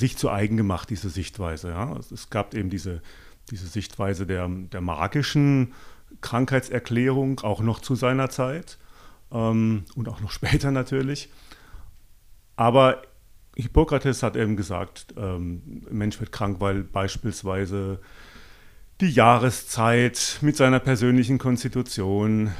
sich 0.00 0.16
zu 0.18 0.30
eigen 0.30 0.56
gemacht, 0.56 0.90
diese 0.90 1.10
Sichtweise. 1.10 1.70
Ja. 1.70 1.96
Es 2.12 2.30
gab 2.30 2.54
eben 2.54 2.70
diese, 2.70 3.02
diese 3.50 3.66
Sichtweise 3.66 4.26
der, 4.26 4.48
der 4.48 4.80
magischen 4.80 5.72
Krankheitserklärung, 6.20 7.40
auch 7.40 7.60
noch 7.60 7.80
zu 7.80 7.94
seiner 7.94 8.30
Zeit 8.30 8.78
ähm, 9.30 9.84
und 9.94 10.08
auch 10.08 10.20
noch 10.20 10.30
später 10.32 10.72
natürlich. 10.72 11.30
Aber 12.56 13.02
Hippokrates 13.56 14.22
hat 14.22 14.36
eben 14.36 14.56
gesagt, 14.56 15.14
ähm, 15.16 15.82
Mensch 15.90 16.18
wird 16.20 16.32
krank, 16.32 16.56
weil 16.60 16.82
beispielsweise 16.82 18.00
die 19.00 19.10
Jahreszeit 19.10 20.38
mit 20.42 20.56
seiner 20.56 20.78
persönlichen 20.78 21.38
Konstitution 21.38 22.50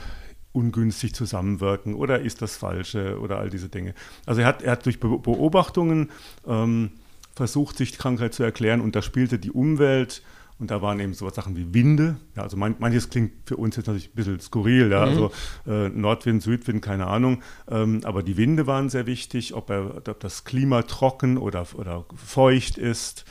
ungünstig 0.52 1.14
zusammenwirken 1.14 1.94
oder 1.94 2.20
ist 2.20 2.42
das 2.42 2.56
Falsche 2.56 3.20
oder 3.20 3.38
all 3.38 3.50
diese 3.50 3.68
Dinge. 3.68 3.94
Also 4.26 4.40
er 4.40 4.48
hat, 4.48 4.62
er 4.62 4.72
hat 4.72 4.86
durch 4.86 4.98
Beobachtungen 4.98 6.10
ähm, 6.46 6.90
versucht, 7.34 7.76
sich 7.76 7.92
die 7.92 7.98
Krankheit 7.98 8.34
zu 8.34 8.42
erklären 8.42 8.80
und 8.80 8.94
da 8.96 9.02
spielte 9.02 9.38
die 9.38 9.50
Umwelt 9.50 10.22
und 10.60 10.70
da 10.70 10.82
waren 10.82 11.00
eben 11.00 11.14
so 11.14 11.28
Sachen 11.30 11.56
wie 11.56 11.72
Winde. 11.72 12.16
Ja, 12.36 12.42
also 12.42 12.58
man, 12.58 12.76
manches 12.78 13.08
klingt 13.08 13.32
für 13.46 13.56
uns 13.56 13.76
jetzt 13.76 13.86
natürlich 13.86 14.10
ein 14.10 14.14
bisschen 14.14 14.40
skurril, 14.40 14.90
ja, 14.90 15.06
mhm. 15.06 15.08
also 15.08 15.32
äh, 15.66 15.88
Nordwind, 15.88 16.42
Südwind, 16.42 16.82
keine 16.82 17.06
Ahnung. 17.06 17.42
Ähm, 17.68 18.02
aber 18.04 18.22
die 18.22 18.36
Winde 18.36 18.66
waren 18.66 18.90
sehr 18.90 19.06
wichtig, 19.06 19.54
ob, 19.54 19.70
er, 19.70 19.96
ob 19.96 20.20
das 20.20 20.44
Klima 20.44 20.82
trocken 20.82 21.38
oder, 21.38 21.66
oder 21.74 22.04
feucht 22.14 22.76
ist. 22.76 23.24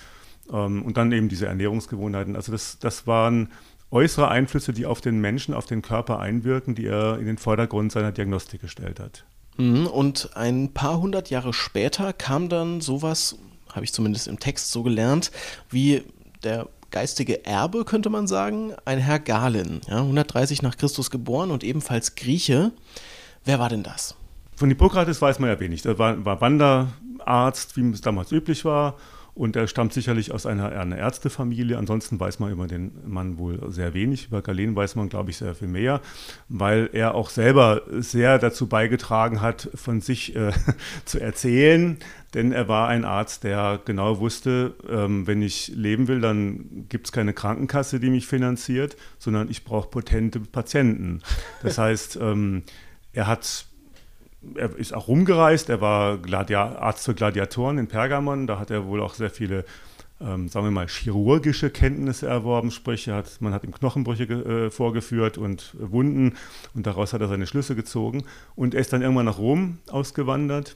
Ähm, 0.51 0.81
und 0.81 0.97
dann 0.97 1.11
eben 1.11 1.29
diese 1.29 1.45
Ernährungsgewohnheiten. 1.45 2.35
Also 2.35 2.51
das, 2.51 2.79
das 2.79 3.05
waren 3.05 3.49
äußere 3.91 4.29
Einflüsse, 4.29 4.73
die 4.73 4.87
auf 4.87 4.99
den 4.99 5.21
Menschen, 5.21 5.53
auf 5.53 5.67
den 5.67 5.83
Körper 5.83 6.19
einwirken, 6.19 6.73
die 6.73 6.87
er 6.87 7.19
in 7.19 7.27
den 7.27 7.37
Vordergrund 7.37 7.91
seiner 7.91 8.11
Diagnostik 8.11 8.61
gestellt 8.61 8.99
hat. 8.99 9.25
Mhm, 9.57 9.85
und 9.85 10.31
ein 10.35 10.73
paar 10.73 10.99
hundert 10.99 11.29
Jahre 11.29 11.53
später 11.53 12.11
kam 12.13 12.49
dann 12.49 12.81
sowas 12.81 13.37
habe 13.73 13.85
ich 13.85 13.93
zumindest 13.93 14.27
im 14.27 14.39
Text 14.39 14.71
so 14.71 14.83
gelernt, 14.83 15.31
wie 15.69 16.03
der 16.43 16.67
geistige 16.91 17.45
Erbe, 17.45 17.85
könnte 17.85 18.09
man 18.09 18.27
sagen, 18.27 18.73
ein 18.85 18.99
Herr 18.99 19.19
Galen, 19.19 19.81
ja, 19.87 19.97
130 19.97 20.61
nach 20.61 20.77
Christus 20.77 21.11
geboren 21.11 21.51
und 21.51 21.63
ebenfalls 21.63 22.15
Grieche. 22.15 22.71
Wer 23.45 23.59
war 23.59 23.69
denn 23.69 23.83
das? 23.83 24.15
Von 24.55 24.69
Hippokrates 24.69 25.21
weiß 25.21 25.39
man 25.39 25.49
ja 25.49 25.59
wenig. 25.59 25.85
Er 25.85 25.97
war, 25.99 26.25
war 26.25 26.41
Wanderarzt, 26.41 27.77
wie 27.77 27.89
es 27.91 28.01
damals 28.01 28.31
üblich 28.31 28.65
war. 28.65 28.97
Und 29.39 29.55
er 29.55 29.67
stammt 29.67 29.93
sicherlich 29.93 30.33
aus 30.33 30.45
einer, 30.45 30.77
einer 30.77 30.97
Ärztefamilie. 30.97 31.77
Ansonsten 31.77 32.19
weiß 32.19 32.39
man 32.39 32.51
über 32.51 32.67
den 32.67 32.91
Mann 33.07 33.37
wohl 33.37 33.71
sehr 33.71 33.93
wenig. 33.93 34.27
Über 34.27 34.41
Galen 34.41 34.75
weiß 34.75 34.97
man, 34.97 35.07
glaube 35.07 35.29
ich, 35.29 35.37
sehr 35.37 35.55
viel 35.55 35.69
mehr, 35.69 36.01
weil 36.49 36.89
er 36.91 37.15
auch 37.15 37.29
selber 37.29 37.83
sehr 37.89 38.37
dazu 38.37 38.67
beigetragen 38.67 39.39
hat, 39.39 39.69
von 39.75 40.01
sich 40.01 40.35
äh, 40.35 40.51
zu 41.05 41.21
erzählen. 41.21 41.97
Denn 42.33 42.51
er 42.51 42.67
war 42.67 42.89
ein 42.89 43.05
Arzt, 43.05 43.45
der 43.45 43.79
genau 43.85 44.19
wusste, 44.19 44.73
ähm, 44.89 45.25
wenn 45.25 45.41
ich 45.41 45.69
leben 45.69 46.09
will, 46.09 46.19
dann 46.19 46.85
gibt 46.89 47.07
es 47.07 47.13
keine 47.13 47.31
Krankenkasse, 47.31 48.01
die 48.01 48.09
mich 48.09 48.27
finanziert, 48.27 48.97
sondern 49.19 49.49
ich 49.49 49.63
brauche 49.63 49.87
potente 49.87 50.41
Patienten. 50.41 51.21
Das 51.63 51.77
heißt, 51.77 52.19
ähm, 52.21 52.63
er 53.13 53.27
hat 53.27 53.68
er 54.55 54.75
ist 54.77 54.93
auch 54.93 55.07
rumgereist, 55.07 55.69
er 55.69 55.81
war 55.81 56.17
Gladia 56.17 56.77
Arzt 56.77 57.05
für 57.05 57.13
Gladiatoren 57.13 57.77
in 57.77 57.87
Pergamon, 57.87 58.47
da 58.47 58.59
hat 58.59 58.71
er 58.71 58.85
wohl 58.85 59.01
auch 59.01 59.13
sehr 59.13 59.29
viele, 59.29 59.65
ähm, 60.21 60.47
sagen 60.47 60.65
wir 60.65 60.71
mal, 60.71 60.87
chirurgische 60.87 61.69
Kenntnisse 61.69 62.27
erworben, 62.27 62.71
sprich, 62.71 63.07
hat, 63.09 63.41
man 63.41 63.53
hat 63.53 63.63
ihm 63.63 63.73
Knochenbrüche 63.73 64.23
äh, 64.23 64.69
vorgeführt 64.69 65.37
und 65.37 65.75
Wunden 65.79 66.35
und 66.73 66.87
daraus 66.87 67.13
hat 67.13 67.21
er 67.21 67.27
seine 67.27 67.47
Schlüsse 67.47 67.75
gezogen 67.75 68.23
und 68.55 68.73
er 68.73 68.81
ist 68.81 68.93
dann 68.93 69.01
irgendwann 69.01 69.25
nach 69.25 69.39
Rom 69.39 69.79
ausgewandert 69.89 70.75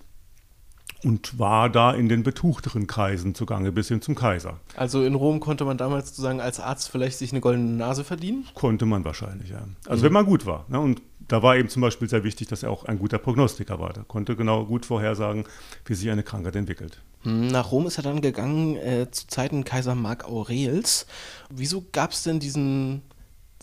und 1.03 1.37
war 1.37 1.69
da 1.69 1.91
in 1.91 2.07
den 2.07 2.23
betuchteren 2.23 2.87
Kreisen 2.87 3.35
zugange, 3.35 3.71
bis 3.71 3.89
hin 3.89 4.01
zum 4.01 4.15
Kaiser. 4.15 4.59
Also 4.75 5.03
in 5.03 5.15
Rom 5.15 5.39
konnte 5.39 5.65
man 5.65 5.77
damals 5.77 6.09
sozusagen 6.09 6.39
als 6.39 6.59
Arzt 6.59 6.89
vielleicht 6.89 7.17
sich 7.17 7.31
eine 7.31 7.41
goldene 7.41 7.71
Nase 7.71 8.03
verdienen? 8.03 8.45
Konnte 8.53 8.85
man 8.85 9.03
wahrscheinlich, 9.03 9.49
ja. 9.49 9.63
Also 9.87 10.01
mhm. 10.01 10.05
wenn 10.05 10.13
man 10.13 10.25
gut 10.25 10.45
war. 10.45 10.65
Ne? 10.69 10.79
Und 10.79 11.01
da 11.27 11.41
war 11.43 11.55
eben 11.55 11.69
zum 11.69 11.81
Beispiel 11.81 12.09
sehr 12.09 12.23
wichtig, 12.23 12.47
dass 12.47 12.63
er 12.63 12.71
auch 12.71 12.85
ein 12.85 12.99
guter 12.99 13.17
Prognostiker 13.17 13.79
war. 13.79 13.93
Der 13.93 14.03
konnte 14.03 14.35
genau 14.35 14.65
gut 14.65 14.85
vorhersagen, 14.85 15.45
wie 15.85 15.93
sich 15.93 16.09
eine 16.09 16.23
Krankheit 16.23 16.55
entwickelt. 16.55 17.01
Hm, 17.23 17.47
nach 17.47 17.71
Rom 17.71 17.87
ist 17.87 17.97
er 17.97 18.03
dann 18.03 18.21
gegangen 18.21 18.75
äh, 18.77 19.09
zu 19.09 19.27
Zeiten 19.27 19.63
Kaiser 19.63 19.95
Mark 19.95 20.25
Aurels. 20.25 21.07
Wieso 21.49 21.85
gab 21.91 22.11
es 22.11 22.23
denn 22.23 22.39
diesen, 22.39 23.01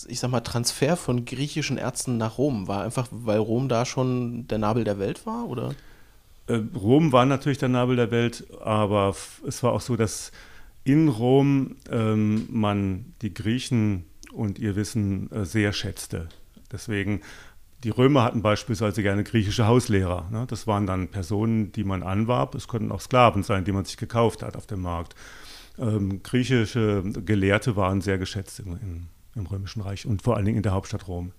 ich 0.09 0.21
sag 0.21 0.31
mal, 0.31 0.41
Transfer 0.41 0.97
von 0.97 1.25
griechischen 1.25 1.77
Ärzten 1.77 2.17
nach 2.17 2.39
Rom? 2.39 2.69
War 2.69 2.85
einfach, 2.85 3.09
weil 3.11 3.39
Rom 3.39 3.69
da 3.69 3.85
schon 3.85 4.47
der 4.49 4.59
Nabel 4.59 4.85
der 4.85 4.99
Welt 4.99 5.27
war, 5.27 5.49
oder? 5.49 5.75
Äh, 6.47 6.61
Rom 6.75 7.13
war 7.13 7.27
natürlich 7.27 7.59
der 7.59 7.69
Nabel 7.69 7.97
der 7.97 8.11
Welt, 8.11 8.47
aber 8.61 9.15
es 9.47 9.63
war 9.63 9.73
auch 9.73 9.81
so, 9.81 9.97
dass 9.97 10.33
in 10.85 11.09
Rom 11.09 11.77
ähm, 11.91 12.49
man 12.51 13.15
die 13.23 13.35
Griechen 13.35 14.07
und 14.33 14.59
ihr 14.59 14.77
Wissen 14.77 15.31
äh, 15.31 15.45
sehr 15.45 15.73
schätzte. 15.73 16.29
Deswegen, 16.73 17.21
die 17.85 17.91
Römer 17.91 18.24
hatten 18.24 18.43
beispielsweise 18.43 19.03
gerne 19.03 19.24
griechische 19.24 19.66
Hauslehrer. 19.66 20.28
Ne? 20.31 20.47
Das 20.49 20.66
waren 20.66 20.87
dann 20.87 21.09
Personen, 21.09 21.72
die 21.72 21.85
man 21.85 22.03
anwarb. 22.03 22.55
Es 22.55 22.68
konnten 22.68 22.93
auch 22.93 23.01
Sklaven 23.01 23.43
sein, 23.43 23.64
die 23.64 23.72
man 23.72 23.85
sich 23.85 23.97
gekauft 23.97 24.43
hat 24.43 24.57
auf 24.57 24.66
dem 24.66 24.83
Markt. 24.83 25.14
Ähm, 25.78 26.22
griechische 26.22 27.03
Gelehrte 27.03 27.76
waren 27.76 28.01
sehr 28.01 28.18
geschätzt 28.18 28.61
im, 28.61 28.72
im, 28.72 29.09
im 29.35 29.47
Römischen 29.47 29.81
Reich 29.81 30.05
und 30.07 30.22
vor 30.22 30.37
allen 30.37 30.45
Dingen 30.45 30.59
in 30.59 30.62
der 30.62 30.72
Hauptstadt 30.72 31.09
Rom. 31.09 31.33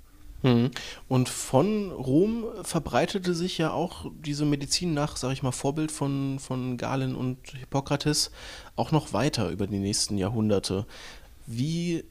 Mhm. 0.44 0.72
Und 1.08 1.30
von 1.30 1.92
Rom 1.92 2.46
verbreitete 2.64 3.36
sich 3.36 3.60
ja 3.60 3.72
auch 3.72 4.12
diese 4.26 4.46
Medizin 4.46 4.94
nach, 4.94 5.18
sage 5.18 5.34
ich 5.34 5.44
mal, 5.44 5.52
Vorbild 5.52 5.92
von, 5.92 6.40
von 6.40 6.78
Galen 6.78 7.16
und 7.16 7.38
Hippokrates 7.52 8.32
auch 8.76 8.92
noch 8.92 9.14
weiter 9.14 9.50
über 9.50 9.68
die 9.68 9.80
nächsten 9.80 10.18
Jahrhunderte. 10.18 10.88
Wie 11.46 12.04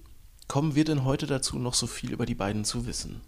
kommen 0.47 0.74
wir 0.74 0.85
denn 0.85 1.05
heute 1.05 1.26
dazu, 1.26 1.59
noch 1.59 1.74
so 1.74 1.87
viel 1.87 2.12
über 2.12 2.26
die 2.26 2.35
beiden 2.35 2.64
zu 2.64 2.87
wissen? 2.87 3.20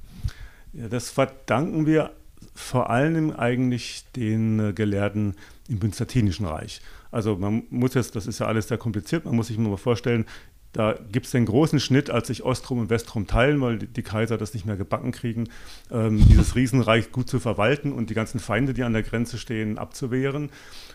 Ja, 0.72 0.88
das 0.88 1.10
verdanken 1.10 1.86
wir 1.86 2.12
vor 2.54 2.90
allem 2.90 3.30
eigentlich 3.30 4.04
den 4.16 4.58
äh, 4.58 4.72
Gelehrten 4.72 5.34
im 5.68 5.78
Byzantinischen 5.78 6.46
Reich. 6.46 6.80
Also 7.10 7.36
man 7.36 7.64
muss 7.70 7.94
jetzt, 7.94 8.16
das 8.16 8.26
ist 8.26 8.38
ja 8.38 8.46
alles 8.46 8.68
sehr 8.68 8.78
kompliziert, 8.78 9.24
man 9.24 9.36
muss 9.36 9.48
sich 9.48 9.58
mal 9.58 9.76
vorstellen, 9.76 10.26
da 10.72 10.94
gibt 11.12 11.26
es 11.26 11.32
den 11.32 11.44
großen 11.44 11.80
Schnitt, 11.80 12.08
als 12.08 12.28
sich 12.28 12.44
Ostrom 12.44 12.78
und 12.78 12.88
Westrom 12.88 13.26
teilen, 13.26 13.60
weil 13.60 13.78
die, 13.78 14.02
Kaiser 14.02 14.38
das 14.38 14.54
nicht 14.54 14.64
mehr 14.64 14.78
gebacken 14.78 15.12
kriegen, 15.12 15.48
ähm, 15.90 16.26
dieses 16.26 16.54
Riesenreich 16.56 17.12
gut 17.12 17.28
zu 17.28 17.40
verwalten 17.40 17.92
und 17.92 18.08
die 18.08 18.14
ganzen 18.14 18.40
Feinde, 18.40 18.72
die 18.72 18.82
an 18.82 18.94
der 18.94 19.02
Grenze 19.02 19.36
stehen, 19.36 19.76
abzuwehren. 19.76 20.50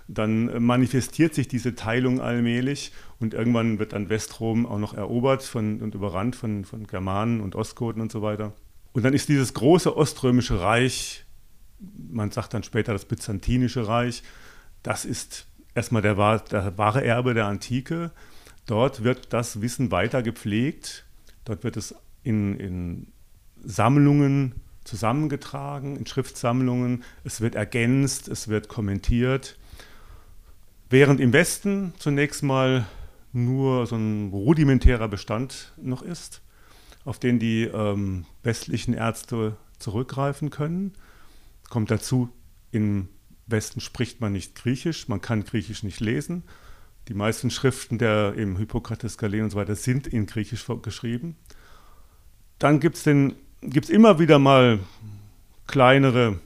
Dann 0.08 0.50
äh, 0.50 0.60
manifestiert 0.60 1.36
sich 1.36 1.48
diese 1.48 1.76
Teilung 1.76 2.20
allmählich 2.22 2.92
und 3.20 3.36
irgendwann 3.36 3.78
wird 3.78 3.94
dann 3.94 4.10
Westrom 4.10 4.66
auch 4.66 4.80
noch 4.80 4.96
erobert 4.96 5.44
von, 5.44 5.80
und 5.82 5.94
überrannt 5.94 6.36
von, 6.36 6.66
von 6.66 6.88
Germanen 6.88 7.40
und 7.40 7.56
Ostgoten 7.56 8.02
und 8.02 8.12
so 8.12 8.24
weiter. 8.24 8.54
Und 8.94 9.04
dann 9.04 9.14
ist 9.14 9.30
dieses 9.30 9.54
große 9.54 9.96
oströmische 9.96 10.60
Reich, 10.60 11.26
man 11.80 12.32
sagt 12.32 12.54
dann 12.54 12.64
später 12.64 12.94
das 12.94 13.06
Byzantinische 13.06 13.88
Reich, 13.88 14.24
das 14.84 15.06
ist 15.06 15.48
erstmal 15.76 16.02
der, 16.02 16.16
der 16.40 16.78
wahre 16.78 17.04
Erbe 17.04 17.34
der 17.34 17.46
Antike. 17.46 18.12
Dort 18.66 19.04
wird 19.04 19.32
das 19.34 19.62
Wissen 19.62 19.92
weiter 19.92 20.24
gepflegt, 20.24 21.06
dort 21.46 21.64
wird 21.64 21.78
es 21.78 21.96
in, 22.24 22.60
in 22.60 23.08
Sammlungen 23.64 24.56
zusammengetragen, 24.84 25.98
in 25.98 26.06
Schriftsammlungen, 26.06 27.04
es 27.24 27.42
wird 27.42 27.56
ergänzt, 27.56 28.28
es 28.28 28.48
wird 28.48 28.68
kommentiert. 28.68 29.58
Während 30.90 31.20
im 31.20 31.34
Westen 31.34 31.94
zunächst 32.00 32.44
mal 32.44 32.88
nur 33.34 33.86
so 33.86 33.96
ein 33.96 34.30
rudimentärer 34.32 35.08
Bestand 35.08 35.74
noch 35.78 36.02
ist, 36.02 36.42
auf 37.08 37.20
den 37.20 37.40
die 37.40 37.64
ähm, 37.64 38.26
westlichen 38.44 38.94
Ärzte 38.94 39.56
zurückgreifen 39.80 40.50
können. 40.50 40.92
Kommt 41.70 41.90
dazu, 41.90 42.30
im 42.72 43.08
Westen 43.46 43.80
spricht 43.80 44.20
man 44.20 44.34
nicht 44.34 44.56
Griechisch, 44.56 45.08
man 45.08 45.22
kann 45.22 45.46
Griechisch 45.46 45.84
nicht 45.84 46.02
lesen. 46.02 46.44
Die 47.08 47.14
meisten 47.14 47.50
Schriften 47.50 47.98
der 47.98 48.34
im 48.34 48.58
Hippokrates, 48.58 49.18
Galen 49.18 49.46
und 49.46 49.52
so 49.52 49.58
weiter 49.58 49.76
sind 49.76 50.08
in 50.08 50.26
Griechisch 50.26 50.66
geschrieben. 50.82 51.38
Dann 52.60 52.82
gibt 52.82 52.98
es 52.98 53.90
immer 53.90 54.20
wieder 54.20 54.38
mal 54.38 54.80
kleinere 55.66 56.40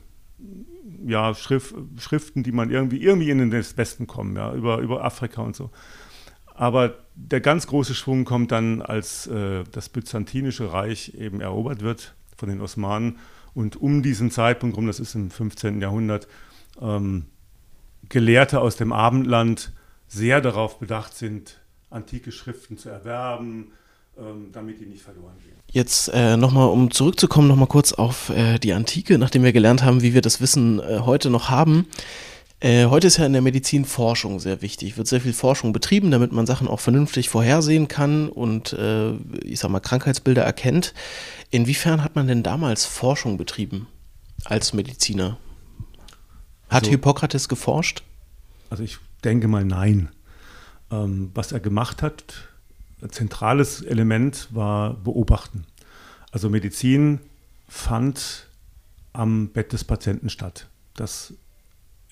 ja, 1.07 1.33
Schrift, 1.33 1.73
Schriften, 1.97 2.43
die 2.43 2.51
man 2.51 2.69
irgendwie, 2.69 3.01
irgendwie 3.01 3.31
in 3.31 3.39
den 3.39 3.51
Westen 3.51 4.05
kommen, 4.05 4.35
ja, 4.35 4.53
über, 4.53 4.77
über 4.77 5.03
Afrika 5.03 5.41
und 5.41 5.55
so. 5.55 5.71
Aber 6.61 6.93
der 7.15 7.41
ganz 7.41 7.65
große 7.65 7.95
Schwung 7.95 8.23
kommt 8.23 8.51
dann, 8.51 8.83
als 8.83 9.25
äh, 9.25 9.63
das 9.71 9.89
Byzantinische 9.89 10.71
Reich 10.71 11.15
eben 11.15 11.41
erobert 11.41 11.81
wird 11.81 12.13
von 12.37 12.49
den 12.49 12.61
Osmanen. 12.61 13.17
Und 13.55 13.81
um 13.81 14.03
diesen 14.03 14.29
Zeitpunkt 14.29 14.77
rum, 14.77 14.85
das 14.85 14.99
ist 14.99 15.15
im 15.15 15.31
15. 15.31 15.81
Jahrhundert, 15.81 16.27
ähm, 16.79 17.25
Gelehrte 18.09 18.61
aus 18.61 18.75
dem 18.75 18.93
Abendland 18.93 19.71
sehr 20.07 20.39
darauf 20.39 20.77
bedacht 20.77 21.17
sind, 21.17 21.59
antike 21.89 22.31
Schriften 22.31 22.77
zu 22.77 22.89
erwerben, 22.89 23.71
ähm, 24.15 24.49
damit 24.51 24.79
die 24.81 24.85
nicht 24.85 25.01
verloren 25.01 25.39
gehen. 25.43 25.57
Jetzt 25.71 26.09
äh, 26.13 26.37
nochmal, 26.37 26.69
um 26.69 26.91
zurückzukommen, 26.91 27.47
nochmal 27.47 27.69
kurz 27.69 27.91
auf 27.91 28.29
äh, 28.29 28.59
die 28.59 28.73
Antike, 28.73 29.17
nachdem 29.17 29.43
wir 29.43 29.51
gelernt 29.51 29.81
haben, 29.81 30.03
wie 30.03 30.13
wir 30.13 30.21
das 30.21 30.41
Wissen 30.41 30.79
äh, 30.79 30.99
heute 30.99 31.31
noch 31.31 31.49
haben. 31.49 31.87
Äh, 32.61 32.85
heute 32.85 33.07
ist 33.07 33.17
ja 33.17 33.25
in 33.25 33.33
der 33.33 33.41
Medizin 33.41 33.85
Forschung 33.85 34.39
sehr 34.39 34.61
wichtig, 34.61 34.95
wird 34.95 35.07
sehr 35.07 35.19
viel 35.19 35.33
Forschung 35.33 35.73
betrieben, 35.73 36.11
damit 36.11 36.31
man 36.31 36.45
Sachen 36.45 36.67
auch 36.67 36.79
vernünftig 36.79 37.27
vorhersehen 37.27 37.87
kann 37.87 38.29
und 38.29 38.73
äh, 38.73 39.13
ich 39.43 39.59
sag 39.59 39.71
mal 39.71 39.79
Krankheitsbilder 39.79 40.43
erkennt. 40.43 40.93
Inwiefern 41.49 42.03
hat 42.03 42.15
man 42.15 42.27
denn 42.27 42.43
damals 42.43 42.85
Forschung 42.85 43.39
betrieben 43.39 43.87
als 44.45 44.73
Mediziner? 44.73 45.37
Hat 46.69 46.83
also, 46.83 46.91
Hippokrates 46.91 47.49
geforscht? 47.49 48.03
Also 48.69 48.83
ich 48.83 48.99
denke 49.23 49.47
mal 49.47 49.65
nein. 49.65 50.09
Ähm, 50.91 51.31
was 51.33 51.51
er 51.51 51.61
gemacht 51.61 52.03
hat, 52.03 52.47
ein 53.01 53.09
zentrales 53.09 53.81
Element 53.81 54.49
war 54.51 54.93
Beobachten. 54.93 55.65
Also 56.31 56.47
Medizin 56.47 57.21
fand 57.67 58.45
am 59.13 59.49
Bett 59.49 59.73
des 59.73 59.83
Patienten 59.83 60.29
statt. 60.29 60.67
Das 60.95 61.33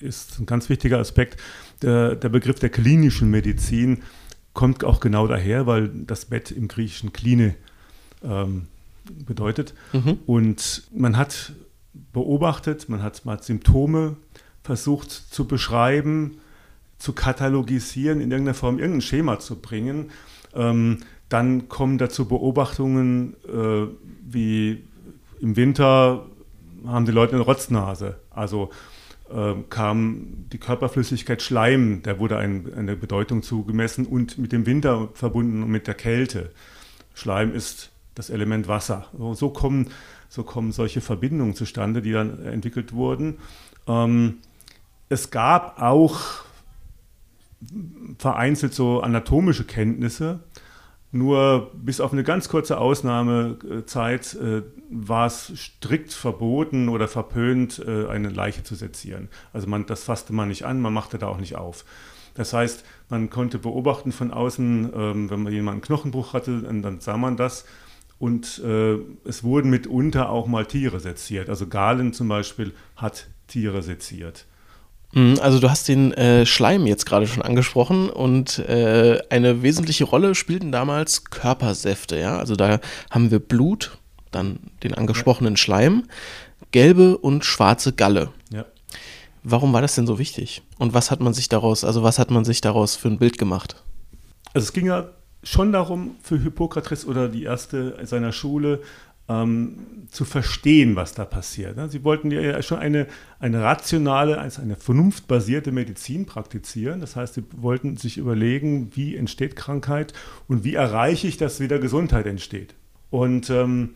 ist 0.02 0.40
ein 0.40 0.46
ganz 0.46 0.70
wichtiger 0.70 1.00
Aspekt. 1.00 1.40
Der, 1.82 2.16
der, 2.16 2.30
Begriff 2.30 2.60
der 2.60 2.70
klinischen 2.70 3.30
Medizin 3.30 4.04
kommt 4.54 4.84
auch 4.84 5.00
genau 5.00 5.28
daher, 5.28 5.68
weil 5.68 5.90
das 5.90 6.26
Bett 6.26 6.52
im 6.52 6.68
Griechischen 6.68 7.14
Kline 7.14 7.56
ähm, 8.24 8.68
bedeutet. 9.26 9.74
Mhm. 9.94 10.20
Und 10.26 10.84
man 10.94 11.18
hat 11.18 11.54
beobachtet, 12.14 12.90
man 12.90 13.02
hat 13.02 13.26
mal 13.26 13.42
Symptome 13.42 14.16
versucht 14.64 15.12
zu 15.12 15.46
beschreiben, 15.46 16.40
zu 16.98 17.14
katalogisieren, 17.14 18.22
in 18.22 18.32
irgendeiner 18.32 18.56
Form 18.56 18.78
irgendein 18.78 19.02
Schema 19.02 19.40
zu 19.40 19.56
bringen. 19.56 20.12
Ähm, 20.54 21.00
dann 21.30 21.70
kommen 21.70 21.98
dazu 21.98 22.28
Beobachtungen 22.28 23.36
äh, 23.48 23.88
wie 24.28 24.84
im 25.40 25.56
Winter 25.56 26.26
haben 26.86 27.06
die 27.06 27.12
Leute 27.12 27.36
eine 27.36 27.44
Rotznase. 27.44 28.20
Also 28.30 28.70
kam 29.70 30.46
die 30.52 30.58
Körperflüssigkeit 30.58 31.42
Schleim, 31.42 32.02
der 32.04 32.20
wurde 32.20 32.38
ein, 32.38 32.74
eine 32.76 32.96
Bedeutung 32.96 33.44
zugemessen 33.44 34.06
und 34.06 34.38
mit 34.38 34.52
dem 34.52 34.66
Winter 34.66 35.10
verbunden 35.14 35.64
und 35.64 35.70
mit 35.70 35.88
der 35.88 35.94
Kälte. 35.94 36.52
Schleim 37.14 37.54
ist 37.54 37.92
das 38.16 38.30
Element 38.30 38.68
Wasser. 38.68 39.08
So 39.34 39.50
kommen, 39.50 39.90
so 40.28 40.44
kommen 40.44 40.72
solche 40.72 41.02
Verbindungen 41.02 41.56
zustande, 41.56 42.02
die 42.02 42.12
dann 42.12 42.44
entwickelt 42.44 42.94
wurden. 42.94 43.38
Ähm, 43.88 44.40
es 45.10 45.32
gab 45.32 45.82
auch 45.82 46.20
vereinzelt 48.18 48.74
so 48.74 49.02
anatomische 49.02 49.64
Kenntnisse. 49.66 50.40
Nur 51.12 51.72
bis 51.74 52.02
auf 52.02 52.14
eine 52.14 52.24
ganz 52.24 52.50
kurze 52.50 52.78
Ausnahmezeit 52.78 54.36
äh, 54.36 54.62
war 54.92 55.26
es 55.26 55.52
strikt 55.56 56.14
verboten 56.14 56.88
oder 56.88 57.08
verpönt, 57.08 57.80
äh, 57.80 58.06
eine 58.08 58.30
Leiche 58.30 58.64
zu 58.64 58.76
sezieren. 58.76 59.28
Also 59.52 59.68
man, 59.68 59.88
das 59.88 60.04
fasste 60.04 60.34
man 60.34 60.50
nicht 60.50 60.66
an, 60.66 60.82
man 60.82 60.94
machte 60.94 61.18
da 61.18 61.28
auch 61.28 61.40
nicht 61.40 61.56
auf. 61.56 61.84
Das 62.36 62.54
heißt, 62.54 62.86
man 63.10 63.32
konnte 63.32 63.58
beobachten 63.58 64.12
von 64.12 64.32
außen, 64.32 64.92
ähm, 64.96 65.30
wenn 65.32 65.42
man 65.42 65.52
jemanden 65.52 65.82
Knochenbruch 65.82 66.34
hatte, 66.34 66.62
dann, 66.62 66.84
dann 66.84 67.00
sah 67.00 67.18
man 67.18 67.38
das. 67.38 67.66
Und 68.20 68.62
äh, 68.64 68.98
es 69.24 69.44
wurden 69.44 69.72
mitunter 69.72 70.30
auch 70.30 70.46
mal 70.46 70.66
Tiere 70.66 71.00
seziert. 71.00 71.50
Also 71.50 71.68
Galen 71.68 72.14
zum 72.14 72.28
Beispiel 72.28 72.74
hat 72.96 73.28
Tiere 73.48 73.82
seziert. 73.82 74.46
Mhm, 75.14 75.40
also 75.42 75.60
du 75.60 75.70
hast 75.70 75.88
den 75.88 76.14
äh, 76.14 76.46
Schleim 76.46 76.86
jetzt 76.86 77.06
gerade 77.06 77.28
schon 77.28 77.42
angesprochen 77.42 78.10
und 78.10 78.60
äh, 78.60 79.20
eine 79.30 79.64
wesentliche 79.64 80.04
Rolle 80.04 80.36
spielten 80.36 80.72
damals 80.72 81.26
Körpersäfte, 81.26 82.20
ja. 82.20 82.38
Also 82.38 82.56
da 82.56 82.80
haben 83.10 83.32
wir 83.32 83.40
Blut, 83.40 83.98
dann 84.32 84.60
den 84.84 84.94
angesprochenen 84.94 85.58
Schleim, 85.58 86.04
gelbe 86.72 87.18
und 87.18 87.44
schwarze 87.46 87.94
Galle. 87.94 88.30
Ja. 88.52 88.66
Warum 89.44 89.74
war 89.74 89.82
das 89.82 89.96
denn 89.96 90.06
so 90.06 90.20
wichtig? 90.20 90.62
Und 90.78 90.94
was 90.94 91.12
hat 91.12 91.22
man 91.22 91.34
sich 91.34 91.50
daraus, 91.50 91.84
also 91.84 92.04
was 92.04 92.20
hat 92.20 92.30
man 92.30 92.46
sich 92.46 92.62
daraus 92.62 92.96
für 92.96 93.08
ein 93.08 93.18
Bild 93.18 93.38
gemacht? 93.38 93.82
Also 94.54 94.66
es 94.66 94.74
ging 94.74 94.86
ja 94.86 95.10
schon 95.44 95.72
darum, 95.72 96.16
für 96.22 96.38
Hippokrates 96.38 97.06
oder 97.06 97.30
die 97.30 97.44
erste 97.44 97.98
seiner 98.06 98.32
Schule 98.32 98.82
ähm, 99.30 100.08
zu 100.10 100.26
verstehen, 100.26 100.96
was 100.96 101.14
da 101.14 101.24
passiert. 101.24 101.78
Ne? 101.78 101.88
Sie 101.88 102.04
wollten 102.04 102.32
ja 102.32 102.62
schon 102.64 102.80
eine, 102.80 103.08
eine 103.40 103.62
rationale, 103.62 104.40
also 104.40 104.62
eine 104.62 104.76
vernunftbasierte 104.76 105.72
Medizin 105.72 106.26
praktizieren. 106.26 107.00
Das 107.00 107.16
heißt, 107.16 107.36
sie 107.36 107.44
wollten 107.56 107.96
sich 107.96 108.18
überlegen, 108.18 108.90
wie 108.96 109.16
entsteht 109.16 109.56
Krankheit 109.56 110.14
und 110.48 110.64
wie 110.64 110.74
erreiche 110.74 111.28
ich, 111.28 111.38
dass 111.38 111.60
wieder 111.60 111.78
Gesundheit 111.78 112.26
entsteht. 112.26 112.74
Und 113.12 113.50
ähm, 113.52 113.92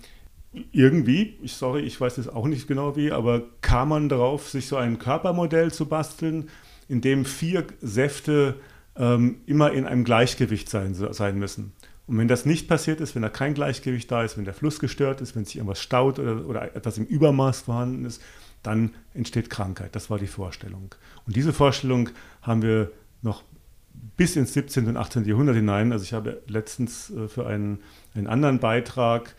irgendwie, 0.72 1.36
ich 1.42 1.54
sorry, 1.54 1.82
ich 1.82 2.00
weiß 2.00 2.18
jetzt 2.18 2.32
auch 2.32 2.48
nicht 2.48 2.68
genau 2.68 2.96
wie, 2.96 3.12
aber 3.12 3.42
kam 3.62 3.90
man 3.90 4.08
darauf, 4.10 4.50
sich 4.50 4.68
so 4.68 4.78
ein 4.78 5.00
Körpermodell 5.00 5.72
zu 5.72 5.88
basteln, 5.88 6.50
in 6.88 7.02
dem 7.02 7.26
vier 7.26 7.66
Säfte 7.82 8.56
ähm, 8.96 9.38
immer 9.48 9.72
in 9.72 9.86
einem 9.86 10.04
Gleichgewicht 10.04 10.70
sein, 10.70 10.94
sein 10.94 11.40
müssen. 11.40 11.74
Und 12.06 12.18
wenn 12.18 12.28
das 12.28 12.45
nicht 12.45 12.68
passiert 12.68 12.99
ist, 12.99 13.16
wenn 13.16 13.22
da 13.22 13.30
kein 13.30 13.54
Gleichgewicht 13.54 14.12
da 14.12 14.24
ist, 14.24 14.38
wenn 14.38 14.45
der 14.45 14.54
Fluss 14.54 14.80
gestört 14.80 15.22
ist, 15.22 15.36
wenn 15.36 15.45
sich 15.45 15.56
irgendwas 15.56 15.82
staut 15.82 16.20
oder, 16.20 16.45
oder 16.45 16.76
etwas 16.76 16.97
im 16.97 17.06
Übermaß 17.06 17.62
vorhanden 17.62 18.06
ist, 18.06 18.22
dann 18.62 18.91
entsteht 19.14 19.49
Krankheit. 19.49 19.95
Das 19.95 20.10
war 20.10 20.20
die 20.20 20.28
Vorstellung. 20.28 20.95
Und 21.26 21.36
diese 21.36 21.54
Vorstellung 21.54 22.10
haben 22.41 22.62
wir 22.62 22.91
noch 23.22 23.43
bis 24.18 24.36
ins 24.36 24.54
17. 24.54 24.88
und 24.88 24.97
18. 24.97 25.26
Jahrhundert 25.26 25.56
hinein. 25.56 25.91
Also 25.91 26.04
ich 26.04 26.14
habe 26.14 26.41
letztens 26.47 27.10
äh, 27.10 27.28
für 27.28 27.47
einen, 27.47 27.80
einen 28.14 28.28
anderen 28.28 28.60
Beitrag 28.60 29.36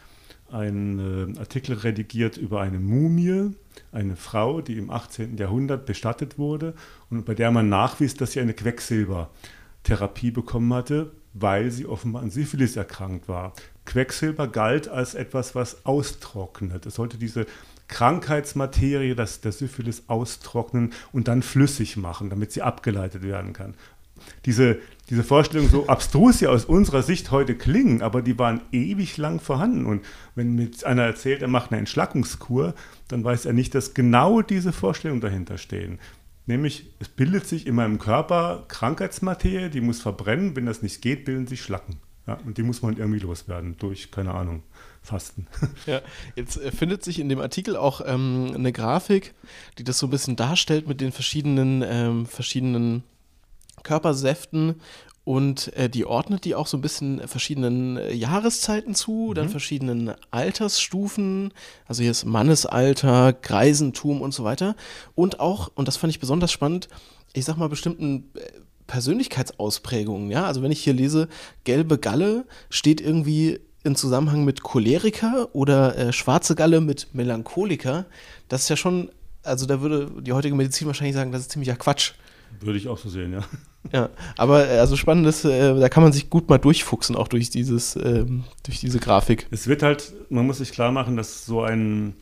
einen 0.50 1.34
äh, 1.34 1.38
Artikel 1.38 1.76
redigiert 1.76 2.36
über 2.36 2.60
eine 2.60 2.78
Mumie, 2.78 3.54
eine 3.92 4.16
Frau, 4.16 4.60
die 4.60 4.76
im 4.78 4.90
18. 4.90 5.36
Jahrhundert 5.36 5.86
bestattet 5.86 6.38
wurde 6.38 6.74
und 7.10 7.24
bei 7.24 7.34
der 7.34 7.50
man 7.50 7.68
nachwies, 7.68 8.14
dass 8.14 8.32
sie 8.32 8.40
eine 8.40 8.54
Quecksilbertherapie 8.54 10.30
bekommen 10.30 10.72
hatte, 10.72 11.12
weil 11.34 11.70
sie 11.70 11.86
offenbar 11.86 12.22
an 12.22 12.30
Syphilis 12.30 12.76
erkrankt 12.76 13.28
war. 13.28 13.52
Quecksilber 13.84 14.48
galt 14.48 14.88
als 14.88 15.14
etwas, 15.14 15.54
was 15.54 15.84
austrocknet. 15.84 16.86
Es 16.86 16.94
sollte 16.94 17.18
diese 17.18 17.46
Krankheitsmaterie, 17.88 19.14
das 19.14 19.40
der 19.40 19.52
Syphilis 19.52 20.04
austrocknen 20.06 20.94
und 21.12 21.28
dann 21.28 21.42
flüssig 21.42 21.96
machen, 21.96 22.30
damit 22.30 22.52
sie 22.52 22.62
abgeleitet 22.62 23.22
werden 23.22 23.52
kann. 23.52 23.74
Diese, 24.46 24.78
diese 25.10 25.24
Vorstellungen, 25.24 25.70
so 25.70 25.86
abstrus 25.86 26.38
sie 26.38 26.46
aus 26.46 26.64
unserer 26.64 27.02
Sicht 27.02 27.30
heute 27.30 27.56
klingen, 27.56 28.00
aber 28.00 28.22
die 28.22 28.38
waren 28.38 28.62
ewig 28.72 29.16
lang 29.16 29.40
vorhanden. 29.40 29.84
Und 29.84 30.04
wenn 30.34 30.54
mit 30.54 30.84
einer 30.84 31.02
erzählt, 31.02 31.42
er 31.42 31.48
macht 31.48 31.72
eine 31.72 31.80
Entschlackungskur, 31.80 32.74
dann 33.08 33.24
weiß 33.24 33.44
er 33.44 33.52
nicht, 33.52 33.74
dass 33.74 33.92
genau 33.92 34.40
diese 34.40 34.72
Vorstellungen 34.72 35.20
dahinter 35.20 35.58
stehen. 35.58 35.98
Nämlich, 36.46 36.90
es 36.98 37.08
bildet 37.08 37.46
sich 37.46 37.66
in 37.66 37.74
meinem 37.74 37.98
Körper 37.98 38.64
Krankheitsmaterie, 38.68 39.70
die 39.70 39.80
muss 39.80 40.02
verbrennen. 40.02 40.54
Wenn 40.56 40.66
das 40.66 40.82
nicht 40.82 41.00
geht, 41.00 41.24
bilden 41.24 41.46
sich 41.46 41.62
Schlacken. 41.62 41.96
Ja, 42.26 42.38
und 42.46 42.56
die 42.56 42.62
muss 42.62 42.80
man 42.80 42.96
irgendwie 42.96 43.18
loswerden 43.18 43.76
durch, 43.78 44.10
keine 44.10 44.32
Ahnung, 44.34 44.62
Fasten. 45.02 45.46
Ja, 45.86 46.00
jetzt 46.36 46.56
äh, 46.56 46.70
findet 46.70 47.04
sich 47.04 47.18
in 47.18 47.28
dem 47.28 47.40
Artikel 47.40 47.76
auch 47.76 48.00
ähm, 48.04 48.52
eine 48.54 48.72
Grafik, 48.72 49.34
die 49.78 49.84
das 49.84 49.98
so 49.98 50.06
ein 50.06 50.10
bisschen 50.10 50.36
darstellt 50.36 50.88
mit 50.88 51.02
den 51.02 51.12
verschiedenen, 51.12 51.82
ähm, 51.86 52.26
verschiedenen 52.26 53.04
Körpersäften 53.82 54.76
und 55.24 55.74
äh, 55.74 55.88
die 55.88 56.04
ordnet 56.04 56.44
die 56.44 56.54
auch 56.54 56.66
so 56.66 56.76
ein 56.76 56.82
bisschen 56.82 57.26
verschiedenen 57.26 57.96
äh, 57.96 58.12
Jahreszeiten 58.12 58.94
zu, 58.94 59.28
mhm. 59.30 59.34
dann 59.34 59.48
verschiedenen 59.48 60.12
Altersstufen, 60.30 61.52
also 61.86 62.02
hier 62.02 62.10
ist 62.10 62.24
Mannesalter, 62.24 63.32
Greisentum 63.32 64.20
und 64.20 64.34
so 64.34 64.44
weiter. 64.44 64.76
Und 65.14 65.40
auch, 65.40 65.70
und 65.74 65.88
das 65.88 65.96
fand 65.96 66.12
ich 66.12 66.20
besonders 66.20 66.52
spannend, 66.52 66.88
ich 67.32 67.44
sag 67.44 67.56
mal 67.56 67.68
bestimmten 67.68 68.30
äh, 68.34 68.40
Persönlichkeitsausprägungen, 68.86 70.30
ja. 70.30 70.44
Also 70.44 70.62
wenn 70.62 70.70
ich 70.70 70.84
hier 70.84 70.92
lese, 70.92 71.28
gelbe 71.64 71.98
Galle 71.98 72.44
steht 72.68 73.00
irgendwie 73.00 73.60
in 73.82 73.96
Zusammenhang 73.96 74.44
mit 74.44 74.62
Choleriker 74.62 75.48
oder 75.54 75.96
äh, 75.96 76.12
schwarze 76.12 76.54
Galle 76.54 76.80
mit 76.80 77.14
Melancholiker. 77.14 78.06
Das 78.48 78.62
ist 78.62 78.68
ja 78.68 78.76
schon, 78.76 79.10
also 79.42 79.64
da 79.64 79.80
würde 79.80 80.10
die 80.22 80.32
heutige 80.32 80.54
Medizin 80.54 80.86
wahrscheinlich 80.86 81.16
sagen, 81.16 81.32
das 81.32 81.42
ist 81.42 81.52
ziemlicher 81.52 81.76
Quatsch. 81.76 82.12
Würde 82.60 82.78
ich 82.78 82.88
auch 82.88 82.98
so 82.98 83.08
sehen, 83.08 83.32
ja. 83.32 83.40
Ja, 83.92 84.10
aber 84.36 84.68
äh, 84.68 84.78
also 84.78 84.96
spannend 84.96 85.26
ist, 85.26 85.44
äh, 85.44 85.78
da 85.78 85.88
kann 85.88 86.02
man 86.02 86.12
sich 86.12 86.30
gut 86.30 86.48
mal 86.48 86.58
durchfuchsen, 86.58 87.16
auch 87.16 87.28
durch 87.28 87.50
dieses, 87.50 87.96
ähm, 87.96 88.44
durch 88.62 88.80
diese 88.80 88.98
Grafik. 88.98 89.46
Es 89.50 89.66
wird 89.66 89.82
halt, 89.82 90.12
man 90.30 90.46
muss 90.46 90.58
sich 90.58 90.72
klar 90.72 90.90
machen, 90.90 91.16
dass 91.16 91.44
so 91.44 91.62
ein, 91.62 92.14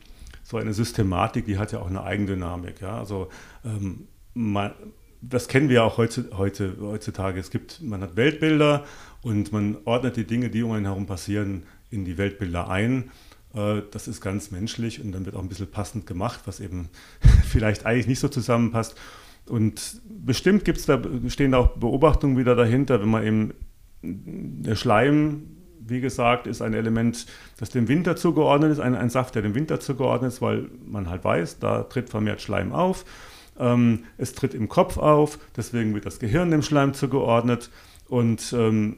so 0.43 0.57
eine 0.57 0.73
Systematik, 0.73 1.45
die 1.45 1.57
hat 1.57 1.71
ja 1.71 1.79
auch 1.79 1.87
eine 1.87 2.03
Eigendynamik, 2.03 2.81
ja. 2.81 2.99
Also 2.99 3.29
ähm, 3.63 4.07
man, 4.33 4.73
das 5.21 5.47
kennen 5.47 5.69
wir 5.69 5.75
ja 5.75 5.83
auch 5.83 5.97
heute, 5.97 6.29
heute, 6.33 6.75
heutzutage. 6.81 7.39
Es 7.39 7.49
gibt, 7.49 7.81
man 7.81 8.01
hat 8.01 8.15
Weltbilder 8.17 8.83
und 9.21 9.53
man 9.53 9.77
ordnet 9.85 10.17
die 10.17 10.25
Dinge, 10.25 10.49
die 10.49 10.63
um 10.63 10.71
einen 10.71 10.85
herum 10.85 11.05
passieren, 11.05 11.63
in 11.89 12.03
die 12.03 12.17
Weltbilder 12.17 12.69
ein. 12.69 13.11
Äh, 13.55 13.83
das 13.91 14.07
ist 14.07 14.21
ganz 14.21 14.51
menschlich 14.51 15.01
und 15.01 15.11
dann 15.13 15.25
wird 15.25 15.35
auch 15.35 15.41
ein 15.41 15.49
bisschen 15.49 15.71
passend 15.71 16.05
gemacht, 16.05 16.41
was 16.45 16.59
eben 16.59 16.89
vielleicht 17.47 17.85
eigentlich 17.85 18.07
nicht 18.07 18.19
so 18.19 18.27
zusammenpasst. 18.27 18.95
Und 19.47 20.01
bestimmt 20.07 20.65
gibt's 20.65 20.85
da, 20.85 21.01
stehen 21.27 21.51
da 21.51 21.59
auch 21.59 21.77
Beobachtungen 21.77 22.37
wieder 22.37 22.55
dahinter, 22.55 23.01
wenn 23.01 23.09
man 23.09 23.23
eben, 23.25 23.53
der 24.01 24.75
Schleim, 24.75 25.47
wie 25.79 26.01
gesagt, 26.01 26.47
ist 26.47 26.61
ein 26.61 26.73
Element, 26.73 27.25
das 27.57 27.69
dem 27.69 27.87
Winter 27.87 28.15
zugeordnet 28.15 28.71
ist, 28.71 28.79
ein, 28.79 28.95
ein 28.95 29.09
Saft, 29.09 29.35
der 29.35 29.41
dem 29.41 29.55
Winter 29.55 29.79
zugeordnet 29.79 30.33
ist, 30.33 30.41
weil 30.41 30.69
man 30.85 31.09
halt 31.09 31.23
weiß, 31.23 31.59
da 31.59 31.83
tritt 31.83 32.09
vermehrt 32.09 32.41
Schleim 32.41 32.71
auf. 32.71 33.05
Ähm, 33.59 34.05
es 34.17 34.33
tritt 34.33 34.53
im 34.53 34.69
Kopf 34.69 34.97
auf, 34.97 35.39
deswegen 35.55 35.93
wird 35.93 36.05
das 36.05 36.19
Gehirn 36.19 36.51
dem 36.51 36.61
Schleim 36.61 36.93
zugeordnet. 36.93 37.69
Und 38.07 38.53
ähm, 38.57 38.97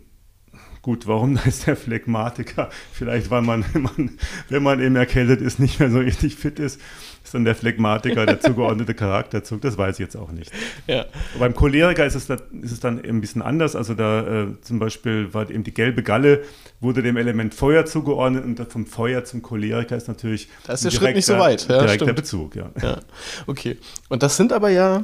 Gut, 0.86 1.08
warum 1.08 1.40
ist 1.48 1.66
der 1.66 1.76
Phlegmatiker? 1.76 2.70
Vielleicht, 2.94 3.32
weil 3.32 3.42
man, 3.42 3.66
wenn 3.74 3.82
man, 3.82 4.18
wenn 4.50 4.62
man 4.62 4.80
eben 4.80 4.96
erkältet 4.96 5.42
ist, 5.42 5.58
nicht 5.58 5.80
mehr 5.80 5.90
so 5.90 5.98
richtig 5.98 6.36
fit 6.36 6.60
ist, 6.60 6.80
ist 7.24 7.34
dann 7.34 7.44
der 7.44 7.56
Phlegmatiker 7.56 8.28
der 8.28 8.40
zugeordnete 8.40 8.94
Charakterzug. 8.94 9.62
Das 9.62 9.80
weiß 9.80 9.96
ich 9.96 10.00
jetzt 10.02 10.16
auch 10.16 10.32
nicht. 10.32 10.52
Ja. 10.86 11.08
Beim 11.40 11.56
Choleriker 11.56 12.06
ist 12.06 12.14
es, 12.14 12.28
da, 12.28 12.36
ist 12.62 12.72
es 12.72 12.80
dann 12.82 13.04
ein 13.04 13.20
bisschen 13.20 13.42
anders. 13.42 13.76
Also 13.76 13.96
da 13.96 14.44
äh, 14.44 14.62
zum 14.62 14.78
Beispiel 14.78 15.34
war 15.34 15.50
eben 15.50 15.64
die 15.64 15.74
gelbe 15.74 16.04
Galle, 16.04 16.44
wurde 16.82 17.02
dem 17.02 17.18
Element 17.18 17.56
Feuer 17.56 17.88
zugeordnet 17.88 18.46
und 18.46 18.72
vom 18.72 18.86
Feuer 18.86 19.24
zum 19.24 19.42
Choleriker 19.42 19.98
ist 19.98 20.08
natürlich 20.08 20.50
das 20.68 20.84
ist 20.84 20.94
der 20.94 21.00
Schritt 21.00 21.16
nicht 21.16 21.26
so 21.26 21.40
weit. 21.40 21.68
Ja, 21.68 21.80
direkter 21.80 22.14
Bezug. 22.14 22.56
Ja. 22.56 22.70
ja. 22.80 23.00
Okay. 23.48 23.80
Und 24.10 24.22
das 24.22 24.38
sind 24.38 24.54
aber 24.54 24.70
ja 24.70 25.04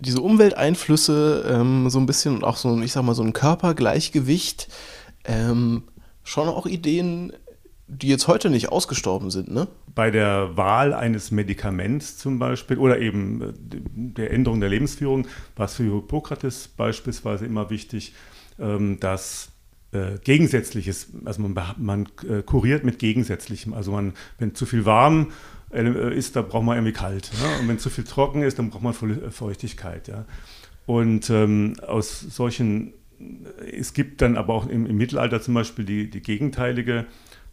diese 0.00 0.20
Umwelteinflüsse 0.22 1.44
ähm, 1.48 1.88
so 1.88 2.00
ein 2.00 2.06
bisschen 2.06 2.34
und 2.34 2.42
auch 2.42 2.56
so, 2.56 2.80
ich 2.80 2.90
sag 2.90 3.04
mal, 3.04 3.14
so 3.14 3.22
ein 3.22 3.32
Körpergleichgewicht 3.32 4.66
ähm, 5.24 5.84
schon 6.22 6.48
auch 6.48 6.66
Ideen, 6.66 7.32
die 7.86 8.08
jetzt 8.08 8.28
heute 8.28 8.50
nicht 8.50 8.70
ausgestorben 8.70 9.30
sind, 9.30 9.50
ne? 9.50 9.66
Bei 9.94 10.10
der 10.10 10.56
Wahl 10.56 10.94
eines 10.94 11.32
Medikaments 11.32 12.16
zum 12.16 12.38
Beispiel 12.38 12.78
oder 12.78 13.00
eben 13.00 13.42
äh, 13.42 13.52
der 13.56 14.30
Änderung 14.30 14.60
der 14.60 14.68
Lebensführung 14.68 15.26
war 15.56 15.66
es 15.66 15.74
für 15.74 15.82
Hippokrates 15.82 16.68
beispielsweise 16.68 17.46
immer 17.46 17.70
wichtig, 17.70 18.14
ähm, 18.60 19.00
dass 19.00 19.50
äh, 19.92 20.18
Gegensätzliches, 20.22 21.08
also 21.24 21.42
man, 21.42 21.74
man 21.78 22.08
äh, 22.28 22.42
kuriert 22.42 22.84
mit 22.84 23.00
Gegensätzlichem. 23.00 23.74
Also 23.74 23.90
man, 23.90 24.14
wenn 24.38 24.54
zu 24.54 24.66
viel 24.66 24.84
warm 24.84 25.32
ist, 25.72 26.34
dann 26.34 26.48
braucht 26.48 26.64
man 26.64 26.76
irgendwie 26.76 26.92
kalt. 26.92 27.30
Ne? 27.40 27.60
Und 27.60 27.68
wenn 27.68 27.78
zu 27.78 27.90
viel 27.90 28.02
trocken 28.02 28.42
ist, 28.42 28.58
dann 28.58 28.70
braucht 28.70 28.82
man 28.82 28.92
Feuchtigkeit. 29.30 30.08
Ja? 30.08 30.24
Und 30.84 31.30
ähm, 31.30 31.76
aus 31.86 32.20
solchen 32.20 32.92
es 33.72 33.92
gibt 33.92 34.22
dann 34.22 34.36
aber 34.36 34.54
auch 34.54 34.66
im, 34.66 34.86
im 34.86 34.96
Mittelalter 34.96 35.40
zum 35.40 35.54
Beispiel 35.54 35.84
die, 35.84 36.10
die 36.10 36.22
gegenteilige 36.22 37.06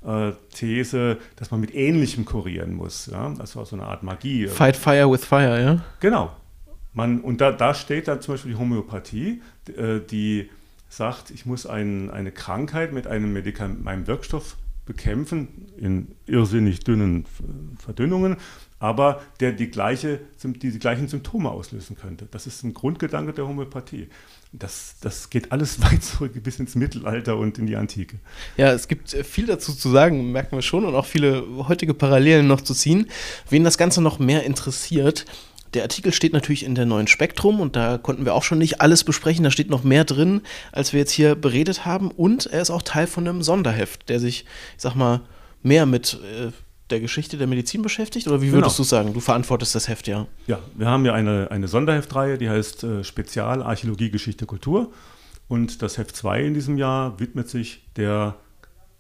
äh, 0.06 0.32
These, 0.54 1.18
dass 1.36 1.52
man 1.52 1.60
mit 1.60 1.74
Ähnlichem 1.76 2.26
kurieren 2.26 2.74
muss. 2.74 3.08
Ja? 3.08 3.34
Das 3.38 3.56
war 3.56 3.66
so 3.66 3.76
eine 3.76 3.86
Art 3.86 4.04
Magie. 4.04 4.48
Fight 4.48 4.78
Fire 4.78 5.12
with 5.12 5.26
Fire, 5.26 5.62
ja? 5.62 5.84
Genau. 6.00 6.32
Man, 6.94 7.22
und 7.22 7.42
da, 7.42 7.52
da 7.52 7.74
steht 7.74 8.08
dann 8.08 8.22
zum 8.22 8.34
Beispiel 8.34 8.54
die 8.54 8.58
Homöopathie, 8.58 9.42
äh, 9.76 10.00
die 10.00 10.50
sagt, 10.90 11.32
ich 11.32 11.46
muss 11.46 11.66
ein, 11.66 12.10
eine 12.10 12.32
Krankheit 12.32 12.94
mit 12.94 13.08
einem, 13.08 13.34
Medikament, 13.34 13.84
meinem 13.84 14.08
Wirkstoff 14.08 14.56
bekämpfen, 14.86 15.68
in 15.78 16.08
irrsinnig 16.26 16.80
dünnen 16.80 17.26
Verdünnungen, 17.78 18.38
aber 18.80 19.22
der 19.42 19.52
die, 19.52 19.70
gleiche, 19.70 20.22
die, 20.42 20.72
die 20.72 20.80
gleichen 20.80 21.10
Symptome 21.10 21.50
auslösen 21.50 21.98
könnte. 21.98 22.28
Das 22.32 22.48
ist 22.48 22.64
ein 22.64 22.74
Grundgedanke 22.74 23.34
der 23.34 23.48
Homöopathie 23.48 24.08
das, 24.60 24.96
das 25.02 25.30
geht 25.30 25.52
alles 25.52 25.82
weit 25.82 26.04
zurück 26.04 26.32
bis 26.44 26.60
ins 26.60 26.76
Mittelalter 26.76 27.38
und 27.38 27.58
in 27.58 27.68
die 27.68 27.76
Antike. 27.76 28.18
Ja, 28.58 28.72
es 28.72 28.88
gibt 28.88 29.14
äh, 29.14 29.24
viel 29.24 29.46
dazu 29.46 29.74
zu 29.74 29.90
sagen, 29.90 30.32
merken 30.32 30.56
wir 30.56 30.62
schon, 30.62 30.86
und 30.86 30.96
auch 30.96 31.06
viele 31.06 31.44
heutige 31.68 31.94
Parallelen 31.94 32.48
noch 32.48 32.62
zu 32.62 32.74
ziehen. 32.74 33.08
Wen 33.50 33.64
das 33.64 33.78
Ganze 33.78 34.02
noch 34.02 34.20
mehr 34.20 34.44
interessiert, 34.44 35.26
Der 35.74 35.84
Artikel 35.84 36.14
steht 36.14 36.32
natürlich 36.32 36.64
in 36.64 36.76
der 36.76 36.86
neuen 36.86 37.08
Spektrum 37.08 37.60
und 37.60 37.76
da 37.76 37.98
konnten 37.98 38.24
wir 38.24 38.34
auch 38.34 38.44
schon 38.44 38.58
nicht 38.58 38.80
alles 38.80 39.04
besprechen. 39.04 39.44
Da 39.44 39.52
steht 39.52 39.70
noch 39.70 39.84
mehr 39.84 40.06
drin, 40.06 40.42
als 40.72 40.94
wir 40.94 41.02
jetzt 41.02 41.12
hier 41.12 41.36
beredet 41.36 41.86
haben. 41.86 42.10
Und 42.10 42.46
er 42.46 42.62
ist 42.62 42.70
auch 42.70 42.82
Teil 42.82 43.06
von 43.06 43.28
einem 43.28 43.42
Sonderheft, 43.42 44.08
der 44.08 44.20
sich, 44.20 44.46
ich 44.78 44.82
sag 44.82 44.96
mal, 44.96 45.22
mehr 45.64 45.86
mit 45.86 46.20
äh, 46.24 46.52
der 46.90 47.00
Geschichte 47.00 47.38
der 47.38 47.48
Medizin 47.48 47.82
beschäftigt? 47.82 48.28
Oder 48.28 48.42
wie 48.42 48.52
würdest 48.52 48.78
genau. 48.78 48.84
du 48.86 48.90
sagen? 48.90 49.14
Du 49.14 49.20
verantwortest 49.20 49.76
das 49.76 49.88
Heft, 49.88 50.08
ja. 50.08 50.28
Ja, 50.48 50.60
wir 50.76 50.88
haben 50.88 51.06
ja 51.06 51.14
eine, 51.14 51.50
eine 51.52 51.68
Sonderheftreihe, 51.68 52.38
die 52.38 52.50
heißt 52.50 52.84
äh, 52.84 53.04
Spezial 53.04 53.62
Archäologie, 53.62 54.10
Geschichte, 54.10 54.46
Kultur. 54.46 54.92
Und 55.48 55.82
das 55.82 55.98
Heft 55.98 56.16
2 56.16 56.44
in 56.44 56.54
diesem 56.54 56.78
Jahr 56.78 57.20
widmet 57.20 57.50
sich 57.50 57.86
der 57.96 58.36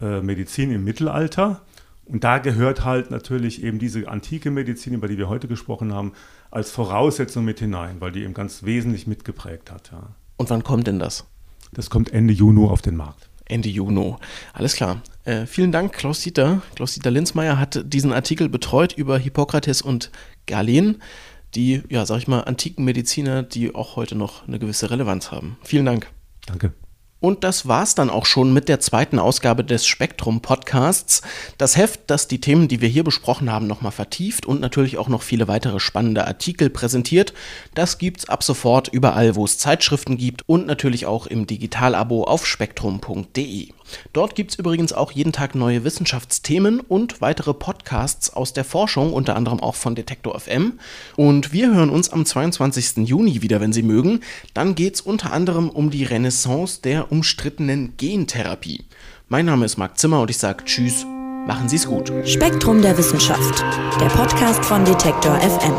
äh, 0.01 0.21
Medizin 0.21 0.71
im 0.71 0.83
Mittelalter. 0.83 1.61
Und 2.05 2.23
da 2.23 2.37
gehört 2.37 2.85
halt 2.85 3.11
natürlich 3.11 3.63
eben 3.63 3.79
diese 3.79 4.07
antike 4.07 4.49
Medizin, 4.49 4.93
über 4.93 5.07
die 5.07 5.17
wir 5.17 5.27
heute 5.27 5.47
gesprochen 5.47 5.93
haben, 5.93 6.13
als 6.51 6.71
Voraussetzung 6.71 7.43
mit 7.43 7.59
hinein, 7.59 7.99
weil 7.99 8.11
die 8.11 8.23
eben 8.23 8.33
ganz 8.33 8.63
wesentlich 8.63 9.07
mitgeprägt 9.07 9.71
hat. 9.71 9.91
Ja. 9.91 10.15
Und 10.37 10.49
wann 10.49 10.63
kommt 10.63 10.87
denn 10.87 10.99
das? 10.99 11.25
Das 11.73 11.89
kommt 11.89 12.13
Ende 12.13 12.33
Juni 12.33 12.65
auf 12.65 12.81
den 12.81 12.95
Markt. 12.95 13.29
Ende 13.47 13.69
Juni. 13.69 14.15
Alles 14.53 14.75
klar. 14.75 15.01
Äh, 15.23 15.45
vielen 15.45 15.71
Dank, 15.71 15.93
Klaus-Dieter. 15.93 16.61
Klaus-Dieter 16.75 17.11
Linzmeier 17.11 17.59
hat 17.59 17.81
diesen 17.85 18.13
Artikel 18.13 18.49
betreut 18.49 18.93
über 18.93 19.17
Hippokrates 19.17 19.81
und 19.81 20.11
Galen, 20.45 21.01
die, 21.55 21.83
ja, 21.89 22.05
sag 22.05 22.17
ich 22.17 22.27
mal, 22.27 22.41
antiken 22.41 22.85
Mediziner, 22.85 23.43
die 23.43 23.73
auch 23.73 23.95
heute 23.95 24.15
noch 24.15 24.47
eine 24.47 24.59
gewisse 24.59 24.89
Relevanz 24.89 25.31
haben. 25.31 25.57
Vielen 25.63 25.85
Dank. 25.85 26.07
Danke. 26.45 26.73
Und 27.19 27.43
das 27.43 27.67
war's 27.67 27.95
dann 27.95 28.11
auch 28.11 28.25
schon 28.25 28.53
mit 28.53 28.69
der 28.69 28.79
zweiten 28.79 29.17
Ausgabe 29.17 29.63
des 29.63 29.87
Spektrum 29.87 30.41
Podcasts. 30.41 31.23
Das 31.57 31.75
Heft, 31.75 32.01
das 32.07 32.27
die 32.27 32.39
Themen, 32.39 32.67
die 32.67 32.79
wir 32.79 32.89
hier 32.89 33.03
besprochen 33.03 33.51
haben, 33.51 33.65
nochmal 33.65 33.91
vertieft 33.91 34.45
und 34.45 34.61
natürlich 34.61 34.99
auch 34.99 35.07
noch 35.07 35.23
viele 35.23 35.47
weitere 35.47 35.79
spannende 35.79 36.27
Artikel 36.27 36.69
präsentiert. 36.69 37.33
Das 37.73 37.97
gibt's 37.97 38.29
ab 38.29 38.43
sofort 38.43 38.89
überall, 38.89 39.35
wo 39.35 39.45
es 39.45 39.57
Zeitschriften 39.57 40.17
gibt 40.17 40.47
und 40.47 40.67
natürlich 40.67 41.07
auch 41.07 41.25
im 41.25 41.47
Digitalabo 41.47 42.23
auf 42.23 42.45
spektrum.de. 42.45 43.69
Dort 44.13 44.35
gibt 44.35 44.51
es 44.51 44.59
übrigens 44.59 44.93
auch 44.93 45.11
jeden 45.11 45.31
Tag 45.31 45.55
neue 45.55 45.83
Wissenschaftsthemen 45.83 46.79
und 46.79 47.21
weitere 47.21 47.53
Podcasts 47.53 48.31
aus 48.31 48.53
der 48.53 48.63
Forschung, 48.63 49.13
unter 49.13 49.35
anderem 49.35 49.59
auch 49.59 49.75
von 49.75 49.95
Detektor 49.95 50.39
FM. 50.39 50.79
Und 51.15 51.53
wir 51.53 51.73
hören 51.73 51.89
uns 51.89 52.09
am 52.09 52.25
22. 52.25 53.07
Juni 53.07 53.41
wieder, 53.41 53.59
wenn 53.61 53.73
Sie 53.73 53.83
mögen. 53.83 54.21
Dann 54.53 54.75
geht 54.75 54.95
es 54.95 55.01
unter 55.01 55.31
anderem 55.31 55.69
um 55.69 55.89
die 55.89 56.03
Renaissance 56.03 56.81
der 56.81 57.11
umstrittenen 57.11 57.95
Gentherapie. 57.97 58.85
Mein 59.29 59.45
Name 59.45 59.65
ist 59.65 59.77
Marc 59.77 59.97
Zimmer 59.97 60.21
und 60.21 60.29
ich 60.29 60.37
sage 60.37 60.63
Tschüss, 60.65 61.05
machen 61.47 61.67
Sie 61.67 61.75
es 61.75 61.85
gut. 61.85 62.11
Spektrum 62.25 62.81
der 62.81 62.97
Wissenschaft, 62.97 63.63
der 63.99 64.07
Podcast 64.07 64.63
von 64.63 64.85
Detektor 64.85 65.37
FM. 65.39 65.73